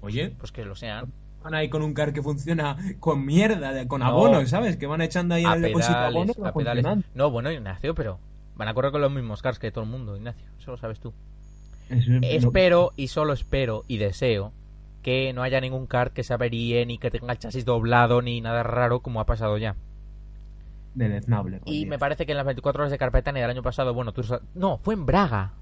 Oye, 0.00 0.34
pues 0.38 0.52
que 0.52 0.64
lo 0.64 0.76
sean. 0.76 1.12
Van 1.44 1.54
ahí 1.54 1.68
con 1.68 1.82
un 1.82 1.92
car 1.94 2.12
que 2.12 2.22
funciona 2.22 2.76
con 2.98 3.24
mierda, 3.24 3.72
de- 3.72 3.86
con 3.86 4.00
No. 4.00 4.06
abonos, 4.06 4.48
¿sabes? 4.48 4.76
Que 4.78 4.86
van 4.86 5.02
echando 5.02 5.34
ahí 5.34 5.44
A 5.44 5.54
el 5.54 5.62
depósito 5.62 5.92
pedales, 5.94 6.36
y 6.36 6.40
va 6.40 6.48
a 6.48 6.52
pedales. 6.54 6.86
No, 7.14 7.30
bueno, 7.30 7.52
Ignacio, 7.52 7.94
pero 7.94 8.18
van 8.56 8.68
a 8.68 8.74
correr 8.74 8.90
con 8.92 9.02
los 9.02 9.12
mismos 9.12 9.42
cars 9.42 9.58
que 9.58 9.70
todo 9.70 9.84
el 9.84 9.90
mundo, 9.90 10.16
Ignacio. 10.16 10.44
Eso 10.58 10.70
lo 10.72 10.76
sabes 10.78 10.98
tú. 11.00 11.12
Es- 11.90 12.06
Espero 12.22 12.92
y 12.96 13.08
solo 13.08 13.34
espero 13.34 13.84
y 13.86 13.98
deseo 13.98 14.52
que 15.02 15.34
no 15.34 15.42
haya 15.42 15.60
ningún 15.60 15.86
car 15.86 16.12
que 16.12 16.22
se 16.24 16.32
averíe 16.32 16.86
ni 16.86 16.96
que 16.96 17.10
tenga 17.10 17.32
el 17.32 17.38
chasis 17.38 17.66
doblado 17.66 18.22
ni 18.22 18.40
nada 18.40 18.62
raro 18.62 19.00
como 19.00 19.20
ha 19.20 19.26
pasado 19.26 19.58
ya. 19.58 19.76
Deleznable. 20.94 21.60
Y 21.66 21.80
Dios. 21.80 21.90
me 21.90 21.98
parece 21.98 22.24
que 22.24 22.32
en 22.32 22.38
las 22.38 22.46
24 22.46 22.82
horas 22.82 22.90
de 22.92 22.98
Carpetania 22.98 23.42
del 23.42 23.50
año 23.50 23.62
pasado, 23.62 23.92
bueno, 23.92 24.12
tú 24.12 24.22
no, 24.54 24.78
fue 24.78 24.94
en 24.94 25.04
Braga. 25.04 25.52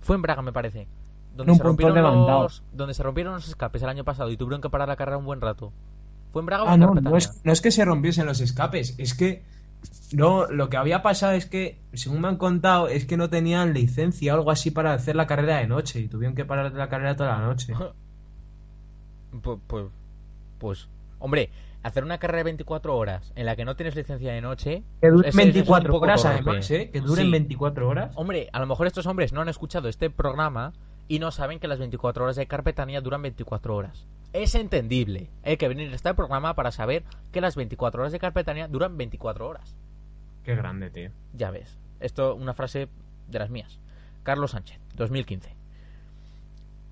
Fue 0.00 0.14
en 0.14 0.22
Braga, 0.22 0.42
me 0.42 0.52
parece. 0.52 0.86
Donde 1.34 1.52
Un 1.52 1.58
se, 1.58 1.64
rompieron 1.64 1.96
los, 1.96 2.62
donde 2.72 2.94
se 2.94 3.02
rompieron 3.02 3.34
los 3.34 3.48
escapes 3.48 3.82
el 3.82 3.88
año 3.88 4.04
pasado 4.04 4.30
y 4.30 4.36
tuvieron 4.36 4.60
que 4.60 4.70
parar 4.70 4.88
la 4.88 4.96
carrera 4.96 5.18
un 5.18 5.24
buen 5.24 5.40
rato. 5.40 5.72
¿Fue 6.32 6.40
en 6.40 6.46
Braga 6.46 6.64
o 6.64 6.68
Ah, 6.68 6.74
en 6.74 6.80
no, 6.80 6.94
no 6.94 7.16
es, 7.16 7.40
no 7.44 7.52
es 7.52 7.60
que 7.60 7.70
se 7.70 7.84
rompiesen 7.84 8.26
los 8.26 8.40
escapes, 8.40 8.94
es 8.98 9.14
que 9.14 9.42
no, 10.12 10.46
lo 10.46 10.68
que 10.68 10.76
había 10.76 11.02
pasado 11.02 11.32
es 11.32 11.46
que, 11.46 11.78
según 11.92 12.20
me 12.20 12.28
han 12.28 12.36
contado, 12.36 12.88
es 12.88 13.04
que 13.04 13.16
no 13.16 13.28
tenían 13.30 13.74
licencia 13.74 14.34
o 14.34 14.38
algo 14.38 14.50
así 14.50 14.70
para 14.70 14.92
hacer 14.94 15.16
la 15.16 15.26
carrera 15.26 15.58
de 15.58 15.66
noche 15.66 16.00
y 16.00 16.08
tuvieron 16.08 16.34
que 16.34 16.44
parar 16.44 16.72
la 16.72 16.88
carrera 16.88 17.16
toda 17.16 17.38
la 17.38 17.46
noche. 17.46 17.74
Pues, 19.42 19.58
pues, 19.66 19.86
pues, 20.58 20.88
hombre, 21.18 21.50
hacer 21.82 22.04
una 22.04 22.18
carrera 22.18 22.38
de 22.38 22.44
24 22.44 22.96
horas 22.96 23.32
en 23.34 23.46
la 23.46 23.56
que 23.56 23.64
no 23.64 23.74
tienes 23.74 23.96
licencia 23.96 24.32
de 24.32 24.40
noche. 24.40 24.84
Que 25.00 25.10
duren 25.10 25.28
es 25.28 25.34
un 25.34 25.38
24 25.38 25.92
poco 25.92 26.04
horas 26.04 26.24
además, 26.24 26.70
¿eh? 26.70 26.90
Que 26.92 27.00
duren 27.00 27.26
Sí. 27.26 27.32
24 27.32 27.88
horas. 27.88 28.12
Hombre, 28.14 28.48
a 28.52 28.60
lo 28.60 28.66
mejor 28.66 28.86
estos 28.86 29.06
hombres 29.06 29.32
no 29.32 29.40
han 29.40 29.48
escuchado 29.48 29.88
este 29.88 30.08
programa 30.08 30.72
y 31.08 31.18
no 31.18 31.30
saben 31.30 31.58
que 31.58 31.68
las 31.68 31.78
24 31.78 32.24
horas 32.24 32.36
de 32.36 32.46
Carpetania 32.46 33.00
duran 33.00 33.22
24 33.22 33.76
horas. 33.76 34.06
Es 34.32 34.54
entendible. 34.54 35.30
Hay 35.44 35.56
que 35.56 35.68
venir 35.68 35.92
a 35.92 35.94
este 35.94 36.12
programa 36.14 36.54
para 36.54 36.72
saber 36.72 37.04
que 37.30 37.40
las 37.40 37.56
24 37.56 38.02
horas 38.02 38.12
de 38.12 38.18
Carpetania 38.18 38.68
duran 38.68 38.96
24 38.96 39.48
horas. 39.48 39.76
Qué 40.44 40.56
grande, 40.56 40.90
tío. 40.90 41.10
Ya 41.32 41.50
ves. 41.50 41.78
Esto, 42.00 42.34
una 42.34 42.54
frase 42.54 42.88
de 43.28 43.38
las 43.38 43.50
mías. 43.50 43.78
Carlos 44.22 44.52
Sánchez, 44.52 44.78
2015. 44.96 45.54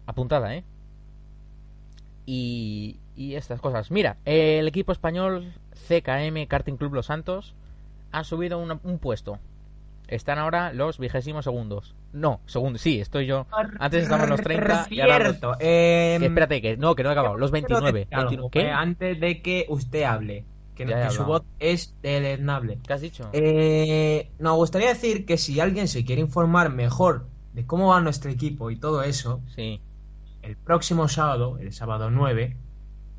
Apuntada, 0.06 0.54
¿eh? 0.54 0.64
Y, 2.26 2.98
y 3.16 3.34
estas 3.34 3.60
cosas. 3.60 3.90
Mira, 3.90 4.18
el 4.24 4.68
equipo 4.68 4.92
español 4.92 5.52
CKM 5.88 6.46
Karting 6.46 6.76
Club 6.76 6.94
Los 6.94 7.06
Santos 7.06 7.54
ha 8.12 8.24
subido 8.24 8.58
un 8.58 8.98
puesto. 8.98 9.38
Están 10.14 10.38
ahora 10.38 10.72
los 10.72 10.98
vigésimos 10.98 11.44
segundos. 11.44 11.94
No, 12.12 12.40
segundos, 12.46 12.82
sí, 12.82 13.00
estoy 13.00 13.26
yo. 13.26 13.46
Antes 13.78 14.02
estaban 14.04 14.28
los 14.28 14.40
30 14.42 14.86
y 14.90 15.00
ahora 15.00 15.18
los... 15.20 15.36
Eh, 15.60 16.16
Que 16.20 16.26
espérate, 16.26 16.60
que 16.60 16.76
no, 16.76 16.94
que 16.94 17.02
no 17.02 17.08
he 17.08 17.12
acabado. 17.12 17.38
Los 17.38 17.50
29. 17.50 17.80
quiero 17.80 17.96
decir 17.98 18.14
algo, 18.14 18.28
29. 18.30 18.50
¿Qué? 18.52 18.60
eh, 18.68 18.70
Antes 18.72 19.20
de 19.20 19.40
que 19.42 19.66
usted 19.68 20.02
hable. 20.02 20.44
Que, 20.74 20.84
no- 20.86 21.10
su 21.10 21.24
voz 21.24 21.42
es 21.58 21.94
deleznable. 22.02 22.78
¿Qué 22.86 22.92
has 22.92 23.00
dicho? 23.00 23.28
Eh, 23.32 24.30
nos 24.38 24.56
gustaría 24.56 24.88
decir 24.88 25.24
que 25.26 25.36
si 25.38 25.60
alguien 25.60 25.86
se 25.88 26.04
quiere 26.04 26.20
informar 26.22 26.70
mejor 26.70 27.26
de 27.54 27.66
cómo 27.66 27.88
va 27.88 28.00
nuestro 28.00 28.30
equipo 28.30 28.70
y 28.70 28.76
todo 28.76 29.02
eso, 29.02 29.40
Sí. 29.54 29.80
el 30.42 30.56
próximo 30.56 31.08
sábado, 31.08 31.58
el 31.58 31.72
sábado 31.72 32.10
9, 32.10 32.56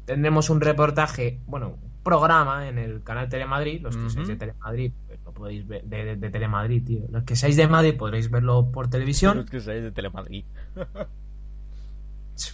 tendremos 0.05 0.49
un 0.49 0.61
reportaje, 0.61 1.39
bueno, 1.45 1.69
un 1.81 1.91
programa 2.03 2.67
en 2.67 2.77
el 2.79 3.03
canal 3.03 3.29
Telemadrid. 3.29 3.81
Los 3.81 3.95
que 3.95 4.01
Ujú. 4.01 4.09
seáis 4.11 4.27
de 4.29 4.35
Telemadrid, 4.35 4.91
lo 5.33 5.39
podéis 5.39 5.67
ver, 5.67 5.83
de, 5.83 6.05
de- 6.05 6.15
de 6.15 6.29
Telemadrid, 6.29 6.85
tío. 6.85 7.01
Los 7.09 7.23
que 7.23 7.35
seáis 7.35 7.55
de 7.57 7.67
Madrid 7.67 7.95
podréis 7.97 8.29
verlo 8.29 8.71
por 8.71 8.89
televisión. 8.89 9.37
Los 9.37 9.49
que 9.49 9.59
seáis 9.59 9.83
de 9.83 9.91
Telemadrid. 9.91 10.45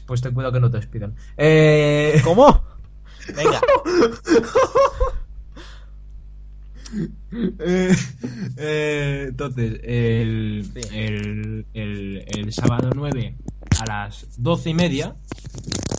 Pues 0.05 0.21
ten 0.21 0.33
cuidado 0.33 0.53
que 0.53 0.59
no 0.59 0.69
te 0.71 0.77
despidan. 0.77 1.15
Eh, 1.37 2.19
¿Cómo? 2.23 2.63
Venga. 3.35 3.59
Eh, 7.31 7.91
eh, 8.57 9.25
entonces, 9.29 9.79
el, 9.83 10.71
Sí. 10.73 10.81
el, 10.91 11.65
el- 11.75 12.25
el 12.35 12.51
sábado 12.53 12.89
9 12.95 13.35
a 13.79 13.85
las 13.85 14.25
12 14.41 14.71
y 14.71 14.73
media, 14.73 15.15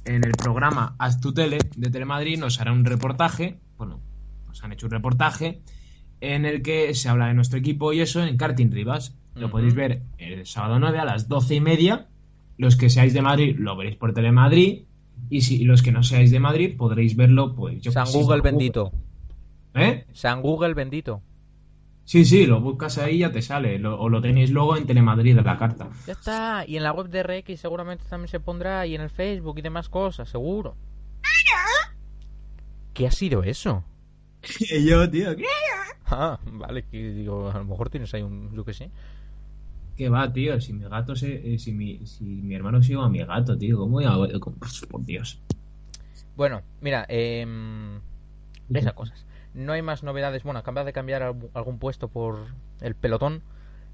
en 0.04 0.24
el 0.24 0.32
programa 0.32 0.96
Haz 0.98 1.20
tu 1.20 1.32
Tele 1.32 1.58
de 1.76 1.90
Telemadrid, 1.90 2.38
nos 2.40 2.60
hará 2.60 2.72
un 2.72 2.84
reportaje. 2.84 3.60
Bueno, 3.76 4.00
nos 4.48 4.64
han 4.64 4.72
hecho 4.72 4.86
un 4.86 4.90
reportaje 4.92 5.62
en 6.20 6.44
el 6.44 6.62
que 6.62 6.94
se 6.94 7.08
habla 7.08 7.26
de 7.28 7.34
nuestro 7.34 7.58
equipo 7.58 7.92
y 7.92 8.00
eso 8.00 8.22
en 8.22 8.36
Karting 8.36 8.70
Rivas. 8.72 9.16
Lo 9.34 9.50
podéis 9.50 9.74
ver 9.74 10.02
el 10.18 10.44
sábado 10.46 10.78
9 10.78 10.98
a 10.98 11.04
las 11.04 11.28
12 11.28 11.54
y 11.56 11.60
media. 11.60 12.06
Los 12.58 12.76
que 12.76 12.90
seáis 12.90 13.14
de 13.14 13.22
Madrid 13.22 13.56
lo 13.58 13.76
veréis 13.76 13.96
por 13.96 14.12
Telemadrid. 14.12 14.82
Y 15.30 15.42
si 15.42 15.64
los 15.64 15.82
que 15.82 15.92
no 15.92 16.02
seáis 16.02 16.30
de 16.30 16.40
Madrid 16.40 16.76
podréis 16.76 17.16
verlo, 17.16 17.54
pues 17.54 17.80
yo 17.82 17.92
San 17.92 18.10
Google 18.10 18.40
bendito. 18.42 18.92
¿Eh? 19.74 20.04
San 20.12 20.42
Google 20.42 20.74
bendito. 20.74 21.22
Sí, 22.04 22.24
sí, 22.24 22.44
lo 22.46 22.60
buscas 22.60 22.98
ahí 22.98 23.16
y 23.16 23.18
ya 23.20 23.30
te 23.30 23.40
sale. 23.40 23.78
Lo- 23.78 24.00
o 24.00 24.08
lo 24.08 24.20
tenéis 24.20 24.50
luego 24.50 24.76
en 24.76 24.84
Telemadrid 24.86 25.36
de 25.36 25.42
la 25.42 25.56
carta. 25.56 25.88
Ya 26.06 26.14
está. 26.14 26.64
Y 26.66 26.76
en 26.76 26.82
la 26.82 26.92
web 26.92 27.08
de 27.08 27.22
RX 27.22 27.60
seguramente 27.60 28.04
también 28.10 28.28
se 28.28 28.40
pondrá. 28.40 28.84
Y 28.86 28.94
en 28.96 29.00
el 29.02 29.10
Facebook 29.10 29.58
y 29.58 29.62
demás 29.62 29.88
cosas, 29.88 30.28
seguro. 30.28 30.74
¿Qué 32.94 33.06
ha 33.06 33.10
sido 33.10 33.42
eso? 33.44 33.84
yo, 34.84 35.08
tío, 35.10 35.36
¿qué? 35.36 35.44
Ah, 36.06 36.38
vale, 36.44 36.84
que 36.90 37.12
digo, 37.12 37.50
a 37.50 37.58
lo 37.58 37.64
mejor 37.64 37.90
tienes 37.90 38.12
ahí 38.14 38.22
un, 38.22 38.52
yo 38.54 38.64
qué 38.64 38.72
sé. 38.74 38.90
¿Qué 39.96 40.08
va, 40.08 40.32
tío? 40.32 40.60
Si 40.60 40.72
mi 40.72 40.84
gato 40.88 41.14
se. 41.14 41.54
eh, 41.54 41.58
si, 41.58 41.72
mi, 41.72 42.04
si 42.06 42.24
mi 42.24 42.54
hermano 42.54 42.82
sigue 42.82 43.00
a 43.00 43.08
mi 43.08 43.18
gato, 43.22 43.56
tío, 43.58 43.76
¿cómo 43.78 43.92
voy 43.92 44.04
a.? 44.04 44.38
cómo- 44.40 44.56
Por 44.90 45.04
Dios. 45.04 45.38
Bueno, 46.36 46.62
mira, 46.80 47.04
eh, 47.08 47.46
esas 48.72 48.94
cosas. 48.94 49.26
No 49.52 49.72
hay 49.72 49.82
más 49.82 50.02
novedades. 50.02 50.42
Bueno, 50.42 50.60
acabas 50.60 50.86
de 50.86 50.92
cambiar 50.92 51.22
algún, 51.22 51.50
algún 51.54 51.78
puesto 51.78 52.08
por 52.08 52.38
el 52.80 52.94
pelotón 52.94 53.42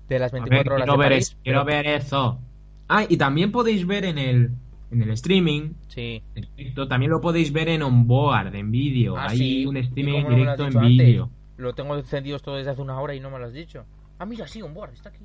de 0.09 0.19
las 0.21 0.33
A 0.33 0.37
ver, 0.37 0.43
24 0.45 0.75
horas 0.77 0.85
quiero, 0.85 0.93
de 0.93 0.99
ver 0.99 1.09
París, 1.13 1.29
eso, 1.29 1.37
quiero 1.43 1.65
pero- 1.65 1.77
ver 1.77 1.87
eso. 1.87 2.41
Ah, 2.89 3.05
y 3.09 3.17
también 3.17 3.51
podéis 3.51 3.85
ver 3.87 4.05
en 4.05 4.19
el, 4.19 4.51
en 4.91 5.03
el 5.03 5.11
streaming. 5.11 5.73
Sí. 5.89 6.23
directo, 6.57 6.87
también 6.89 7.11
lo 7.11 7.21
podéis 7.21 7.53
ver 7.53 7.69
en 7.69 7.83
onboard, 7.83 8.55
en 8.55 8.71
vídeo. 8.71 9.17
Ah, 9.17 9.27
Hay 9.31 9.39
sí. 9.39 9.67
un 9.67 9.77
¿Y 9.77 9.81
streaming 9.81 10.23
no 10.23 10.31
directo 10.37 10.67
en 10.67 10.81
vídeo. 10.81 11.31
Lo 11.57 11.75
tengo 11.75 11.97
encendido 11.97 12.37
esto 12.37 12.55
desde 12.55 12.71
hace 12.71 12.83
una 12.83 13.01
hora 13.01 13.15
y 13.15 13.21
no 13.21 13.31
me 13.31 13.39
lo 13.39 13.47
has 13.47 13.53
dicho. 13.53 13.85
Ah, 14.19 14.27
mira, 14.27 14.47
sí, 14.47 14.63
un 14.63 14.75
board, 14.75 14.93
está 14.93 15.09
aquí. 15.09 15.25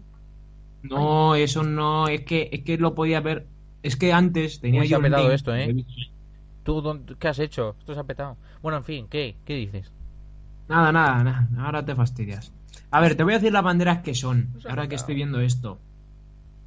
No, 0.83 1.35
eso 1.35 1.63
no, 1.63 2.07
es 2.07 2.21
que, 2.21 2.49
es 2.51 2.61
que 2.63 2.77
lo 2.77 2.95
podía 2.95 3.19
ver. 3.21 3.45
Es 3.83 3.95
que 3.95 4.13
antes 4.13 4.59
tenía 4.59 4.81
Uy, 4.81 4.87
se 4.87 4.91
yo 4.91 4.97
ha 4.97 4.99
un 4.99 5.03
petado 5.05 5.23
link 5.23 5.33
esto, 5.35 5.55
¿eh? 5.55 5.85
¿Tú 6.63 6.81
dónde- 6.81 7.15
qué 7.19 7.27
has 7.27 7.39
hecho? 7.39 7.75
Esto 7.79 7.93
se 7.93 7.99
ha 7.99 8.03
petado. 8.03 8.37
Bueno, 8.61 8.77
en 8.77 8.83
fin, 8.83 9.07
¿qué? 9.09 9.35
¿Qué 9.45 9.55
dices? 9.55 9.91
Nada, 10.69 10.91
nada, 10.91 11.23
nada, 11.23 11.49
ahora 11.59 11.83
te 11.83 11.95
fastidias. 11.95 12.53
A 12.91 13.01
ver, 13.01 13.15
te 13.15 13.23
voy 13.23 13.33
a 13.33 13.37
decir 13.37 13.51
las 13.51 13.63
banderas 13.63 13.99
que 14.01 14.13
son, 14.13 14.49
se 14.59 14.67
ha 14.67 14.71
ahora 14.71 14.87
que 14.87 14.95
estoy 14.95 15.15
viendo 15.15 15.39
esto. 15.39 15.79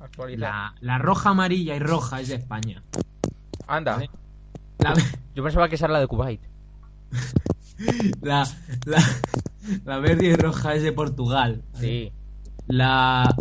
Actualizar. 0.04 0.38
La, 0.40 0.74
la 0.80 0.98
roja, 0.98 1.30
amarilla 1.30 1.74
y 1.76 1.78
roja 1.78 2.20
es 2.20 2.28
de 2.28 2.34
España. 2.36 2.82
Anda. 3.66 3.94
Vale. 3.96 4.10
La, 4.78 4.94
Yo 5.34 5.42
pensaba 5.42 5.68
que 5.68 5.76
esa 5.76 5.86
era 5.86 5.94
la 5.94 6.00
de 6.00 6.06
Kuwait. 6.06 6.40
la, 8.22 8.46
la, 8.84 9.02
la 9.84 9.98
verde 9.98 10.26
y 10.26 10.34
roja 10.36 10.74
es 10.74 10.82
de 10.82 10.92
Portugal. 10.92 11.62
Sí. 11.74 12.12
La 12.66 13.34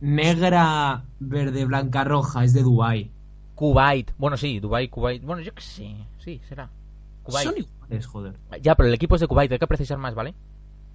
negra, 0.00 1.04
verde, 1.18 1.64
blanca, 1.64 2.04
roja 2.04 2.44
es 2.44 2.52
de 2.54 2.62
Dubai. 2.62 3.10
Kuwait. 3.54 4.12
Bueno, 4.18 4.36
sí, 4.36 4.60
Dubai, 4.60 4.88
Kuwait. 4.88 5.22
Bueno, 5.22 5.42
yo 5.42 5.52
qué 5.54 5.62
sé. 5.62 5.96
Sí, 6.18 6.40
será. 6.48 6.70
Kuwait. 7.24 7.44
Son 7.44 7.54
iguales, 7.56 8.06
joder. 8.06 8.34
Ya, 8.62 8.74
pero 8.76 8.88
el 8.88 8.94
equipo 8.94 9.16
es 9.16 9.20
de 9.20 9.26
Kuwait, 9.26 9.50
hay 9.50 9.58
que 9.58 9.66
precisar 9.66 9.98
más, 9.98 10.14
¿vale? 10.14 10.34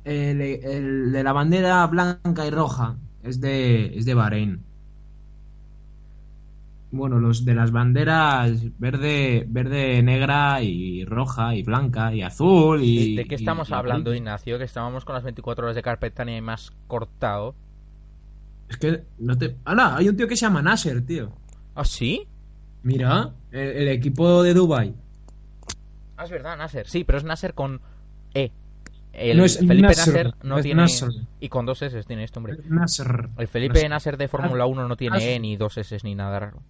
El, 0.05 0.41
el 0.41 1.11
de 1.11 1.23
la 1.23 1.33
bandera 1.33 1.85
blanca 1.87 2.45
y 2.45 2.49
roja 2.49 2.95
es 3.23 3.41
de, 3.41 3.97
es 3.97 4.05
de 4.05 4.13
Bahrein. 4.13 4.63
Bueno, 6.89 7.19
los 7.19 7.43
de 7.43 7.53
las 7.53 7.71
banderas 7.71 8.61
verde, 8.79 9.45
verde, 9.49 10.01
negra 10.01 10.61
y 10.61 11.03
roja 11.03 11.53
y 11.53 11.61
blanca 11.63 12.13
y 12.13 12.21
azul 12.21 12.81
y... 12.81 13.15
¿De 13.17 13.25
qué 13.25 13.35
estamos 13.35 13.67
y- 13.67 13.71
y 13.71 13.75
hablando, 13.75 14.09
amarillo. 14.11 14.23
Ignacio? 14.23 14.57
Que 14.57 14.63
estábamos 14.63 15.03
con 15.03 15.13
las 15.15 15.23
24 15.23 15.65
horas 15.65 15.75
de 15.75 15.81
Carpetania 15.83 16.37
y 16.37 16.41
más 16.41 16.71
cortado. 16.87 17.55
Es 18.69 18.77
que 18.77 19.03
no 19.19 19.37
te... 19.37 19.57
¡Hala! 19.65 19.97
Hay 19.97 20.07
un 20.07 20.15
tío 20.15 20.27
que 20.29 20.35
se 20.37 20.45
llama 20.45 20.61
Nasser, 20.61 21.05
tío. 21.05 21.33
¿Ah, 21.75 21.83
sí? 21.83 22.25
Mira, 22.83 23.31
el, 23.51 23.59
el 23.69 23.87
equipo 23.89 24.41
de 24.43 24.53
Dubai. 24.53 24.93
Ah, 26.15 26.23
es 26.23 26.31
verdad, 26.31 26.57
Nasser. 26.57 26.87
Sí, 26.87 27.03
pero 27.03 27.17
es 27.17 27.23
Nasser 27.25 27.53
con 27.53 27.81
E. 28.33 28.51
El 29.17 29.37
No 29.37 29.45
es 29.45 29.57
Felipe 29.57 29.81
Nasser, 29.81 30.25
Nasser 30.25 30.33
no 30.43 30.57
es 30.59 30.63
tiene... 30.63 30.81
Nasser. 30.83 31.09
Y 31.39 31.49
con 31.49 31.65
dos 31.65 31.81
S 31.81 32.03
tiene 32.03 32.23
este 32.23 32.37
hombre. 32.37 32.57
Nasser. 32.69 33.29
El 33.37 33.47
Felipe 33.47 33.89
Nasser. 33.89 34.15
De 34.15 34.27
Fórmula 34.27 34.67
1 34.67 34.87
no 34.87 34.95
tiene. 34.95 35.35
E 35.35 35.39
ni 35.39 35.57
dos 35.57 35.77
S 35.77 35.97
ni 36.03 36.13
nada 36.13 36.39
raro. 36.39 36.61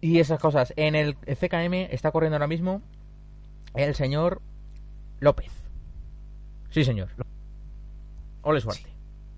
Y 0.00 0.20
esas 0.20 0.40
cosas. 0.40 0.72
En 0.76 0.94
el 0.94 1.16
CKM 1.16 1.74
está 1.90 2.10
corriendo 2.10 2.36
ahora 2.36 2.46
mismo 2.46 2.80
el 3.74 3.94
señor 3.94 4.40
López. 5.20 5.52
Sí, 6.70 6.82
señor. 6.82 7.10
Ole 8.40 8.60
suerte. 8.60 8.88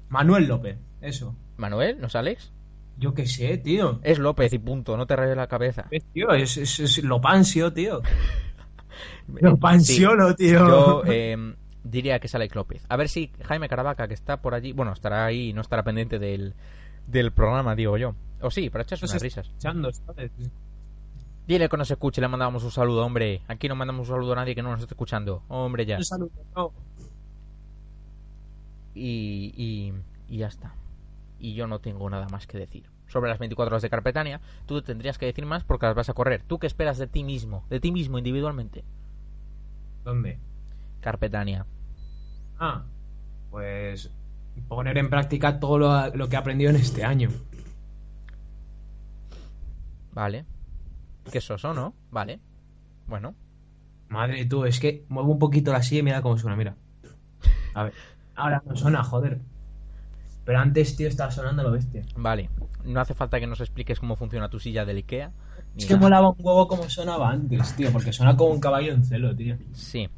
Manuel 0.08 0.46
López, 0.46 0.78
eso. 1.00 1.34
Manuel, 1.56 2.00
¿no 2.00 2.06
es 2.06 2.14
Alex? 2.14 2.52
Yo 2.98 3.14
qué 3.14 3.26
sé, 3.26 3.58
tío. 3.58 3.98
Es 4.04 4.18
López 4.18 4.52
y 4.52 4.58
punto, 4.58 4.96
no 4.96 5.06
te 5.06 5.16
rayes 5.16 5.36
la 5.36 5.48
cabeza. 5.48 5.86
Es, 5.90 6.04
tío, 6.12 6.30
es, 6.30 6.56
es, 6.56 6.78
es 6.80 7.02
Lopancio, 7.02 7.72
tío. 7.72 8.02
Lopanciolo, 9.28 10.34
tío. 10.34 10.66
Yo 10.66 11.02
eh, 11.06 11.54
diría 11.84 12.18
que 12.18 12.26
es 12.26 12.34
Alex 12.34 12.54
López. 12.54 12.84
A 12.88 12.96
ver 12.96 13.08
si 13.08 13.30
Jaime 13.42 13.68
Caravaca, 13.68 14.08
que 14.08 14.14
está 14.14 14.40
por 14.40 14.54
allí, 14.54 14.72
bueno, 14.72 14.92
estará 14.92 15.26
ahí 15.26 15.50
y 15.50 15.52
no 15.52 15.60
estará 15.60 15.82
pendiente 15.82 16.18
del, 16.18 16.54
del 17.06 17.32
programa, 17.32 17.74
digo 17.74 17.96
yo. 17.96 18.14
O 18.40 18.50
sí, 18.50 18.70
para 18.70 18.82
echarse 18.82 19.06
No 19.06 19.12
unas 19.12 19.22
risas. 19.22 19.50
Dile 21.46 21.68
que 21.68 21.76
nos 21.76 21.90
escuche, 21.90 22.20
le 22.20 22.28
mandamos 22.28 22.64
un 22.64 22.72
saludo, 22.72 23.04
hombre. 23.06 23.42
Aquí 23.46 23.68
no 23.68 23.76
mandamos 23.76 24.08
un 24.08 24.14
saludo 24.16 24.32
a 24.32 24.36
nadie 24.36 24.54
que 24.54 24.62
no 24.62 24.72
nos 24.72 24.80
esté 24.80 24.94
escuchando. 24.94 25.42
Hombre, 25.48 25.86
ya. 25.86 25.96
Un 25.96 26.04
saludo, 26.04 26.30
no. 26.56 26.72
Y, 28.94 29.52
y, 29.56 29.92
y 30.28 30.38
ya 30.38 30.48
está. 30.48 30.74
Y 31.38 31.54
yo 31.54 31.66
no 31.66 31.78
tengo 31.78 32.08
nada 32.10 32.26
más 32.30 32.46
que 32.46 32.58
decir. 32.58 32.84
Sobre 33.08 33.30
las 33.30 33.38
24 33.38 33.74
horas 33.74 33.82
de 33.82 33.90
Carpetania, 33.90 34.40
tú 34.66 34.82
tendrías 34.82 35.18
que 35.18 35.26
decir 35.26 35.46
más 35.46 35.64
porque 35.64 35.86
las 35.86 35.94
vas 35.94 36.08
a 36.08 36.14
correr. 36.14 36.42
¿Tú 36.42 36.58
qué 36.58 36.66
esperas 36.66 36.98
de 36.98 37.06
ti 37.06 37.22
mismo? 37.22 37.64
De 37.70 37.80
ti 37.80 37.92
mismo 37.92 38.18
individualmente. 38.18 38.84
¿Dónde? 40.04 40.38
Carpetania. 41.00 41.66
Ah, 42.58 42.84
pues 43.50 44.10
poner 44.68 44.98
en 44.98 45.10
práctica 45.10 45.60
todo 45.60 45.78
lo, 45.78 46.16
lo 46.16 46.28
que 46.28 46.36
he 46.36 46.38
aprendido 46.38 46.70
en 46.70 46.76
este 46.76 47.04
año. 47.04 47.30
Vale. 50.12 50.44
Que 51.30 51.40
soso, 51.40 51.74
¿no? 51.74 51.94
Vale. 52.10 52.40
Bueno. 53.06 53.34
Madre 54.08 54.46
tú, 54.46 54.64
es 54.64 54.80
que 54.80 55.04
muevo 55.08 55.32
un 55.32 55.38
poquito 55.38 55.72
la 55.72 55.82
silla 55.82 56.00
y 56.00 56.04
mira 56.04 56.22
cómo 56.22 56.38
suena, 56.38 56.56
mira. 56.56 56.76
A 57.74 57.84
ver. 57.84 57.92
Ahora 58.34 58.62
no 58.64 58.76
suena, 58.76 59.02
joder. 59.02 59.40
Pero 60.46 60.60
antes, 60.60 60.96
tío, 60.96 61.08
estaba 61.08 61.30
sonando 61.30 61.62
lo 61.62 61.72
bestia. 61.72 62.02
Vale. 62.16 62.48
No 62.84 63.00
hace 63.00 63.12
falta 63.14 63.38
que 63.40 63.46
nos 63.48 63.60
expliques 63.60 63.98
cómo 64.00 64.16
funciona 64.16 64.48
tu 64.48 64.58
silla 64.60 64.84
del 64.86 64.96
Ikea. 64.98 65.30
Es 65.76 65.84
que 65.86 65.94
nada. 65.94 66.02
molaba 66.06 66.30
un 66.30 66.36
huevo 66.38 66.68
como 66.68 66.88
sonaba 66.88 67.30
antes, 67.30 67.74
tío, 67.76 67.90
porque 67.92 68.12
suena 68.12 68.34
como 68.36 68.52
un 68.54 68.60
caballo 68.60 68.92
en 68.94 69.04
celo, 69.04 69.34
tío. 69.36 69.56
Sí. 69.72 70.08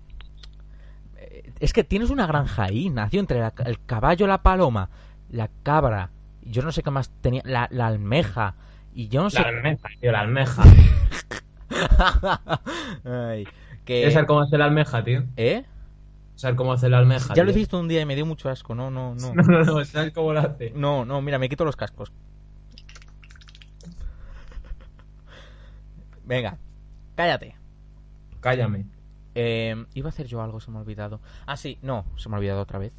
Eh, 1.16 1.50
Es 1.60 1.72
que 1.72 1.82
tienes 1.82 2.10
una 2.10 2.26
granja 2.26 2.64
ahí, 2.64 2.90
nació 2.90 3.20
entre 3.20 3.40
la- 3.40 3.54
el 3.64 3.82
caballo, 3.86 4.26
la 4.26 4.42
paloma, 4.42 4.90
la 5.30 5.48
cabra, 5.64 6.10
yo 6.42 6.62
no 6.62 6.70
sé 6.72 6.82
qué 6.82 6.90
más 6.90 7.10
tenía, 7.22 7.42
la, 7.44 7.66
la 7.72 7.86
almeja, 7.86 8.54
y 8.94 9.08
yo 9.08 9.22
no 9.22 9.30
sé... 9.30 9.40
La 9.40 9.48
almeja, 9.48 9.88
tío, 10.00 10.12
la 10.12 10.20
almeja. 10.20 10.62
Ay, 13.04 13.44
que... 13.84 13.94
¿Quieres 13.94 14.12
saber 14.12 14.26
cómo 14.26 14.40
hace 14.42 14.58
la 14.58 14.66
almeja, 14.66 15.02
tío? 15.02 15.24
¿Eh? 15.36 15.64
¿Sabes 16.38 16.56
cómo 16.56 16.72
hace 16.72 16.88
la 16.88 16.98
almeja? 16.98 17.34
Ya 17.34 17.42
lo 17.42 17.50
tío? 17.50 17.58
hiciste 17.58 17.74
un 17.74 17.88
día 17.88 18.00
y 18.00 18.06
me 18.06 18.14
dio 18.14 18.24
mucho 18.24 18.48
asco. 18.48 18.72
No, 18.72 18.92
no, 18.92 19.12
no. 19.16 19.34
No, 19.34 19.42
no, 19.42 19.64
no, 19.64 19.84
¿sabes 19.84 20.12
cómo 20.12 20.32
lo 20.32 20.38
hace? 20.38 20.70
No, 20.70 21.04
no, 21.04 21.20
mira, 21.20 21.36
me 21.36 21.48
quito 21.48 21.64
los 21.64 21.74
cascos. 21.74 22.12
Venga, 26.24 26.56
cállate. 27.16 27.56
Cállame. 28.38 28.86
Eh, 29.34 29.84
iba 29.94 30.06
a 30.06 30.10
hacer 30.10 30.28
yo 30.28 30.40
algo, 30.40 30.60
se 30.60 30.70
me 30.70 30.78
ha 30.78 30.80
olvidado. 30.80 31.20
Ah, 31.44 31.56
sí, 31.56 31.76
no, 31.82 32.04
se 32.14 32.28
me 32.28 32.36
ha 32.36 32.38
olvidado 32.38 32.60
otra 32.60 32.78
vez. 32.78 32.92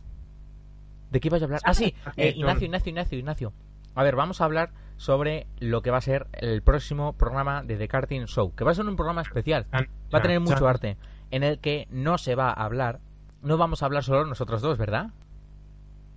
¿De 1.09 1.21
qué 1.21 1.29
ibas 1.29 1.41
a 1.41 1.45
hablar? 1.45 1.61
Ah, 1.63 1.73
sí, 1.73 1.95
eh, 2.17 2.33
Ignacio, 2.35 2.65
Ignacio, 2.65 2.89
Ignacio, 2.89 3.17
Ignacio. 3.17 3.53
A 3.95 4.03
ver, 4.03 4.17
vamos 4.17 4.41
a 4.41 4.43
hablar 4.43 4.73
sobre 4.97 5.47
lo 5.59 5.81
que 5.81 5.91
va 5.91 5.99
a 5.99 6.01
ser 6.01 6.27
el 6.33 6.61
próximo 6.61 7.13
programa 7.13 7.63
de 7.63 7.77
The 7.77 7.87
Karting 7.87 8.25
Show, 8.25 8.53
que 8.53 8.65
va 8.65 8.71
a 8.71 8.75
ser 8.75 8.85
un 8.85 8.97
programa 8.97 9.21
especial. 9.21 9.65
Va 9.73 10.19
a 10.19 10.21
tener 10.21 10.41
mucho 10.41 10.67
arte, 10.67 10.97
en 11.31 11.43
el 11.43 11.59
que 11.59 11.87
no 11.89 12.17
se 12.17 12.35
va 12.35 12.49
a 12.49 12.65
hablar, 12.65 12.99
no 13.41 13.57
vamos 13.57 13.83
a 13.83 13.85
hablar 13.85 14.03
solo 14.03 14.25
nosotros 14.25 14.61
dos, 14.61 14.77
¿verdad? 14.77 15.11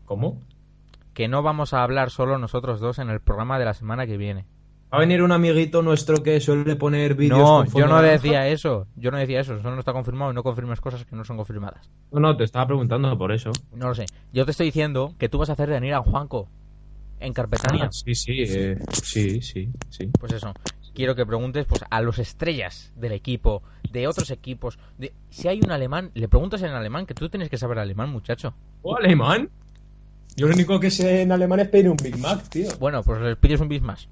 ¿Cómo? 0.04 0.40
Que 1.14 1.28
no 1.28 1.42
vamos 1.42 1.74
a 1.74 1.82
hablar 1.82 2.10
solo 2.10 2.38
nosotros 2.38 2.80
dos 2.80 2.98
en 2.98 3.10
el 3.10 3.20
programa 3.20 3.58
de 3.58 3.64
la 3.64 3.74
semana 3.74 4.06
que 4.06 4.16
viene. 4.16 4.46
Va 4.92 4.98
a 4.98 5.00
venir 5.00 5.22
un 5.22 5.32
amiguito 5.32 5.80
nuestro 5.80 6.22
que 6.22 6.38
suele 6.38 6.76
poner 6.76 7.14
vídeos 7.14 7.38
No, 7.38 7.64
yo 7.64 7.86
no 7.86 8.02
decía 8.02 8.48
eso. 8.48 8.86
Yo 8.94 9.10
no 9.10 9.16
decía 9.16 9.40
eso. 9.40 9.54
Eso 9.54 9.70
no 9.70 9.78
está 9.78 9.94
confirmado 9.94 10.32
y 10.32 10.34
no 10.34 10.42
confirmes 10.42 10.82
cosas 10.82 11.06
que 11.06 11.16
no 11.16 11.24
son 11.24 11.38
confirmadas. 11.38 11.90
No, 12.10 12.20
no, 12.20 12.36
te 12.36 12.44
estaba 12.44 12.66
preguntando 12.66 13.16
por 13.16 13.32
eso. 13.32 13.52
No 13.74 13.88
lo 13.88 13.94
sé. 13.94 14.04
Yo 14.34 14.44
te 14.44 14.50
estoy 14.50 14.66
diciendo 14.66 15.14
que 15.18 15.30
tú 15.30 15.38
vas 15.38 15.48
a 15.48 15.54
hacer 15.54 15.70
venir 15.70 15.94
a 15.94 16.02
Juanco 16.02 16.46
en 17.20 17.32
Carpetania. 17.32 17.84
Ah, 17.84 17.90
sí, 17.90 18.14
sí, 18.14 18.42
eh, 18.42 18.78
sí, 19.02 19.40
sí, 19.40 19.70
sí. 19.88 20.10
Pues 20.20 20.34
eso. 20.34 20.52
Quiero 20.94 21.14
que 21.14 21.24
preguntes 21.24 21.64
pues 21.64 21.82
a 21.88 22.02
los 22.02 22.18
estrellas 22.18 22.92
del 22.94 23.12
equipo, 23.12 23.62
de 23.92 24.06
otros 24.08 24.30
equipos. 24.30 24.78
De... 24.98 25.12
Si 25.30 25.48
hay 25.48 25.60
un 25.62 25.70
alemán, 25.70 26.10
le 26.14 26.28
preguntas 26.28 26.62
en 26.62 26.70
alemán, 26.70 27.06
que 27.06 27.14
tú 27.14 27.28
tienes 27.28 27.48
que 27.48 27.58
saber 27.58 27.78
alemán, 27.78 28.10
muchacho. 28.10 28.54
¿O 28.82 28.96
alemán? 28.96 29.48
Yo 30.36 30.48
lo 30.48 30.54
único 30.54 30.80
que 30.80 30.90
sé 30.90 31.22
en 31.22 31.30
alemán 31.32 31.60
es 31.60 31.68
pedir 31.68 31.88
un 31.90 31.96
Big 31.96 32.18
Mac, 32.18 32.48
tío. 32.48 32.68
Bueno, 32.80 33.02
pues 33.02 33.20
les 33.20 33.36
pides 33.36 33.60
un 33.60 33.68
bis 33.68 33.82
más. 33.82 34.08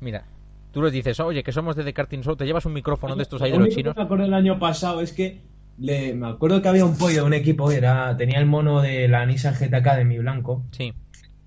Mira, 0.00 0.24
tú 0.72 0.82
les 0.82 0.92
dices, 0.92 1.18
oye, 1.20 1.42
que 1.42 1.52
somos 1.52 1.74
de 1.76 1.84
The 1.84 1.92
Karting 1.92 2.22
Show, 2.22 2.36
te 2.36 2.44
llevas 2.44 2.64
un 2.66 2.72
micrófono 2.72 3.16
de 3.16 3.22
estos 3.22 3.42
ahí 3.42 3.50
de 3.50 3.58
Lo 3.58 3.64
los 3.64 3.74
chinos. 3.74 3.96
me 3.96 4.02
acuerdo 4.02 4.24
del 4.24 4.34
año 4.34 4.58
pasado 4.58 5.00
es 5.00 5.12
que 5.12 5.40
le, 5.78 6.14
me 6.14 6.28
acuerdo 6.28 6.62
que 6.62 6.68
había 6.68 6.84
un 6.84 6.96
pollo 6.96 7.22
de 7.22 7.26
un 7.26 7.34
equipo, 7.34 7.70
era 7.70 8.16
tenía 8.16 8.38
el 8.38 8.46
mono 8.46 8.80
de 8.80 9.08
la 9.08 9.26
Nissan 9.26 9.54
GT 9.54 9.74
Academy 9.74 10.18
blanco, 10.18 10.62
Sí. 10.70 10.92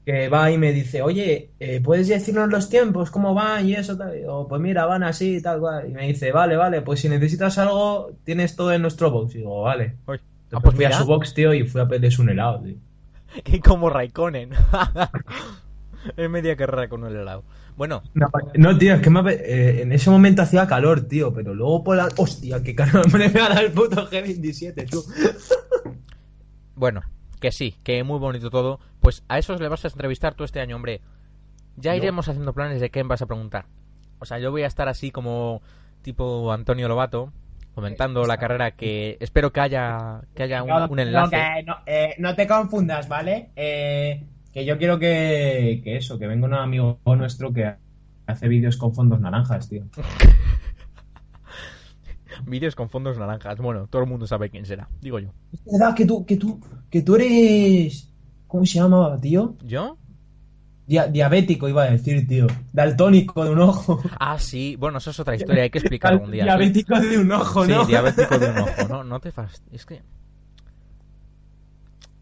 Que 0.10 0.28
va 0.28 0.49
y 0.49 0.57
me 0.57 0.74
dice, 0.74 1.03
oye, 1.03 1.51
eh, 1.60 1.82
¿puedes 1.82 2.07
decirnos 2.07 2.49
los 2.49 2.68
tiempos, 2.68 3.12
cómo 3.12 3.36
van 3.36 3.68
y 3.68 3.76
eso? 3.76 3.95
Tal? 3.95 4.24
O 4.28 4.47
pues 4.47 4.60
mira, 4.60 4.88
van 4.88 5.03
así 5.03 5.36
y 5.36 5.41
tal, 5.41 5.60
cual. 5.60 5.88
Y 5.88 5.93
me 5.93 6.07
dice, 6.07 6.32
vale, 6.32 6.55
vale, 6.55 6.82
pues 6.82 7.01
si 7.01 7.10
necesitas 7.10 7.60
algo, 7.60 8.14
tienes 8.24 8.55
todo 8.55 8.74
en 8.74 8.82
nuestro 8.82 9.12
box. 9.12 9.36
Y 9.36 9.38
digo, 9.39 9.62
vale. 9.62 9.97
Entonces 10.07 10.26
Ah, 10.51 10.60
pues 10.62 10.76
fui 10.76 10.86
a 10.86 10.93
su 10.93 11.05
box, 11.05 11.36
tío, 11.36 11.53
y 11.53 11.68
fui 11.68 11.80
a 11.80 11.88
pedirse 11.88 12.24
un 12.24 12.30
helado, 12.30 12.64
tío. 12.64 12.76
Que 13.43 13.60
como 13.60 13.91
Raikkonen. 13.91 14.49
es 16.18 16.30
media 16.32 16.55
carrera 16.55 16.89
con 16.89 17.05
el 17.05 17.16
helado. 17.16 17.43
Bueno, 17.78 18.01
No, 18.55 18.78
tío, 18.80 18.95
es 18.95 19.01
que 19.01 19.12
me 19.12 19.32
eh, 19.32 19.84
en 19.84 19.91
ese 19.91 20.10
momento 20.10 20.41
hacía 20.41 20.66
calor, 20.66 21.01
tío, 21.01 21.32
pero 21.32 21.53
luego 21.53 21.84
por 21.84 21.97
la... 21.97 22.10
Hostia, 22.18 22.64
qué 22.64 22.74
calor 22.74 23.05
me 23.14 23.26
ha 23.26 23.30
dado 23.30 23.62
el 23.62 23.72
puto 23.74 24.10
G27, 24.10 24.89
tú. 24.89 25.05
bueno, 26.74 27.03
que 27.39 27.51
sí, 27.51 27.76
que 27.84 28.03
muy 28.03 28.18
bonito 28.18 28.49
todo. 28.49 28.80
Pues 29.00 29.24
a 29.28 29.38
esos 29.38 29.60
le 29.62 29.68
vas 29.70 29.86
a 29.86 29.88
entrevistar 29.88 30.34
tú 30.36 30.43
este 30.43 30.60
año, 30.60 30.76
hombre. 30.76 31.02
Ya 31.78 31.91
No. 31.91 31.97
iremos 31.97 32.28
haciendo 32.28 32.54
planes 32.54 32.82
de 32.82 32.89
qué 32.89 33.02
vas 33.04 33.22
a 33.22 33.26
preguntar. 33.26 33.66
O 34.20 34.26
sea, 34.26 34.39
yo 34.39 34.52
voy 34.52 34.64
a 34.64 34.68
estar 34.68 34.89
así 34.89 35.12
como 35.12 35.62
tipo 36.02 36.52
Antonio 36.52 36.88
Lobato, 36.88 37.32
comentando 37.74 38.26
la 38.26 38.38
carrera 38.38 38.72
que 38.72 39.18
espero 39.22 39.54
que 39.54 39.62
haya 39.62 40.22
que 40.36 40.43
haya 40.43 40.64
un, 40.64 40.91
un 40.91 41.00
enlace. 41.00 41.38
No, 41.38 41.41
que 41.56 41.64
no, 41.64 41.76
eh, 41.86 42.16
no 42.18 42.36
te 42.36 42.47
confundas, 42.47 43.08
¿vale? 43.08 43.52
Eh, 43.56 44.26
que 44.52 44.66
yo 44.66 44.78
quiero 44.78 45.00
que, 45.00 45.80
que 45.84 45.95
eso, 45.97 46.20
que 46.20 46.28
venga 46.28 46.47
un 46.47 46.54
amigo 46.56 47.00
nuestro 47.06 47.54
que 47.54 47.74
hace 48.28 48.47
vídeos 48.50 48.76
con 48.78 48.93
fondos 48.93 49.22
naranjas, 49.22 49.70
tío. 49.70 49.84
Vídeos 52.45 52.76
con 52.76 52.89
fondos 52.89 53.18
naranjas. 53.18 53.58
Bueno, 53.58 53.88
todo 53.88 54.02
el 54.04 54.08
mundo 54.08 54.26
sabe 54.28 54.50
quién 54.50 54.66
será, 54.66 54.88
digo 55.02 55.20
yo. 55.20 55.30
Es 55.54 55.62
verdad 55.66 55.95
que 55.95 56.06
tú, 56.06 56.26
que 56.26 56.38
tú, 56.38 56.60
que 56.89 57.02
tú 57.02 57.16
eres... 57.16 58.14
¿Cómo 58.50 58.66
se 58.66 58.80
llamaba, 58.80 59.18
tío? 59.22 59.56
¿Yo? 59.64 59.97
Dia- 60.88 61.08
diabético 61.08 61.70
iba 61.70 61.84
a 61.84 61.91
decir, 61.91 62.28
tío. 62.28 62.47
Daltónico 62.74 63.45
de 63.45 63.52
un 63.52 63.60
ojo. 63.60 64.02
Ah, 64.20 64.38
sí. 64.39 64.76
Bueno, 64.76 64.97
eso 64.97 65.12
es 65.12 65.20
otra 65.20 65.36
historia, 65.38 65.64
hay 65.64 65.70
que 65.70 65.78
explicar 65.78 66.12
algún 66.14 66.32
día. 66.32 66.41
sí. 66.43 66.47
Diabético 66.50 67.00
de 67.00 67.18
un 67.20 67.32
ojo, 67.32 67.64
Sí, 67.66 67.72
¿no? 67.72 67.86
diabético 67.86 68.38
de 68.39 68.50
un 68.50 68.58
ojo, 68.58 68.88
no, 68.89 69.04
no 69.06 69.20
te 69.22 69.32
fast... 69.32 69.64
Es 69.72 69.86
que... 69.86 70.02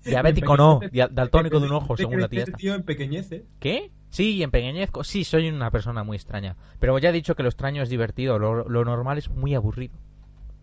Diabético 0.05 0.55
no, 0.55 0.79
daltónico 1.11 1.59
de 1.59 1.65
un 1.67 1.73
ojo, 1.73 1.97
según 1.97 2.21
la 2.21 2.29
tía 2.29 2.43
esta. 2.43 2.55
tío 2.57 2.75
empequeñece. 2.75 3.45
¿Qué? 3.59 3.91
Sí, 4.09 4.41
empequeñezco. 4.41 5.03
Sí, 5.03 5.25
soy 5.25 5.49
una 5.49 5.69
persona 5.69 6.03
muy 6.05 6.15
extraña. 6.15 6.55
Pero 6.79 6.97
ya 6.97 7.09
he 7.09 7.13
dicho 7.13 7.35
que 7.35 7.43
lo 7.43 7.49
extraño 7.49 7.83
es 7.83 7.89
divertido, 7.89 8.39
lo, 8.39 8.69
lo 8.69 8.85
normal 8.85 9.17
es 9.17 9.29
muy 9.29 9.53
aburrido. 9.53 9.97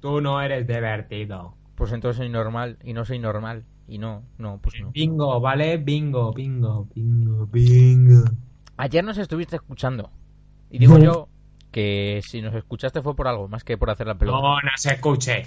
Tú 0.00 0.22
no 0.22 0.40
eres 0.40 0.66
divertido. 0.66 1.54
Pues 1.74 1.92
entonces 1.92 2.16
soy 2.18 2.30
normal 2.30 2.78
y 2.84 2.94
no 2.94 3.04
soy 3.04 3.18
normal. 3.18 3.64
Y 3.87 3.99
no, 3.99 4.22
no, 4.39 4.59
pues 4.62 4.80
no. 4.80 4.91
Bingo, 4.93 5.41
¿vale? 5.41 5.76
Bingo, 5.76 6.32
bingo, 6.32 6.89
bingo, 6.95 7.47
bingo. 7.47 8.24
Ayer 8.76 9.05
nos 9.05 9.18
estuviste 9.18 9.57
escuchando. 9.57 10.11
Y 10.70 10.78
digo 10.78 10.99
yo 10.99 11.28
que 11.70 12.20
si 12.26 12.41
nos 12.41 12.55
escuchaste 12.55 13.03
fue 13.03 13.14
por 13.14 13.28
algo, 13.28 13.47
más 13.49 13.62
que 13.64 13.76
por 13.76 13.91
hacer 13.91 14.07
la 14.07 14.14
pelota. 14.16 14.39
No, 14.41 14.57
no 14.61 14.70
se 14.76 14.95
escuche. 14.95 15.43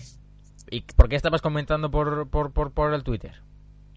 ¿Y 0.69 0.81
por 0.81 1.09
qué 1.09 1.15
estabas 1.15 1.41
comentando 1.41 1.89
por, 1.89 2.27
por, 2.29 2.51
por, 2.51 2.71
por 2.71 2.93
el 2.93 3.03
Twitter? 3.03 3.41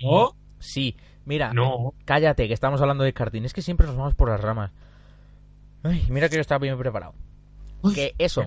¿No? 0.01 0.35
Sí, 0.59 0.97
mira, 1.25 1.53
No. 1.53 1.95
cállate, 2.05 2.47
que 2.49 2.55
estamos 2.55 2.81
hablando 2.81 3.05
de 3.05 3.13
karting. 3.13 3.43
Es 3.43 3.53
que 3.53 3.63
siempre 3.63 3.87
nos 3.87 3.97
vamos 3.97 4.15
por 4.15 4.29
las 4.31 4.41
ramas. 4.41 4.71
Ay, 5.83 6.07
mira 6.11 6.29
que 6.29 6.37
yo 6.37 6.41
estaba 6.41 6.59
bien 6.61 6.79
preparado. 6.79 7.15
Que 7.95 8.15
eso. 8.19 8.45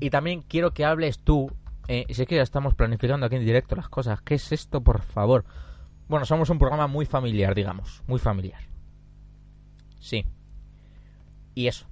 Y 0.00 0.10
también 0.10 0.42
quiero 0.42 0.72
que 0.72 0.84
hables 0.84 1.18
tú. 1.18 1.50
Eh, 1.88 2.06
sé 2.14 2.26
que 2.26 2.36
ya 2.36 2.42
estamos 2.42 2.74
planificando 2.74 3.26
aquí 3.26 3.36
en 3.36 3.44
directo 3.44 3.76
las 3.76 3.88
cosas. 3.88 4.20
¿Qué 4.22 4.34
es 4.34 4.52
esto, 4.52 4.80
por 4.80 5.02
favor? 5.02 5.44
Bueno, 6.08 6.24
somos 6.24 6.50
un 6.50 6.58
programa 6.58 6.86
muy 6.86 7.06
familiar, 7.06 7.54
digamos. 7.54 8.02
Muy 8.06 8.18
familiar. 8.18 8.60
Sí. 10.00 10.26
Y 11.54 11.66
eso. 11.66 11.86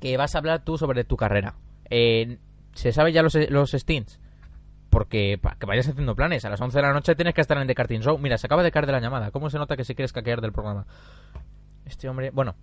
Que 0.00 0.16
vas 0.16 0.34
a 0.34 0.38
hablar 0.38 0.64
tú 0.64 0.78
sobre 0.78 1.04
tu 1.04 1.16
carrera. 1.16 1.54
Eh, 1.88 2.38
¿Se 2.74 2.92
sabe 2.92 3.12
ya 3.12 3.22
los, 3.22 3.34
los 3.50 3.72
stints? 3.72 4.20
Porque 4.90 5.40
que 5.58 5.66
vayas 5.66 5.88
haciendo 5.88 6.14
planes. 6.14 6.44
A 6.44 6.50
las 6.50 6.60
11 6.60 6.78
de 6.78 6.82
la 6.82 6.92
noche 6.92 7.14
tienes 7.14 7.34
que 7.34 7.40
estar 7.40 7.58
en 7.58 7.66
The 7.66 7.74
Karting 7.74 8.00
Show. 8.00 8.18
Mira, 8.18 8.38
se 8.38 8.46
acaba 8.46 8.62
de 8.62 8.72
caer 8.72 8.86
de 8.86 8.92
la 8.92 9.00
llamada. 9.00 9.30
¿Cómo 9.30 9.50
se 9.50 9.58
nota 9.58 9.76
que 9.76 9.84
se 9.84 9.94
quiere 9.94 10.06
escaquear 10.06 10.40
del 10.40 10.52
programa? 10.52 10.86
Este 11.84 12.08
hombre... 12.08 12.30
Bueno, 12.30 12.56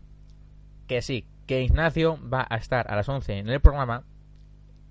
que 0.88 1.02
sí. 1.02 1.26
Que 1.46 1.62
Ignacio 1.62 2.18
va 2.28 2.46
a 2.50 2.58
estar 2.58 2.92
a 2.92 2.96
las 2.96 3.08
11 3.08 3.40
en 3.40 3.50
el 3.50 3.62
programa. 3.62 4.04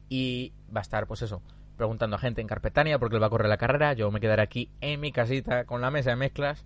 Y 0.09 0.53
va 0.75 0.81
a 0.81 0.83
estar, 0.83 1.07
pues 1.07 1.23
eso, 1.23 1.43
preguntando 1.77 2.17
a 2.17 2.19
gente 2.19 2.41
en 2.41 2.47
Carpetania 2.47 2.99
porque 2.99 3.17
él 3.17 3.23
va 3.23 3.27
a 3.27 3.31
correr 3.31 3.49
la 3.49 3.57
carrera. 3.57 3.93
Yo 3.93 4.11
me 4.11 4.21
quedaré 4.21 4.43
aquí 4.43 4.71
en 4.81 5.01
mi 5.01 5.13
casita 5.13 5.65
con 5.65 5.81
la 5.81 5.91
mesa 5.91 6.11
de 6.11 6.17
mezclas. 6.17 6.65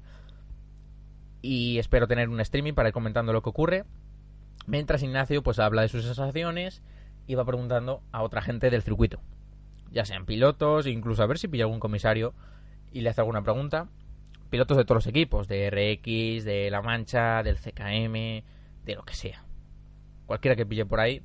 Y 1.42 1.78
espero 1.78 2.06
tener 2.06 2.28
un 2.28 2.40
streaming 2.40 2.74
para 2.74 2.88
ir 2.88 2.92
comentando 2.92 3.32
lo 3.32 3.42
que 3.42 3.50
ocurre. 3.50 3.84
Mientras 4.66 5.02
Ignacio 5.02 5.42
pues 5.42 5.58
habla 5.58 5.82
de 5.82 5.88
sus 5.88 6.04
sensaciones 6.04 6.82
y 7.26 7.34
va 7.34 7.44
preguntando 7.44 8.02
a 8.12 8.22
otra 8.22 8.42
gente 8.42 8.70
del 8.70 8.82
circuito. 8.82 9.20
Ya 9.90 10.04
sean 10.04 10.26
pilotos, 10.26 10.86
incluso 10.86 11.22
a 11.22 11.26
ver 11.26 11.38
si 11.38 11.48
pilla 11.48 11.64
algún 11.64 11.80
comisario 11.80 12.34
y 12.92 13.00
le 13.00 13.10
hace 13.10 13.20
alguna 13.20 13.42
pregunta. 13.42 13.88
Pilotos 14.50 14.76
de 14.76 14.84
todos 14.84 14.96
los 14.96 15.06
equipos, 15.06 15.48
de 15.48 15.70
RX, 15.70 16.44
de 16.44 16.70
La 16.70 16.82
Mancha, 16.82 17.42
del 17.42 17.56
CKM, 17.56 18.44
de 18.84 18.94
lo 18.94 19.04
que 19.04 19.14
sea. 19.14 19.44
Cualquiera 20.26 20.56
que 20.56 20.66
pille 20.66 20.86
por 20.86 21.00
ahí, 21.00 21.22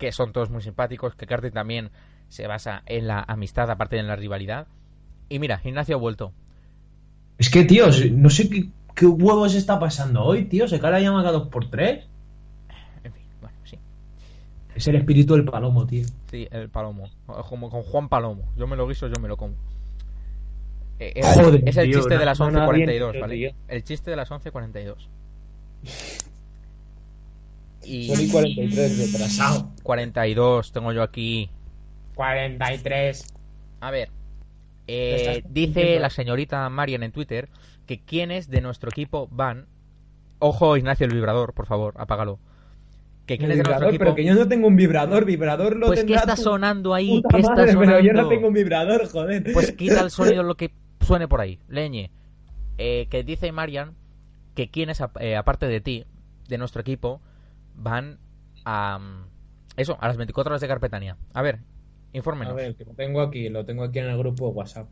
que 0.00 0.10
son 0.10 0.32
todos 0.32 0.50
muy 0.50 0.62
simpáticos, 0.62 1.14
que 1.14 1.26
karting 1.26 1.52
también 1.52 1.90
se 2.28 2.48
basa 2.48 2.82
en 2.86 3.06
la 3.06 3.20
amistad 3.28 3.70
aparte 3.70 3.94
de 3.96 4.00
en 4.00 4.08
la 4.08 4.16
rivalidad. 4.16 4.66
Y 5.28 5.38
mira, 5.38 5.60
Ignacio 5.62 5.94
ha 5.94 5.98
vuelto. 6.00 6.32
Es 7.38 7.50
que, 7.50 7.64
tío, 7.64 7.86
no 8.12 8.30
sé 8.30 8.48
qué, 8.50 8.68
qué 8.96 9.06
huevos 9.06 9.54
está 9.54 9.78
pasando 9.78 10.24
hoy, 10.24 10.46
tío. 10.46 10.66
Se 10.66 10.80
cae 10.80 10.90
la 10.90 11.00
llama 11.00 11.48
por 11.50 11.70
tres. 11.70 12.06
En 13.04 13.12
fin, 13.12 13.22
bueno, 13.40 13.56
sí. 13.64 13.78
Es 14.74 14.88
el 14.88 14.96
espíritu 14.96 15.34
del 15.34 15.44
palomo, 15.44 15.86
tío. 15.86 16.06
Sí, 16.30 16.48
el 16.50 16.68
palomo. 16.68 17.10
Como 17.48 17.70
con 17.70 17.82
Juan 17.82 18.08
Palomo. 18.08 18.42
Yo 18.56 18.66
me 18.66 18.76
lo 18.76 18.88
guiso, 18.88 19.06
yo 19.06 19.20
me 19.20 19.28
lo 19.28 19.36
como. 19.36 19.54
Eh, 20.98 21.12
eh, 21.16 21.22
Joder, 21.34 21.62
es 21.66 21.76
el 21.76 21.86
tío, 21.90 21.98
chiste 21.98 22.14
de 22.14 22.20
no- 22.20 22.24
las 22.26 22.38
no, 22.40 22.50
no, 22.50 22.72
bien, 22.72 22.88
11.42, 22.88 23.12
tío, 23.12 23.20
¿vale? 23.20 23.34
tío. 23.34 23.50
El 23.68 23.84
chiste 23.84 24.10
de 24.10 24.16
las 24.16 24.30
11.42. 24.30 25.08
Y 27.84 28.14
Soy 28.14 28.28
43 28.28 29.12
retrasado. 29.12 29.70
42 29.82 30.72
tengo 30.72 30.92
yo 30.92 31.02
aquí. 31.02 31.50
43. 32.14 33.26
A 33.80 33.90
ver. 33.90 34.10
Eh, 34.86 35.42
dice 35.48 36.00
la 36.00 36.10
señorita 36.10 36.68
Marian 36.68 37.02
en 37.02 37.12
Twitter 37.12 37.48
que 37.86 38.00
quienes 38.00 38.48
de 38.50 38.60
nuestro 38.60 38.90
equipo 38.90 39.28
van. 39.30 39.66
Ojo, 40.38 40.76
Ignacio 40.76 41.06
el 41.06 41.12
vibrador, 41.14 41.54
por 41.54 41.66
favor, 41.66 41.94
apágalo. 41.98 42.38
que 43.26 43.34
El 43.34 43.38
quién 43.40 43.50
es 43.52 43.58
de 43.58 43.62
nuestro 43.62 43.74
vibrador, 43.74 43.88
equipo. 43.94 44.04
pero 44.04 44.14
que 44.16 44.24
yo 44.24 44.34
no 44.34 44.48
tengo 44.48 44.66
un 44.68 44.76
vibrador, 44.76 45.24
vibrador 45.24 45.76
lo 45.76 45.86
Pues 45.86 46.00
¿qué 46.00 46.06
tendrá 46.06 46.20
está 46.20 46.36
sonando 46.36 46.94
ahí? 46.94 47.22
¿Qué 47.30 47.38
está 47.38 47.54
madre, 47.54 47.72
sonando? 47.72 47.92
Pero 47.96 48.04
yo 48.06 48.12
no 48.12 48.28
tengo 48.28 48.48
un 48.48 48.54
vibrador, 48.54 49.08
joder. 49.08 49.52
Pues 49.52 49.72
quita 49.72 50.00
el 50.00 50.10
sonido 50.10 50.42
lo 50.42 50.56
que 50.56 50.72
suene 51.00 51.28
por 51.28 51.40
ahí. 51.40 51.58
Leñe. 51.68 52.10
Eh, 52.78 53.06
que 53.10 53.22
dice 53.22 53.52
Marian 53.52 53.94
que 54.54 54.70
quienes, 54.70 55.02
eh, 55.20 55.36
aparte 55.36 55.66
de 55.66 55.80
ti, 55.80 56.04
de 56.48 56.58
nuestro 56.58 56.80
equipo, 56.80 57.20
van 57.80 58.18
a... 58.64 58.98
mm, 58.98 59.24
Eso, 59.76 59.96
a 60.00 60.08
las 60.08 60.16
24 60.16 60.50
horas 60.52 60.60
de 60.60 60.68
Carpetania. 60.68 61.16
A 61.34 61.42
ver, 61.42 61.60
infórmenos. 62.12 62.52
A 62.52 62.56
ver, 62.56 62.74
que 62.76 62.84
lo 62.84 62.92
tengo 62.94 63.20
aquí, 63.20 63.48
lo 63.48 63.64
tengo 63.64 63.84
aquí 63.84 63.98
en 63.98 64.06
el 64.06 64.18
grupo 64.18 64.48
de 64.48 64.52
WhatsApp. 64.54 64.90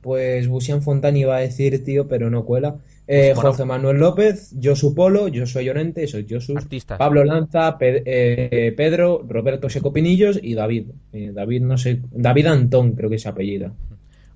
Pues 0.00 0.48
Busian 0.48 0.82
Fontán 0.82 1.16
iba 1.16 1.36
a 1.36 1.40
decir, 1.40 1.84
tío, 1.84 2.08
pero 2.08 2.28
no 2.28 2.44
cuela. 2.44 2.76
Eh, 3.06 3.32
Bueno. 3.34 3.50
José 3.50 3.64
Manuel 3.64 3.98
López, 3.98 4.52
Josu 4.60 4.94
Polo, 4.96 5.28
yo 5.28 5.46
soy 5.46 5.66
Llorente, 5.66 6.06
soy 6.08 6.26
Josu. 6.28 6.56
Artistas. 6.56 6.98
Pablo 6.98 7.22
Lanza, 7.24 7.78
Pe- 7.78 8.02
eh, 8.04 8.72
Pedro, 8.76 9.24
Roberto 9.28 9.68
Secopinillos 9.68 10.40
y 10.42 10.54
David. 10.54 10.88
Eh, 11.12 11.30
David, 11.32 11.62
no 11.62 11.78
sé, 11.78 12.00
David 12.10 12.46
Antón, 12.46 12.92
creo 12.92 13.10
que 13.10 13.16
es 13.16 13.26
apellido. 13.26 13.72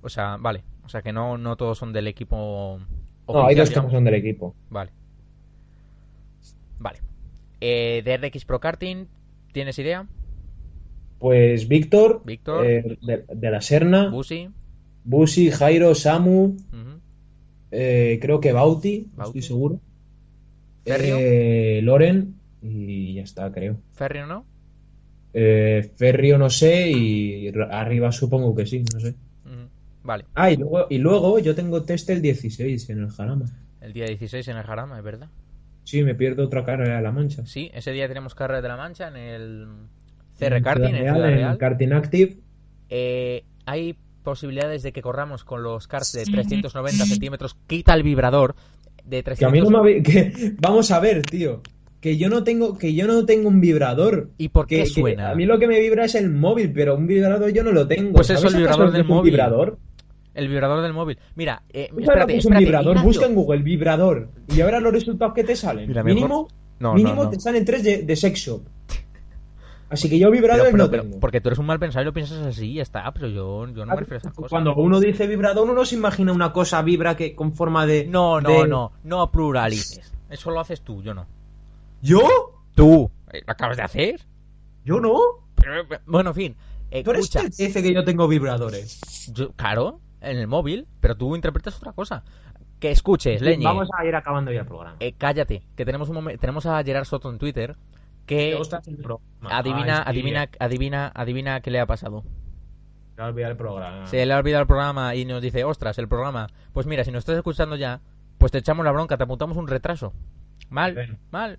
O 0.01 0.07
sea, 0.09 0.37
vale. 0.37 0.63
O 0.85 0.89
sea, 0.89 1.01
que 1.01 1.11
no, 1.11 1.37
no 1.37 1.57
todos 1.57 1.77
son 1.77 1.91
del 1.91 2.07
equipo... 2.07 2.79
No, 3.27 3.45
hay 3.45 3.55
dos 3.55 3.69
que 3.69 3.81
no 3.81 3.91
son 3.91 4.05
del 4.05 4.13
equipo. 4.15 4.55
Vale. 4.69 4.91
Vale. 6.79 6.99
Eh, 7.61 8.01
de 8.05 8.17
RX 8.17 8.45
Pro 8.45 8.59
Karting, 8.59 9.07
¿tienes 9.51 9.77
idea? 9.79 10.07
Pues 11.19 11.67
Víctor, 11.67 12.21
Víctor. 12.25 12.65
eh, 12.65 12.97
de, 13.01 13.25
de 13.33 13.51
la 13.51 13.61
Serna, 13.61 14.09
Busi. 14.09 14.49
Busi, 15.03 15.49
Jairo, 15.51 15.95
Samu, 15.95 16.57
eh, 17.71 18.19
creo 18.21 18.39
que 18.39 18.51
Bauti, 18.53 19.07
Bauti. 19.15 19.39
estoy 19.39 19.41
seguro. 19.41 19.79
Ferrio. 20.85 21.15
Eh, 21.19 21.81
Loren 21.83 22.35
y 22.61 23.15
ya 23.15 23.23
está, 23.23 23.51
creo. 23.51 23.77
Ferrio, 23.93 24.27
¿no? 24.27 24.45
Ferrio 25.33 26.37
no 26.39 26.49
sé 26.49 26.89
y 26.89 27.51
arriba 27.69 28.11
supongo 28.11 28.55
que 28.55 28.65
sí, 28.65 28.83
no 28.93 28.99
sé. 28.99 29.15
Vale. 30.03 30.25
Ah, 30.35 30.49
y 30.51 30.55
luego, 30.55 30.87
y 30.89 30.97
luego 30.99 31.37
yo 31.39 31.53
tengo 31.53 31.83
test 31.83 32.09
el 32.09 32.21
16 32.21 32.89
en 32.91 32.99
el 33.03 33.09
Jarama. 33.09 33.45
El 33.81 33.91
día 33.91 34.05
16 34.05 34.47
en 34.47 34.55
el 34.57 34.63
Jarama, 34.63 34.97
es 34.97 35.03
verdad. 35.03 35.27
Sí, 35.87 36.03
me 36.03 36.15
pierdo 36.15 36.43
otra 36.43 36.65
carrera 36.65 36.97
de 36.97 37.01
la 37.01 37.13
Mancha. 37.13 37.45
Sí, 37.45 37.71
ese 37.73 37.93
día 37.93 38.09
tenemos 38.09 38.35
carrera 38.35 38.61
de 38.61 38.67
la 38.67 38.75
Mancha 38.75 39.07
en 39.07 39.15
el 39.15 39.67
CR 40.37 40.61
Karting, 40.61 40.93
en 40.93 41.15
Real. 41.15 41.51
En 41.53 41.57
Karting 41.57 41.93
Active. 41.93 42.35
Eh, 42.89 43.45
hay 43.65 43.95
posibilidades 44.21 44.83
de 44.83 44.91
que 44.91 45.01
corramos 45.01 45.45
con 45.45 45.63
los 45.63 45.87
karts 45.87 46.11
de 46.11 46.25
390 46.25 47.05
centímetros. 47.05 47.55
Quita 47.67 47.93
el 47.93 48.03
vibrador 48.03 48.55
de 49.05 49.23
Que 49.23 49.45
a 49.45 49.49
mí 49.49 49.61
300. 49.61 49.71
no 49.71 49.81
me 49.81 50.03
que 50.03 50.55
Vamos 50.59 50.91
a 50.91 50.99
ver, 50.99 51.21
tío. 51.21 51.61
Que 52.01 52.17
yo 52.17 52.27
no 52.27 52.43
tengo, 52.43 52.77
que 52.77 52.93
yo 52.93 53.07
no 53.07 53.25
tengo 53.25 53.47
un 53.47 53.61
vibrador. 53.61 54.31
¿Y 54.37 54.49
por 54.49 54.67
qué 54.67 54.79
que 54.79 54.87
suena? 54.87 55.31
a 55.31 55.35
mí 55.35 55.45
lo 55.45 55.57
que 55.57 55.67
me 55.67 55.79
vibra 55.79 56.03
es 56.03 56.15
el 56.15 56.29
móvil, 56.29 56.73
pero 56.73 56.97
un 56.97 57.07
vibrador 57.07 57.49
yo 57.53 57.63
no 57.63 57.71
lo 57.71 57.87
tengo. 57.87 58.11
Pues 58.11 58.29
eso, 58.29 58.41
¿Sabes 58.41 58.55
el 58.55 58.59
vibrador 58.59 58.85
lo 58.87 58.91
que 58.91 58.97
del 58.97 59.07
móvil. 59.07 59.31
vibrador? 59.31 59.79
El 60.37 60.47
vibrador 60.47 60.81
del 60.83 60.93
móvil. 60.93 61.17
Mira, 61.35 61.63
eh, 61.69 61.87
¿Tú 61.89 61.95
sabes 61.95 61.95
lo 61.95 62.01
espérate, 62.11 62.33
que 62.33 62.39
es 62.39 62.45
un 62.45 62.53
espérate, 62.53 62.65
vibrador? 62.65 62.91
Ignacio. 62.97 63.07
Busca 63.09 63.25
en 63.25 63.35
Google 63.35 63.61
vibrador. 63.63 64.29
Y 64.55 64.61
ahora 64.61 64.79
los 64.79 64.93
resultados 64.93 65.33
que 65.33 65.43
te 65.43 65.55
salen. 65.55 65.87
Mira, 65.87 66.03
mínimo 66.03 66.47
No, 66.79 66.93
mínimo 66.93 67.15
no, 67.15 67.23
no. 67.25 67.29
te 67.29 67.39
salen 67.39 67.65
tres 67.65 67.83
de, 67.83 68.03
de 68.03 68.15
sex 68.15 68.39
shop. 68.39 68.61
Así 69.89 70.09
que 70.09 70.19
yo 70.19 70.29
vibrador 70.29 70.65
Pero, 70.65 70.71
pero- 70.73 70.83
no 70.85 70.91
pero- 70.91 71.03
tengo. 71.03 71.19
porque 71.19 71.39
tú 71.41 71.47
eres 71.49 71.59
un 71.59 71.65
mal 71.65 71.79
pensador 71.79 72.03
y 72.03 72.07
lo 72.07 72.13
piensas 72.13 72.45
así 72.45 72.71
y 72.71 72.73
ya 72.75 72.81
está, 72.83 73.09
pero 73.13 73.29
yo, 73.29 73.67
yo 73.69 73.85
no 73.85 73.93
me 73.93 73.99
refiero 74.01 74.17
a 74.17 74.19
esas 74.19 74.33
cosas. 74.33 74.49
Cuando 74.49 74.75
uno 74.75 74.99
dice 74.99 75.27
vibrador, 75.27 75.69
uno 75.69 75.85
se 75.85 75.95
imagina 75.95 76.33
una 76.33 76.51
cosa 76.51 76.81
vibra 76.81 77.15
que 77.15 77.33
con 77.35 77.53
forma 77.53 77.85
de. 77.85 78.05
No, 78.05 78.41
no, 78.41 78.49
de- 78.63 78.67
no, 78.67 78.91
no 79.05 79.31
pluralices. 79.31 80.11
Eso 80.29 80.51
lo 80.51 80.59
haces 80.59 80.81
tú, 80.81 81.01
yo 81.01 81.13
no. 81.13 81.25
¿Yo? 82.01 82.21
¿Tú? 82.75 83.09
Eh, 83.31 83.41
¿Lo 83.47 83.51
acabas 83.53 83.77
de 83.77 83.83
hacer? 83.83 84.21
¿Yo 84.83 84.99
no? 84.99 85.17
Pero, 85.55 85.83
bueno, 86.05 86.31
en 86.31 86.35
fin. 86.35 86.55
eh, 86.91 87.01
Tú 87.03 87.11
eres 87.11 87.23
escucha, 87.25 87.45
el 87.45 87.55
que 87.55 87.63
dice 87.67 87.81
que 87.81 87.93
yo 87.93 88.03
tengo 88.03 88.27
vibradores. 88.27 89.31
yo- 89.33 89.51
claro, 89.53 90.01
en 90.21 90.37
el 90.37 90.47
móvil, 90.47 90.87
pero 90.99 91.15
tú 91.15 91.35
interpretas 91.35 91.77
otra 91.77 91.93
cosa. 91.93 92.23
Que 92.79 92.91
escuches, 92.91 93.41
Leñe. 93.41 93.63
Vamos 93.63 93.89
a 93.97 94.05
ir 94.05 94.15
acabando 94.15 94.51
ya 94.51 94.59
el 94.61 94.65
programa. 94.67 94.97
Eh, 94.99 95.13
cállate, 95.17 95.63
que 95.75 95.83
tenemos 95.85 96.09
un 96.09 96.37
tenemos 96.39 96.65
a 96.67 96.83
Gerard 96.83 97.05
Soto 97.05 97.29
en 97.31 97.39
Twitter 97.39 97.75
que 98.27 98.51
el 98.53 98.97
programa. 98.97 99.23
adivina, 99.57 99.99
Ah, 99.99 100.03
sí, 100.03 100.09
adivina, 100.11 100.49
adivina, 100.59 101.11
adivina 101.15 101.61
qué 101.61 101.71
le 101.71 101.79
ha 101.79 101.85
pasado. 101.87 102.23
Se 103.15 103.21
va 103.21 103.27
a 103.27 103.29
olvidar 103.31 103.51
el 103.51 103.57
programa. 103.57 104.05
Se 104.05 104.23
le 104.25 104.31
ha 104.33 104.37
olvidado 104.37 104.61
el 104.61 104.67
programa 104.67 105.15
y 105.15 105.25
nos 105.25 105.41
dice, 105.41 105.63
ostras, 105.63 105.97
el 105.97 106.07
programa. 106.07 106.47
Pues 106.73 106.85
mira, 106.85 107.03
si 107.03 107.11
nos 107.11 107.19
estás 107.19 107.37
escuchando 107.37 107.75
ya, 107.77 108.01
pues 108.37 108.51
te 108.51 108.59
echamos 108.59 108.85
la 108.85 108.91
bronca, 108.91 109.17
te 109.17 109.23
apuntamos 109.23 109.57
un 109.57 109.67
retraso. 109.67 110.13
Mal, 110.69 110.93
Ven. 110.93 111.17
mal, 111.31 111.57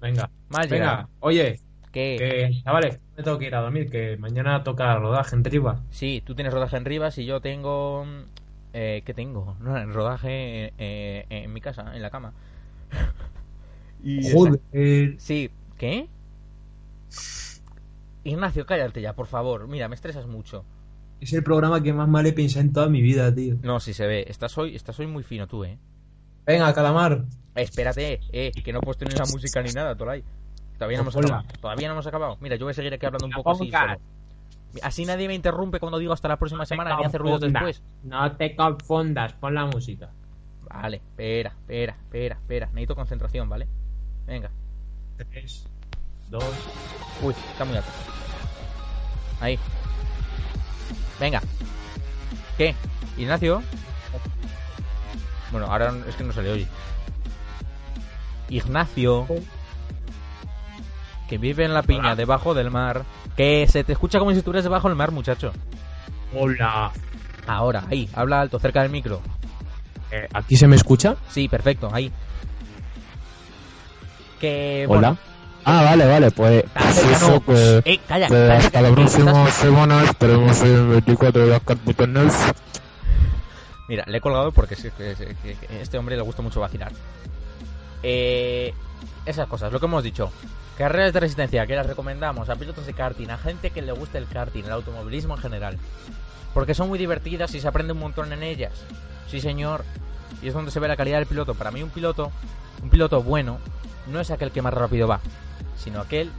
Venga. 0.00 0.30
mal, 0.50 0.68
Gerard. 0.68 0.70
Venga, 0.96 1.08
oye, 1.20 1.60
Que 1.92 2.16
que 2.18 2.62
chavales, 2.62 3.00
me 3.16 3.22
tengo 3.22 3.38
que 3.38 3.46
ir 3.46 3.54
a 3.54 3.60
dormir, 3.60 3.90
que 3.90 4.16
mañana 4.16 4.62
toca 4.62 4.94
rodaje 4.96 5.34
en 5.34 5.42
Triba. 5.42 5.80
sí, 5.90 6.22
tú 6.24 6.34
tienes 6.34 6.52
rodaje 6.52 6.76
en 6.76 6.84
Rivas 6.84 7.18
y 7.18 7.24
yo 7.24 7.40
tengo... 7.40 8.06
Eh, 8.72 9.02
¿Qué 9.04 9.14
tengo? 9.14 9.56
No, 9.60 9.84
rodaje 9.86 10.72
eh, 10.78 11.26
en 11.28 11.52
mi 11.52 11.60
casa, 11.60 11.94
en 11.94 12.02
la 12.02 12.10
cama. 12.10 12.32
y 14.02 14.32
Joder. 14.32 14.60
Sí, 15.18 15.50
¿qué? 15.76 16.08
Ignacio, 18.22 18.66
cállate 18.66 19.00
ya, 19.00 19.14
por 19.14 19.26
favor. 19.26 19.66
Mira, 19.66 19.88
me 19.88 19.94
estresas 19.94 20.26
mucho. 20.26 20.64
Es 21.20 21.32
el 21.32 21.42
programa 21.42 21.82
que 21.82 21.92
más 21.92 22.08
mal 22.08 22.26
he 22.26 22.32
pensado 22.32 22.62
en 22.62 22.72
toda 22.72 22.88
mi 22.88 23.02
vida, 23.02 23.34
tío. 23.34 23.56
No, 23.62 23.80
si 23.80 23.92
se 23.92 24.06
ve. 24.06 24.24
Estás 24.28 24.56
hoy, 24.56 24.74
estás 24.74 24.98
hoy 25.00 25.06
muy 25.06 25.22
fino 25.22 25.46
tú, 25.46 25.64
¿eh? 25.64 25.78
Venga, 26.46 26.72
calamar. 26.72 27.24
Espérate, 27.54 28.20
eh, 28.32 28.52
que 28.52 28.72
no 28.72 28.78
he 28.78 28.82
puesto 28.82 29.04
ni 29.04 29.14
la 29.14 29.24
música 29.26 29.62
ni 29.62 29.72
nada, 29.72 29.94
Tolai. 29.96 30.24
Todavía 30.80 30.96
no 30.96 31.02
hemos 31.02 31.16
Hola. 31.16 31.26
acabado. 31.26 31.48
Todavía 31.60 31.88
no 31.88 31.92
hemos 31.92 32.06
acabado. 32.06 32.36
Mira, 32.40 32.56
yo 32.56 32.64
voy 32.64 32.70
a 32.70 32.74
seguir 32.74 32.94
aquí 32.94 33.04
hablando 33.04 33.26
un 33.26 33.32
poco 33.32 33.50
así 33.50 33.70
solo. 33.70 34.00
Así 34.82 35.04
nadie 35.04 35.28
me 35.28 35.34
interrumpe 35.34 35.78
cuando 35.78 35.98
digo 35.98 36.14
hasta 36.14 36.26
la 36.26 36.38
próxima 36.38 36.62
No 36.62 36.64
semana 36.64 36.96
ni 36.96 37.04
hace 37.04 37.18
ruidos 37.18 37.42
después. 37.42 37.82
No 38.02 38.32
te 38.36 38.56
confundas, 38.56 39.34
pon 39.34 39.54
la 39.54 39.66
música. 39.66 40.08
Vale, 40.62 40.96
espera, 40.96 41.50
espera, 41.50 41.92
espera, 41.92 42.36
espera. 42.36 42.66
Necesito 42.68 42.94
concentración, 42.94 43.46
¿vale? 43.50 43.68
Venga. 44.26 44.50
3, 45.18 45.68
2, 46.30 46.44
Uy, 47.24 47.34
está 47.52 47.66
muy 47.66 47.76
alto. 47.76 47.90
Ahí. 49.42 49.58
Venga. 51.20 51.42
¿Qué? 52.56 52.74
Ignacio. 53.18 53.62
Bueno, 55.52 55.66
ahora 55.66 55.92
es 56.08 56.16
que 56.16 56.24
no 56.24 56.32
se 56.32 56.40
le 56.40 56.52
oye. 56.52 56.66
Ignacio. 58.48 59.26
Que 61.30 61.38
vive 61.38 61.64
en 61.64 61.72
la 61.72 61.82
piña 61.82 62.14
debajo 62.14 62.52
del 62.54 62.70
mar. 62.70 63.04
Que 63.36 63.66
se 63.68 63.84
te 63.84 63.92
escucha 63.92 64.18
como 64.18 64.32
si 64.32 64.38
estuvieras 64.38 64.64
debajo 64.64 64.88
del 64.88 64.96
mar, 64.96 65.12
muchacho. 65.12 65.52
Hola. 66.34 66.90
Ahora, 67.46 67.84
ahí, 67.90 68.08
habla 68.14 68.40
alto, 68.40 68.58
cerca 68.58 68.82
del 68.82 68.90
micro. 68.90 69.22
Eh, 70.10 70.28
¿Aquí 70.34 70.56
se 70.56 70.66
me 70.66 70.74
escucha? 70.76 71.16
Sí, 71.28 71.48
perfecto, 71.48 71.88
ahí. 71.92 72.12
Que. 74.40 74.86
Hola. 74.88 75.08
bueno, 75.10 75.18
Ah, 75.64 75.82
vale, 75.84 76.06
vale, 76.06 76.30
pues 76.30 76.64
Ah, 76.74 76.80
pues 76.84 77.02
ya 77.04 77.10
eso, 77.12 77.28
no. 77.32 77.40
pues, 77.40 77.82
Eh, 77.84 78.00
calla, 78.08 78.28
pues 78.28 78.40
cállate, 78.40 78.66
hasta 78.66 78.80
la 78.82 78.90
próxima 78.92 79.50
semana 79.50 80.02
esperemos 80.04 80.62
el 80.62 80.86
24 80.88 81.42
de 81.46 81.48
las. 81.50 82.52
Mira, 83.88 84.04
le 84.06 84.18
he 84.18 84.20
colgado 84.20 84.52
porque 84.52 84.74
sí, 84.74 84.88
que- 84.96 85.14
que- 85.14 85.54
que 85.54 85.74
a 85.74 85.80
este 85.82 85.98
hombre 85.98 86.16
le 86.16 86.22
gusta 86.22 86.40
mucho 86.42 86.60
vacilar. 86.60 86.92
Eh, 88.02 88.74
esas 89.26 89.48
cosas, 89.48 89.72
lo 89.72 89.80
que 89.80 89.86
hemos 89.86 90.04
dicho. 90.04 90.30
Carreras 90.78 91.12
de 91.12 91.20
resistencia 91.20 91.66
que 91.66 91.76
las 91.76 91.86
recomendamos 91.86 92.48
a 92.48 92.56
pilotos 92.56 92.86
de 92.86 92.94
karting, 92.94 93.28
a 93.28 93.36
gente 93.36 93.70
que 93.70 93.82
le 93.82 93.92
guste 93.92 94.18
el 94.18 94.26
karting, 94.26 94.64
el 94.64 94.72
automovilismo 94.72 95.34
en 95.34 95.42
general. 95.42 95.78
Porque 96.54 96.74
son 96.74 96.88
muy 96.88 96.98
divertidas 96.98 97.54
y 97.54 97.60
se 97.60 97.68
aprende 97.68 97.92
un 97.92 97.98
montón 97.98 98.32
en 98.32 98.42
ellas. 98.42 98.72
Sí, 99.28 99.40
señor. 99.40 99.84
Y 100.42 100.48
es 100.48 100.54
donde 100.54 100.70
se 100.70 100.80
ve 100.80 100.88
la 100.88 100.96
calidad 100.96 101.18
del 101.18 101.26
piloto. 101.26 101.54
Para 101.54 101.70
mí 101.70 101.82
un 101.82 101.90
piloto, 101.90 102.32
un 102.82 102.88
piloto 102.88 103.22
bueno, 103.22 103.58
no 104.06 104.20
es 104.20 104.30
aquel 104.30 104.50
que 104.50 104.62
más 104.62 104.72
rápido 104.72 105.06
va, 105.06 105.20
sino 105.76 106.00
aquel 106.00 106.30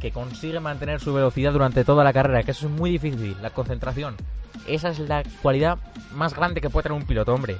que 0.00 0.12
consigue 0.12 0.60
mantener 0.60 1.00
su 1.00 1.12
velocidad 1.12 1.52
durante 1.52 1.84
toda 1.84 2.04
la 2.04 2.12
carrera, 2.12 2.42
que 2.42 2.52
eso 2.52 2.66
es 2.66 2.72
muy 2.72 2.90
difícil, 2.90 3.36
la 3.42 3.50
concentración. 3.50 4.16
Esa 4.66 4.90
es 4.90 4.98
la 5.00 5.22
cualidad 5.42 5.78
más 6.14 6.34
grande 6.34 6.60
que 6.60 6.70
puede 6.70 6.84
tener 6.84 6.98
un 6.98 7.06
piloto, 7.06 7.34
hombre. 7.34 7.56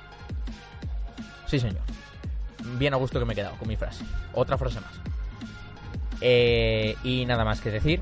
Sí, 1.46 1.58
señor. 1.58 1.93
Bien 2.78 2.94
a 2.94 2.96
gusto 2.96 3.18
que 3.18 3.24
me 3.24 3.32
he 3.32 3.36
quedado 3.36 3.56
con 3.56 3.68
mi 3.68 3.76
frase. 3.76 4.04
Otra 4.32 4.56
frase 4.58 4.80
más. 4.80 4.92
Eh, 6.20 6.96
y 7.04 7.24
nada 7.26 7.44
más 7.44 7.60
que 7.60 7.70
decir. 7.70 8.00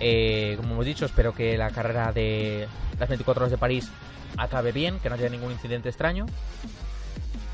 Eh, 0.00 0.54
como 0.58 0.74
hemos 0.74 0.86
dicho, 0.86 1.04
espero 1.06 1.34
que 1.34 1.56
la 1.58 1.70
carrera 1.70 2.12
de 2.12 2.68
las 2.98 3.08
24 3.08 3.42
horas 3.42 3.50
de 3.50 3.58
París 3.58 3.88
acabe 4.36 4.70
bien, 4.72 5.00
que 5.00 5.08
no 5.08 5.16
haya 5.16 5.28
ningún 5.28 5.50
incidente 5.52 5.88
extraño. 5.88 6.26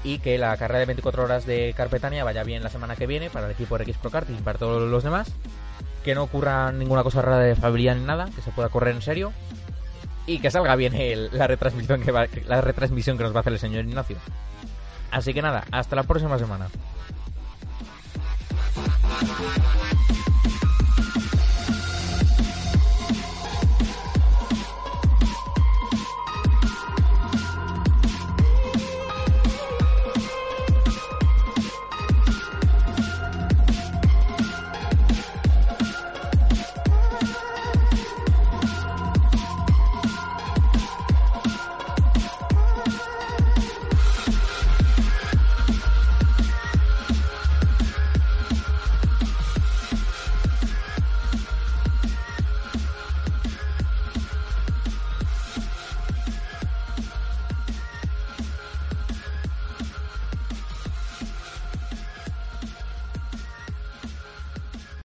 Y 0.02 0.18
que 0.18 0.36
la 0.36 0.54
carrera 0.58 0.80
de 0.80 0.86
24 0.86 1.22
horas 1.24 1.46
de 1.46 1.72
Carpetania 1.74 2.24
vaya 2.24 2.44
bien 2.44 2.62
la 2.62 2.68
semana 2.68 2.94
que 2.94 3.06
viene 3.06 3.30
para 3.30 3.46
el 3.46 3.52
equipo 3.52 3.78
RX 3.78 3.96
Pro 3.96 4.10
Karting 4.10 4.36
y 4.38 4.42
para 4.42 4.58
todos 4.58 4.82
los 4.90 5.02
demás. 5.02 5.32
Que 6.04 6.14
no 6.14 6.24
ocurra 6.24 6.70
ninguna 6.72 7.02
cosa 7.02 7.22
rara 7.22 7.38
de 7.38 7.56
familia 7.56 7.94
ni 7.94 8.04
nada, 8.04 8.28
que 8.36 8.42
se 8.42 8.50
pueda 8.50 8.68
correr 8.68 8.94
en 8.94 9.00
serio. 9.00 9.32
Y 10.26 10.40
que 10.40 10.50
salga 10.50 10.76
bien 10.76 10.94
el- 10.94 11.30
la, 11.32 11.46
retransmisión 11.46 12.02
que 12.02 12.12
va- 12.12 12.26
la 12.46 12.60
retransmisión 12.60 13.16
que 13.16 13.24
nos 13.24 13.32
va 13.32 13.38
a 13.38 13.40
hacer 13.40 13.54
el 13.54 13.58
señor 13.58 13.86
Ignacio. 13.86 14.18
Así 15.14 15.32
que 15.32 15.40
nada, 15.40 15.62
hasta 15.70 15.94
la 15.94 16.02
próxima 16.02 16.36
semana. 16.38 16.66